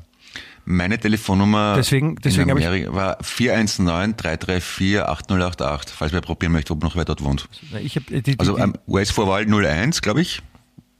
Meine 0.65 0.97
Telefonnummer 0.97 1.75
Deswegen- 1.75 2.15
deswegen 2.15 2.49
in 2.49 2.57
Amerika 2.57 2.93
war 2.93 3.17
419 3.21 4.15
334 4.15 5.01
8088, 5.01 5.93
falls 5.93 6.13
wer 6.13 6.21
probieren 6.21 6.53
möchte, 6.53 6.71
ob 6.73 6.81
noch 6.83 6.95
wer 6.95 7.03
dort 7.05 7.21
wohnt. 7.21 7.47
Ich 7.81 7.95
hab, 7.97 8.09
äh, 8.09 8.21
die, 8.21 8.31
die, 8.33 8.39
Also 8.39 8.55
die, 8.55 8.61
ähm, 8.61 8.73
US-Vorwahl 8.87 9.45
01, 9.45 10.01
glaube 10.01 10.21
ich. 10.21 10.41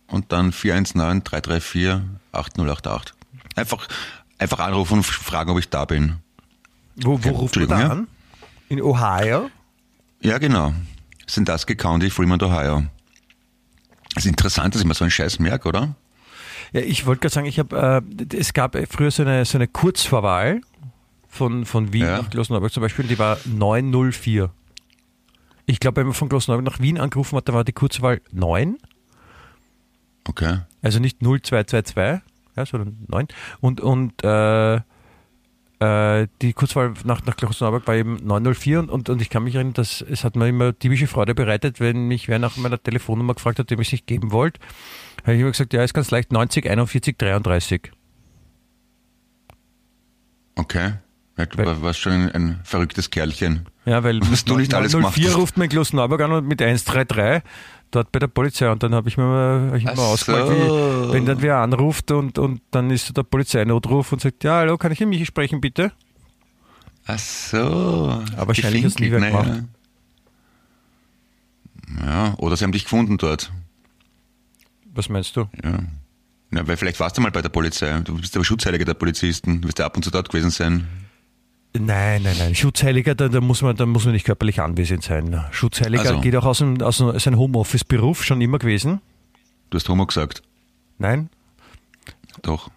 Und 0.08 0.32
dann 0.34 0.52
419 0.52 1.24
334 1.24 2.02
8088. 2.34 3.14
Einfach, 3.56 3.88
einfach 4.38 4.60
anrufen 4.60 4.96
und 4.98 5.04
fragen, 5.06 5.52
ob 5.52 5.60
ich 5.60 5.70
da 5.70 5.86
bin. 5.86 6.18
wo, 6.98 7.24
wo 7.24 7.30
ruft 7.30 7.56
man 7.56 7.68
da 7.68 7.80
ja? 7.80 7.88
an? 7.90 8.08
In 8.70 8.82
Ohio? 8.82 9.50
Ja, 10.22 10.38
genau. 10.40 10.74
Sandusky 11.26 11.76
County, 11.76 12.10
Fremont, 12.10 12.44
Ohio. 12.44 12.84
Das 14.14 14.26
ist 14.26 14.30
interessant, 14.30 14.76
dass 14.76 14.82
ich 14.82 14.88
mir 14.88 14.94
so 14.94 15.04
einen 15.06 15.12
Scheiß 15.12 15.40
merke, 15.40 15.70
oder? 15.70 15.96
Ja, 16.74 16.82
ich 16.82 17.06
wollte 17.06 17.22
gerade 17.22 17.34
sagen, 17.34 17.48
ich 17.48 17.60
habe, 17.60 18.04
äh, 18.30 18.36
es 18.38 18.54
gab 18.54 18.76
äh, 18.76 18.86
früher 18.88 19.12
so 19.12 19.22
eine, 19.24 19.46
so 19.46 19.58
eine 19.58 19.68
Kurzvorwahl 19.68 20.62
von, 21.30 21.66
von 21.66 21.94
Wien 21.94 22.04
Ja. 22.04 22.18
nach 22.22 22.30
Klosterneuburg 22.30 22.72
zum 22.74 22.82
Beispiel, 22.82 23.06
die 23.06 23.18
war 23.20 23.38
904. 23.46 24.50
Ich 25.66 25.80
glaube, 25.80 25.98
wenn 26.02 26.08
man 26.08 26.14
von 26.14 26.30
Klosterneuburg 26.30 26.66
nach 26.74 26.80
Wien 26.82 27.00
angerufen 27.00 27.38
hat, 27.38 27.48
da 27.48 27.54
war 27.54 27.64
die 27.64 27.72
Kurzwahl 27.74 28.22
9, 28.32 28.78
Okay. 30.28 30.60
also 30.82 31.00
nicht 31.00 31.20
0222, 31.22 32.22
ja, 32.56 32.66
sondern 32.66 32.98
9. 33.08 33.28
Und, 33.60 33.82
und 33.82 34.24
äh, 34.24 34.76
äh, 35.80 36.28
die 36.42 36.54
Kurzwahl 36.54 36.94
nach, 37.04 37.26
nach 37.26 37.36
Klosterneuburg 37.36 37.86
war 37.88 37.96
eben 37.96 38.16
904 38.26 38.80
und, 38.80 38.90
und, 38.90 39.10
und 39.10 39.22
ich 39.22 39.30
kann 39.30 39.44
mich 39.44 39.56
erinnern, 39.56 39.74
dass 39.74 40.02
es 40.02 40.24
hat 40.24 40.36
mir 40.36 40.48
immer 40.48 40.72
diebische 40.72 41.08
Freude 41.08 41.36
bereitet, 41.36 41.80
wenn 41.80 42.08
mich 42.08 42.28
wer 42.30 42.40
nach 42.40 42.56
meiner 42.58 42.82
Telefonnummer 42.82 43.34
gefragt 43.34 43.60
hat, 43.60 43.70
die 43.70 43.76
ich 43.80 43.92
nicht 43.92 44.08
geben 44.08 44.32
wollte. 44.32 44.60
Habe 45.24 45.34
ich 45.36 45.42
immer 45.42 45.52
gesagt, 45.52 45.74
ja, 45.74 45.84
ist 45.84 45.94
ganz 45.94 46.12
leicht 46.12 46.32
90 46.32 46.70
41 46.70 47.18
33. 47.18 47.92
Okay. 50.56 50.94
Ja, 51.38 51.46
du 51.48 51.82
warst 51.82 52.00
schon 52.00 52.30
ein, 52.32 52.60
verrücktes 52.64 53.10
Kerlchen. 53.10 53.66
Ja, 53.86 54.04
weil 54.04 54.20
Was 54.32 54.46
du 54.46 54.56
nicht 54.56 54.74
alles 54.74 54.92
gemacht 54.92 55.18
904 55.18 55.30
hast. 55.30 55.38
ruft 55.38 55.58
mein 55.58 55.70
Klosterneuburg 55.70 56.22
an 56.22 56.32
und 56.32 56.48
mit 56.48 56.62
133 56.62 57.42
dort 57.90 58.12
bei 58.12 58.20
der 58.20 58.28
Polizei 58.28 58.70
und 58.72 58.82
dann 58.84 58.94
habe 58.94 59.08
ich 59.08 59.18
mir 59.18 59.24
mal, 59.24 59.78
ich 59.78 59.84
mal 59.84 59.98
ausgemalt, 59.98 60.48
so. 60.48 61.10
wie, 61.10 61.14
wenn 61.14 61.26
dann 61.26 61.42
wer 61.42 61.58
anruft 61.58 62.12
und, 62.12 62.38
und 62.40 62.62
dann 62.72 62.90
ist 62.90 63.16
der 63.16 63.24
Polizeinotruf 63.24 64.12
und 64.12 64.22
sagt, 64.22 64.44
ja, 64.44 64.58
hallo, 64.58 64.78
kann 64.78 64.92
ich 64.92 65.00
mich 65.02 65.26
sprechen, 65.28 65.62
bitte? 65.62 65.92
Ach 67.06 67.20
so. 67.20 67.58
Aber 68.38 68.48
wahrscheinlich 68.48 68.86
hat's 68.86 68.98
nie 69.00 69.12
wer 69.12 69.20
Gefinkelt, 69.20 69.46
gemacht. 69.46 69.66
naja. 71.98 72.30
Ja, 72.30 72.34
oder 72.38 72.58
sie 72.58 72.64
haben 72.64 72.72
dich 72.72 72.84
gefunden 72.86 73.18
dort. 73.18 73.52
Was 74.94 75.10
meinst 75.10 75.36
du? 75.36 75.48
Ja. 75.64 75.80
ja. 76.52 76.68
Weil 76.68 76.78
vielleicht 76.78 77.00
warst 77.00 77.18
du 77.18 77.22
mal 77.22 77.32
bei 77.32 77.42
der 77.42 77.50
Polizei. 77.50 78.00
Du 78.02 78.18
bist 78.18 78.36
aber 78.36 78.46
Schutzheiliger 78.46 78.86
der 78.86 78.94
Polizisten. 78.94 79.62
Du 79.62 79.68
wirst 79.68 79.80
ja 79.80 79.86
ab 79.86 79.96
und 79.96 80.04
zu 80.04 80.12
dort 80.12 80.30
gewesen 80.30 80.52
sein. 80.52 80.88
Nein, 81.76 82.22
nein, 82.22 82.36
nein. 82.38 82.54
Schutzheiliger, 82.54 83.16
da, 83.16 83.30
da, 83.30 83.42
muss 83.42 83.64
man, 83.64 83.76
da 83.76 83.88
muss 83.88 84.06
man 84.06 84.14
nicht 84.14 84.26
körperlich 84.26 84.62
anwesend 84.62 85.04
sein. 85.04 85.44
Schutzheiliger 85.52 86.04
Also. 86.10 86.22
geht 86.22 86.36
auch 86.36 86.46
aus 86.46 86.60
dem, 86.60 86.80
aus 86.82 87.02
ein 87.02 87.38
Homeoffice-Beruf 87.38 88.24
schon 88.24 88.42
immer 88.42 88.60
gewesen. 88.60 89.02
Du 89.72 89.78
hast 89.80 89.90
Homo 89.90 90.06
gesagt. 90.06 90.44
Nein, 91.00 91.30
Doch. 92.44 92.70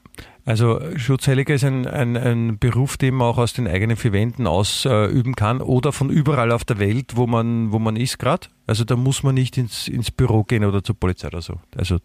Also 0.47 0.81
Schutzheiliger 0.97 1.55
ist 1.55 1.65
ein, 1.65 1.89
ein, 1.89 2.17
ein 2.17 2.59
Beruf, 2.59 2.97
den 2.97 3.15
man 3.17 3.27
auch 3.27 3.39
aus 3.39 3.53
den 3.53 3.67
eigenen 3.67 3.97
vier 3.97 4.13
Wänden 4.13 4.47
ausüben 4.47 5.35
kann 5.35 5.61
oder 5.61 5.93
von 5.93 6.09
überall 6.09 6.53
auf 6.53 6.65
der 6.65 6.79
Welt, 6.79 7.17
wo 7.17 7.27
man, 7.27 7.73
wo 7.73 7.81
man 7.81 7.97
ist 7.97 8.19
gerade. 8.19 8.47
Also 8.65 8.85
da 8.85 8.95
muss 8.95 9.25
man 9.25 9.35
nicht 9.35 9.59
ins, 9.59 9.89
ins 9.89 10.13
Büro 10.13 10.45
gehen 10.45 10.65
oder 10.65 10.85
zur 10.85 10.95
Polizei 10.95 11.27
oder 11.27 11.43
so. 11.43 11.59
Also 11.77 11.99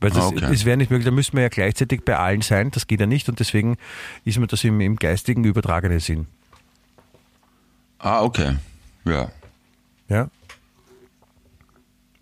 weil 0.00 0.10
das, 0.10 0.24
Ah, 0.24 0.28
okay. 0.28 0.40
das 0.50 0.64
wäre 0.66 0.76
nicht 0.76 0.90
möglich, 0.90 1.06
da 1.06 1.12
müsste 1.12 1.34
man 1.36 1.44
ja 1.44 1.48
gleichzeitig 1.48 2.04
bei 2.04 2.18
allen 2.18 2.42
sein, 2.42 2.70
das 2.72 2.86
geht 2.86 3.00
ja 3.00 3.06
nicht 3.06 3.28
und 3.28 3.40
deswegen 3.40 3.78
ist 4.24 4.36
man 4.38 4.48
das 4.48 4.62
im, 4.64 4.80
im 4.80 4.96
geistigen 4.96 5.44
übertragenen 5.44 6.00
Sinn. 6.00 6.26
Ah, 8.00 8.22
okay. 8.22 8.56
Ja. 9.04 9.30
Ja. 10.08 10.28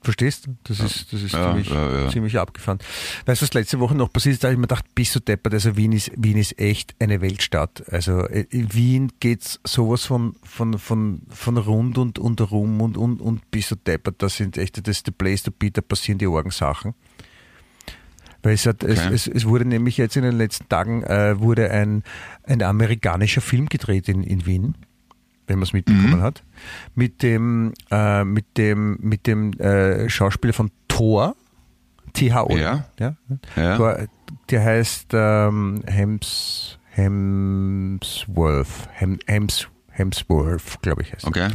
Verstehst 0.03 0.47
du? 0.47 0.57
Das 0.65 0.81
ist, 0.81 1.13
das 1.13 1.21
ist 1.23 1.33
Ja, 1.33 1.51
ziemlich, 1.51 1.69
ja, 1.69 2.01
ja. 2.05 2.09
ziemlich 2.09 2.39
abgefahren. 2.39 2.79
Weißt 3.27 3.43
du, 3.43 3.47
was 3.47 3.53
letzte 3.53 3.81
Woche 3.81 3.95
noch 3.95 4.11
passiert 4.11 4.33
ist? 4.35 4.43
Da 4.43 4.49
habe 4.49 4.55
ich 4.55 4.59
mir 4.59 4.67
gedacht, 4.67 4.87
bist 4.95 5.15
du 5.15 5.21
deppert, 5.21 5.53
also 5.53 5.77
Wien 5.77 5.93
ist, 5.93 6.11
Wien 6.17 6.39
ist 6.39 6.59
echt 6.59 6.95
eine 7.01 7.21
Weltstadt. 7.21 7.85
Also 7.93 8.27
äh, 8.27 8.47
in 8.49 8.73
Wien 8.73 9.13
geht's 9.21 9.61
sowas 9.63 10.07
von, 10.07 10.37
von, 10.43 10.79
von, 10.79 11.21
von 11.29 11.59
rund 11.59 11.99
und, 11.99 12.19
und 12.19 12.41
rum 12.51 12.81
und, 12.81 12.97
und, 12.97 13.21
und 13.21 13.51
bist 13.51 13.71
du 13.73 13.77
deppert. 13.77 14.23
Das 14.23 14.37
sind 14.37 14.57
echt, 14.57 14.79
das 14.79 14.97
ist 14.97 15.07
the 15.07 15.13
place 15.13 15.43
to 15.43 15.51
be, 15.51 15.71
da 15.71 15.83
passieren 15.83 16.19
die 16.19 16.27
Orgensachen. 16.27 16.95
Weil 18.43 18.55
es, 18.55 18.65
hat, 18.65 18.83
es, 18.83 18.99
Okay. 19.01 19.15
es, 19.15 19.27
es 19.27 19.45
wurde 19.45 19.67
nämlich 19.67 19.99
jetzt 19.99 20.17
in 20.17 20.23
den 20.23 20.39
letzten 20.39 20.67
Tagen 20.71 21.03
äh, 21.03 21.39
wurde 21.39 21.71
ein, 21.71 22.03
ein 22.45 22.63
amerikanischer 22.63 23.43
Film 23.43 23.69
gedreht 23.69 24.09
in, 24.09 24.23
in 24.23 24.47
Wien 24.47 24.77
wenn 25.51 25.59
man 25.59 25.65
es 25.65 25.73
mitbekommen 25.73 26.23
hat, 26.23 26.45
mit 26.95 27.23
dem, 27.23 27.75
äh, 27.91 28.25
mit 28.25 28.57
dem, 28.57 28.99
mit 29.01 29.27
dem 29.27 29.53
äh, 29.55 30.09
Schauspieler 30.09 30.53
von 30.53 30.71
Thor, 30.87 31.35
THO. 32.13 32.57
Ja. 32.57 32.87
ja? 32.99 33.17
Ja. 33.57 33.77
Thor, 33.77 33.99
der 34.49 34.65
heißt 34.65 35.09
ähm, 35.13 35.83
Hems, 35.87 36.79
Hemsworth. 36.91 38.69
Hem, 38.93 39.19
Hems, 39.27 39.67
Hemsworth, 39.91 40.81
glaube 40.83 41.03
ich 41.03 41.13
heißt. 41.13 41.25
er. 41.25 41.29
Okay. 41.29 41.49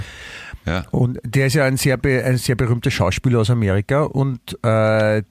Ja. 0.66 0.84
Und 0.91 1.20
der 1.24 1.48
ist 1.48 1.54
ja 1.54 1.64
ein 1.64 1.78
sehr, 1.78 1.98
ein 2.04 2.38
sehr 2.38 2.56
berühmter 2.56 2.91
Schauspieler 2.91 3.39
aus 3.39 3.50
Amerika 3.50 4.04
und 4.04 4.58
äh, 4.64 5.24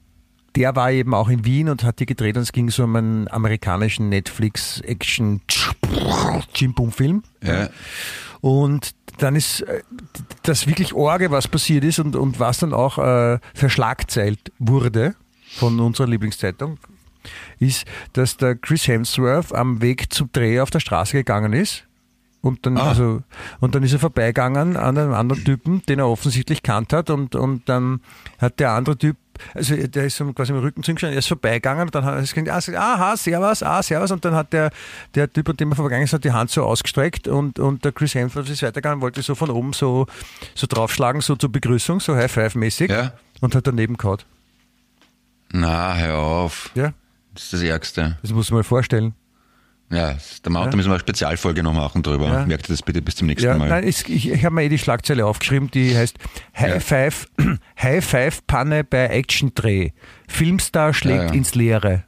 der 0.56 0.76
war 0.76 0.92
eben 0.92 1.14
auch 1.14 1.28
in 1.28 1.44
Wien 1.44 1.68
und 1.68 1.82
hat 1.82 1.98
die 1.98 2.06
gedreht 2.06 2.36
und 2.36 2.42
es 2.42 2.52
ging 2.52 2.70
so 2.70 2.84
um 2.84 2.94
einen 2.96 3.28
amerikanischen 3.28 4.08
Netflix-Action 4.08 5.42
Jim-Boom-Film. 6.54 7.24
Ja. 7.42 7.68
Und 8.44 8.94
dann 9.20 9.36
ist 9.36 9.62
äh, 9.62 9.80
das 10.42 10.66
wirklich 10.66 10.92
Orge, 10.92 11.30
was 11.30 11.48
passiert 11.48 11.82
ist 11.82 11.98
und, 11.98 12.14
und 12.14 12.40
was 12.40 12.58
dann 12.58 12.74
auch 12.74 12.98
äh, 12.98 13.38
verschlagzeilt 13.54 14.52
wurde 14.58 15.14
von 15.56 15.80
unserer 15.80 16.08
Lieblingszeitung, 16.08 16.76
ist, 17.58 17.86
dass 18.12 18.36
der 18.36 18.54
Chris 18.56 18.86
Hemsworth 18.86 19.54
am 19.54 19.80
Weg 19.80 20.12
zum 20.12 20.28
Dreh 20.30 20.60
auf 20.60 20.68
der 20.68 20.80
Straße 20.80 21.16
gegangen 21.16 21.54
ist. 21.54 21.84
Und 22.44 22.66
dann, 22.66 22.76
Ah. 22.76 22.88
also, 22.90 23.22
und 23.60 23.74
dann 23.74 23.82
ist 23.82 23.94
er 23.94 23.98
vorbeigegangen 23.98 24.76
an 24.76 24.98
einem 24.98 25.14
anderen 25.14 25.42
Typen, 25.44 25.82
den 25.86 25.98
er 25.98 26.08
offensichtlich 26.08 26.62
kannt 26.62 26.92
hat. 26.92 27.08
Und, 27.08 27.34
und 27.34 27.66
dann 27.70 28.00
hat 28.38 28.60
der 28.60 28.72
andere 28.72 28.98
Typ, 28.98 29.16
also 29.54 29.74
der 29.74 30.04
ist 30.04 30.16
so 30.18 30.30
quasi 30.34 30.52
im 30.52 30.58
Rücken 30.58 30.82
zugestanden, 30.82 31.14
er 31.16 31.20
ist 31.20 31.28
vorbeigegangen 31.28 31.84
und 31.86 31.94
dann 31.94 32.04
hat 32.04 32.16
er 32.16 32.20
gesagt, 32.20 32.74
ah, 32.76 32.94
aha, 32.94 33.16
servus, 33.16 33.62
ah, 33.62 33.82
servus. 33.82 34.10
Und 34.10 34.24
dann 34.26 34.34
hat 34.34 34.52
der, 34.52 34.70
der 35.14 35.32
Typ, 35.32 35.48
an 35.48 35.56
dem 35.56 35.72
er 35.72 35.76
vorbeigegangen 35.76 36.04
ist, 36.04 36.12
hat 36.12 36.22
die 36.22 36.32
Hand 36.32 36.50
so 36.50 36.64
ausgestreckt 36.64 37.28
und, 37.28 37.58
und 37.58 37.82
der 37.82 37.92
Chris 37.92 38.14
Hemsworth 38.14 38.50
ist 38.50 38.62
weitergegangen, 38.62 39.00
wollte 39.00 39.22
so 39.22 39.34
von 39.34 39.48
oben 39.48 39.72
so, 39.72 40.06
so 40.54 40.66
draufschlagen, 40.68 41.22
so 41.22 41.36
zur 41.36 41.50
Begrüßung, 41.50 42.00
so 42.00 42.14
High-Five-mäßig. 42.14 42.90
Ja. 42.90 43.12
Und 43.40 43.54
hat 43.54 43.66
daneben 43.66 43.96
gehauen. 43.96 44.18
Na, 45.52 45.94
hör 45.94 46.18
auf. 46.18 46.70
Ja, 46.74 46.92
Das 47.34 47.44
ist 47.44 47.52
das 47.54 47.62
Ärgste. 47.62 48.18
das 48.22 48.32
muss 48.32 48.50
man 48.50 48.58
mal 48.58 48.64
vorstellen. 48.64 49.14
Ja, 49.90 50.16
da, 50.42 50.50
müssen 50.50 50.88
wir 50.88 50.94
eine 50.94 50.98
Spezialfolge 50.98 51.62
noch 51.62 51.72
machen 51.74 52.02
drüber. 52.02 52.26
Ja. 52.26 52.46
Merkt 52.46 52.68
ihr 52.68 52.72
das 52.74 52.82
bitte 52.82 53.00
bis 53.02 53.16
zum 53.16 53.26
nächsten 53.28 53.46
Ja, 53.46 53.56
Mal. 53.56 53.68
nein, 53.68 53.86
ich, 53.86 54.08
ich, 54.08 54.30
ich 54.30 54.44
habe 54.44 54.54
mir 54.54 54.62
eh 54.64 54.68
die 54.68 54.78
Schlagzeile 54.78 55.24
aufgeschrieben, 55.26 55.70
die 55.70 55.96
heißt 55.96 56.16
High 56.58 56.74
Ja. 56.74 56.80
Five, 56.80 57.26
High 57.82 58.04
Five 58.04 58.46
Panne 58.46 58.82
bei 58.82 59.06
Action-Dreh. 59.06 59.90
Filmstar 60.26 60.94
schlägt 60.94 61.24
Ja, 61.30 61.32
ins 61.32 61.54
Leere. 61.54 62.04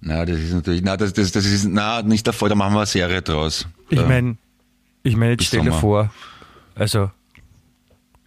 Na, 0.00 0.24
das 0.26 0.38
ist 0.38 0.52
natürlich, 0.52 0.82
na, 0.82 0.96
das, 0.96 1.14
das, 1.14 1.32
das 1.32 1.46
ist, 1.46 1.64
na, 1.66 2.02
nicht 2.02 2.26
der 2.26 2.34
Fall, 2.34 2.50
da 2.50 2.54
machen 2.54 2.74
wir 2.74 2.80
eine 2.80 2.86
Serie 2.86 3.22
draus. 3.22 3.66
Ich 3.88 4.04
meine, 4.06 4.36
ich 5.02 5.16
meine, 5.16 5.32
jetzt 5.32 5.44
stell 5.46 5.62
dir 5.62 5.72
vor, 5.72 6.12
also, 6.74 7.10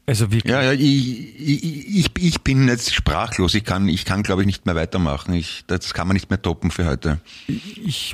also 0.08 0.32
wirklich, 0.32 0.52
Ja, 0.52 0.62
ja, 0.64 0.72
ich, 0.74 1.40
ich, 1.40 1.64
ich, 1.98 2.12
ich 2.16 2.42
bin 2.42 2.68
jetzt 2.68 2.94
sprachlos. 2.94 3.54
Ich 3.54 3.64
kann, 3.66 3.88
ich 3.90 4.06
kann, 4.06 4.24
glaube 4.24 4.42
ich, 4.42 4.48
nicht 4.48 4.66
mehr 4.66 4.76
weitermachen. 4.76 5.34
Ich, 5.34 5.64
das 5.68 5.94
kann 5.94 6.08
man 6.08 6.16
nicht 6.16 6.30
mehr 6.30 6.42
toppen 6.42 6.72
für 6.72 6.86
heute. 6.86 7.20
ich, 7.48 8.14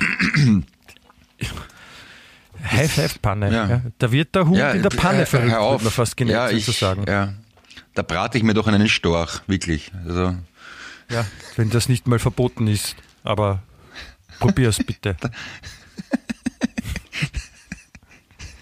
High 2.70 2.92
Five 2.92 3.20
Panne. 3.22 3.52
Ja. 3.52 3.68
Ja. 3.68 3.82
Da 3.98 4.12
wird 4.12 4.34
der 4.34 4.46
Hund 4.46 4.56
in 4.58 4.82
der 4.82 4.92
äh, 4.92 4.96
Panne 4.96 5.18
hör 5.18 5.26
verrückt, 5.26 5.52
würde 5.52 5.84
man 5.84 5.92
fast 5.92 6.16
geneigt 6.16 6.52
ja, 6.52 6.56
ich, 6.56 6.64
zu 6.64 6.72
sagen. 6.72 7.04
Ja, 7.08 7.32
da 7.94 8.02
brate 8.02 8.38
ich 8.38 8.44
mir 8.44 8.54
doch 8.54 8.66
einen 8.66 8.88
Storch, 8.88 9.40
wirklich. 9.46 9.92
Also, 10.06 10.34
Ja, 11.10 11.26
wenn 11.56 11.70
das 11.70 11.88
nicht 11.88 12.06
mal 12.06 12.18
verboten 12.18 12.66
ist. 12.66 12.96
Aber 13.22 13.62
probier's 14.40 14.78
bitte. 14.78 15.16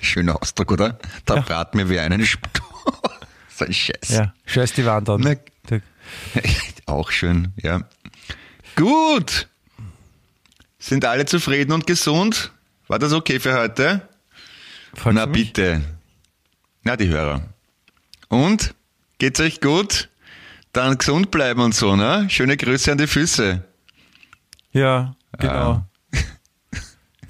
schöner 0.01 0.41
Ausdruck, 0.41 0.73
oder? 0.73 0.99
Da 1.25 1.37
Ja. 1.37 1.41
brat 1.43 1.75
mir 1.75 1.89
wie 1.89 1.99
einen 1.99 2.25
Storch. 2.27 2.51
So 3.63 3.69
ein 3.69 3.73
Scheiß. 3.73 4.09
Ja, 4.11 4.35
scheiß 4.47 4.73
die 4.75 4.85
Wand 4.85 5.09
an. 5.09 5.21
Na, 5.21 5.81
Auch 6.87 7.11
schön, 7.11 7.53
ja. 7.63 7.83
Gut. 8.77 9.49
Sind 10.79 11.05
alle 11.05 11.27
zufrieden 11.27 11.73
und 11.73 11.87
gesund? 11.87 12.53
War 12.89 12.99
das 12.99 13.13
okay 13.13 13.39
für 13.39 13.55
heute? 13.55 14.09
Fragst 14.95 15.15
Na 15.15 15.27
bitte. 15.27 15.83
Na, 16.83 16.97
die 16.97 17.09
Hörer. 17.09 17.43
Und? 18.29 18.75
Geht's 19.19 19.41
euch 19.41 19.61
gut? 19.61 20.09
Dann 20.73 20.99
gesund 20.99 21.31
bleiben 21.31 21.61
und 21.61 21.75
so, 21.75 21.95
ne? 21.97 22.27
Schöne 22.29 22.57
Grüße 22.57 22.91
an 22.91 22.99
die 22.99 23.07
Füße. 23.07 23.63
Ja, 24.73 25.15
genau. 25.39 25.85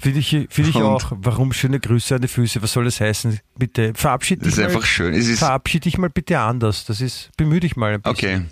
Finde 0.03 0.19
ich, 0.19 0.29
finde 0.49 0.69
ich 0.69 0.75
Und- 0.75 0.83
auch. 0.83 1.11
Warum 1.15 1.53
schöne 1.53 1.79
Grüße 1.79 2.15
an 2.15 2.21
die 2.21 2.27
Füße? 2.27 2.61
Was 2.61 2.73
soll 2.73 2.85
das 2.85 2.99
heißen? 2.99 3.39
Bitte 3.57 3.93
verabschiede 3.95 4.41
Das 4.43 4.55
dich 4.55 4.59
ist 4.59 4.69
mal. 4.69 4.75
einfach 4.75 4.85
schön. 4.87 5.13
Es 5.13 5.27
ist, 5.27 5.39
Verabschiede 5.39 5.83
dich 5.85 5.97
mal 5.97 6.09
bitte 6.09 6.39
anders. 6.39 6.85
Das 6.85 6.99
ist, 7.01 7.29
bemühe 7.37 7.61
dich 7.61 7.75
mal 7.77 7.93
ein 7.93 8.01
bisschen. 8.01 8.11
okay. 8.39 8.45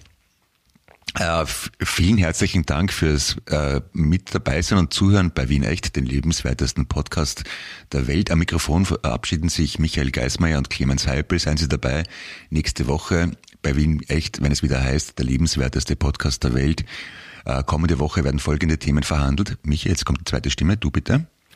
Äh, 1.19 1.45
vielen 1.83 2.17
herzlichen 2.17 2.65
Dank 2.65 2.93
fürs 2.93 3.35
äh, 3.47 3.81
mit 3.91 4.33
dabei 4.33 4.61
sein 4.61 4.77
und 4.79 4.93
zuhören 4.93 5.31
bei 5.35 5.49
Wien 5.49 5.63
Echt, 5.63 5.97
den 5.97 6.05
lebenswertesten 6.05 6.85
Podcast 6.87 7.43
der 7.91 8.07
Welt. 8.07 8.31
Am 8.31 8.39
Mikrofon 8.39 8.85
verabschieden 8.85 9.49
sich 9.49 9.77
Michael 9.77 10.11
Geismeier 10.11 10.57
und 10.57 10.69
Clemens 10.69 11.07
Heipel. 11.07 11.37
Seien 11.37 11.57
Sie 11.57 11.67
dabei 11.67 12.03
nächste 12.49 12.87
Woche 12.87 13.31
bei 13.61 13.75
Wien 13.75 14.01
Echt, 14.07 14.41
wenn 14.41 14.53
es 14.53 14.63
wieder 14.63 14.81
heißt, 14.81 15.19
der 15.19 15.25
lebenswerteste 15.25 15.97
Podcast 15.97 16.45
der 16.45 16.53
Welt. 16.53 16.85
Äh, 17.43 17.61
kommende 17.65 17.99
Woche 17.99 18.23
werden 18.23 18.39
folgende 18.39 18.77
Themen 18.77 19.03
verhandelt. 19.03 19.57
Michael, 19.63 19.91
jetzt 19.91 20.05
kommt 20.05 20.21
die 20.21 20.25
zweite 20.25 20.49
Stimme. 20.49 20.77
Du 20.77 20.91
bitte. 20.91 21.25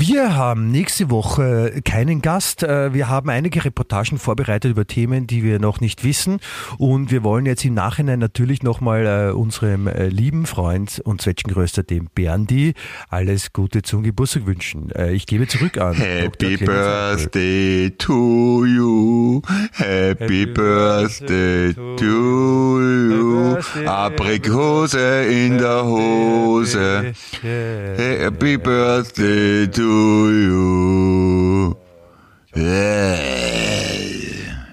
Wir 0.00 0.36
haben 0.36 0.70
nächste 0.70 1.10
Woche 1.10 1.80
keinen 1.84 2.22
Gast. 2.22 2.62
Äh, 2.62 2.94
Wir 2.94 3.08
haben 3.08 3.30
einige 3.30 3.64
Reportagen 3.64 4.18
vorbereitet 4.18 4.70
über 4.70 4.86
Themen, 4.86 5.26
die 5.26 5.42
wir 5.42 5.58
noch 5.58 5.80
nicht 5.80 6.04
wissen. 6.04 6.38
Und 6.78 7.10
wir 7.10 7.24
wollen 7.24 7.46
jetzt 7.46 7.64
im 7.64 7.74
Nachhinein 7.74 8.20
natürlich 8.20 8.62
nochmal 8.62 9.30
äh, 9.30 9.32
unserem 9.32 9.88
äh, 9.88 10.06
lieben 10.06 10.46
Freund 10.46 11.00
und 11.04 11.20
Zwetschgengrößer, 11.20 11.82
dem 11.82 12.10
Berndi, 12.14 12.74
alles 13.08 13.52
Gute 13.52 13.82
zum 13.82 14.04
Geburtstag 14.04 14.46
wünschen. 14.46 14.92
Ich 15.10 15.26
gebe 15.26 15.48
zurück 15.48 15.78
an. 15.78 15.94
Happy. 15.94 16.56
Birthday 16.58 17.90
to 17.98 18.64
you. 18.66 19.42
Happy 19.72 20.22
Happy 20.22 20.46
Birthday 20.46 21.72
birthday 21.72 21.74
to 21.74 21.96
to 21.96 22.80
you. 22.80 23.56
Aprikose 23.86 25.24
in 25.24 25.58
der 25.58 25.84
Hose. 25.84 27.12
Happy 27.42 28.56
Birthday 28.56 29.66
to 29.88 29.96
you. 30.44 31.76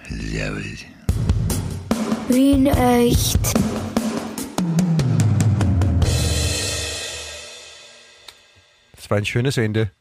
Servus. 0.10 0.86
Wien 2.28 2.66
echt. 2.68 3.40
Das 8.96 9.10
war 9.10 9.18
ein 9.18 9.26
schönes 9.26 9.58
Ende. 9.58 9.92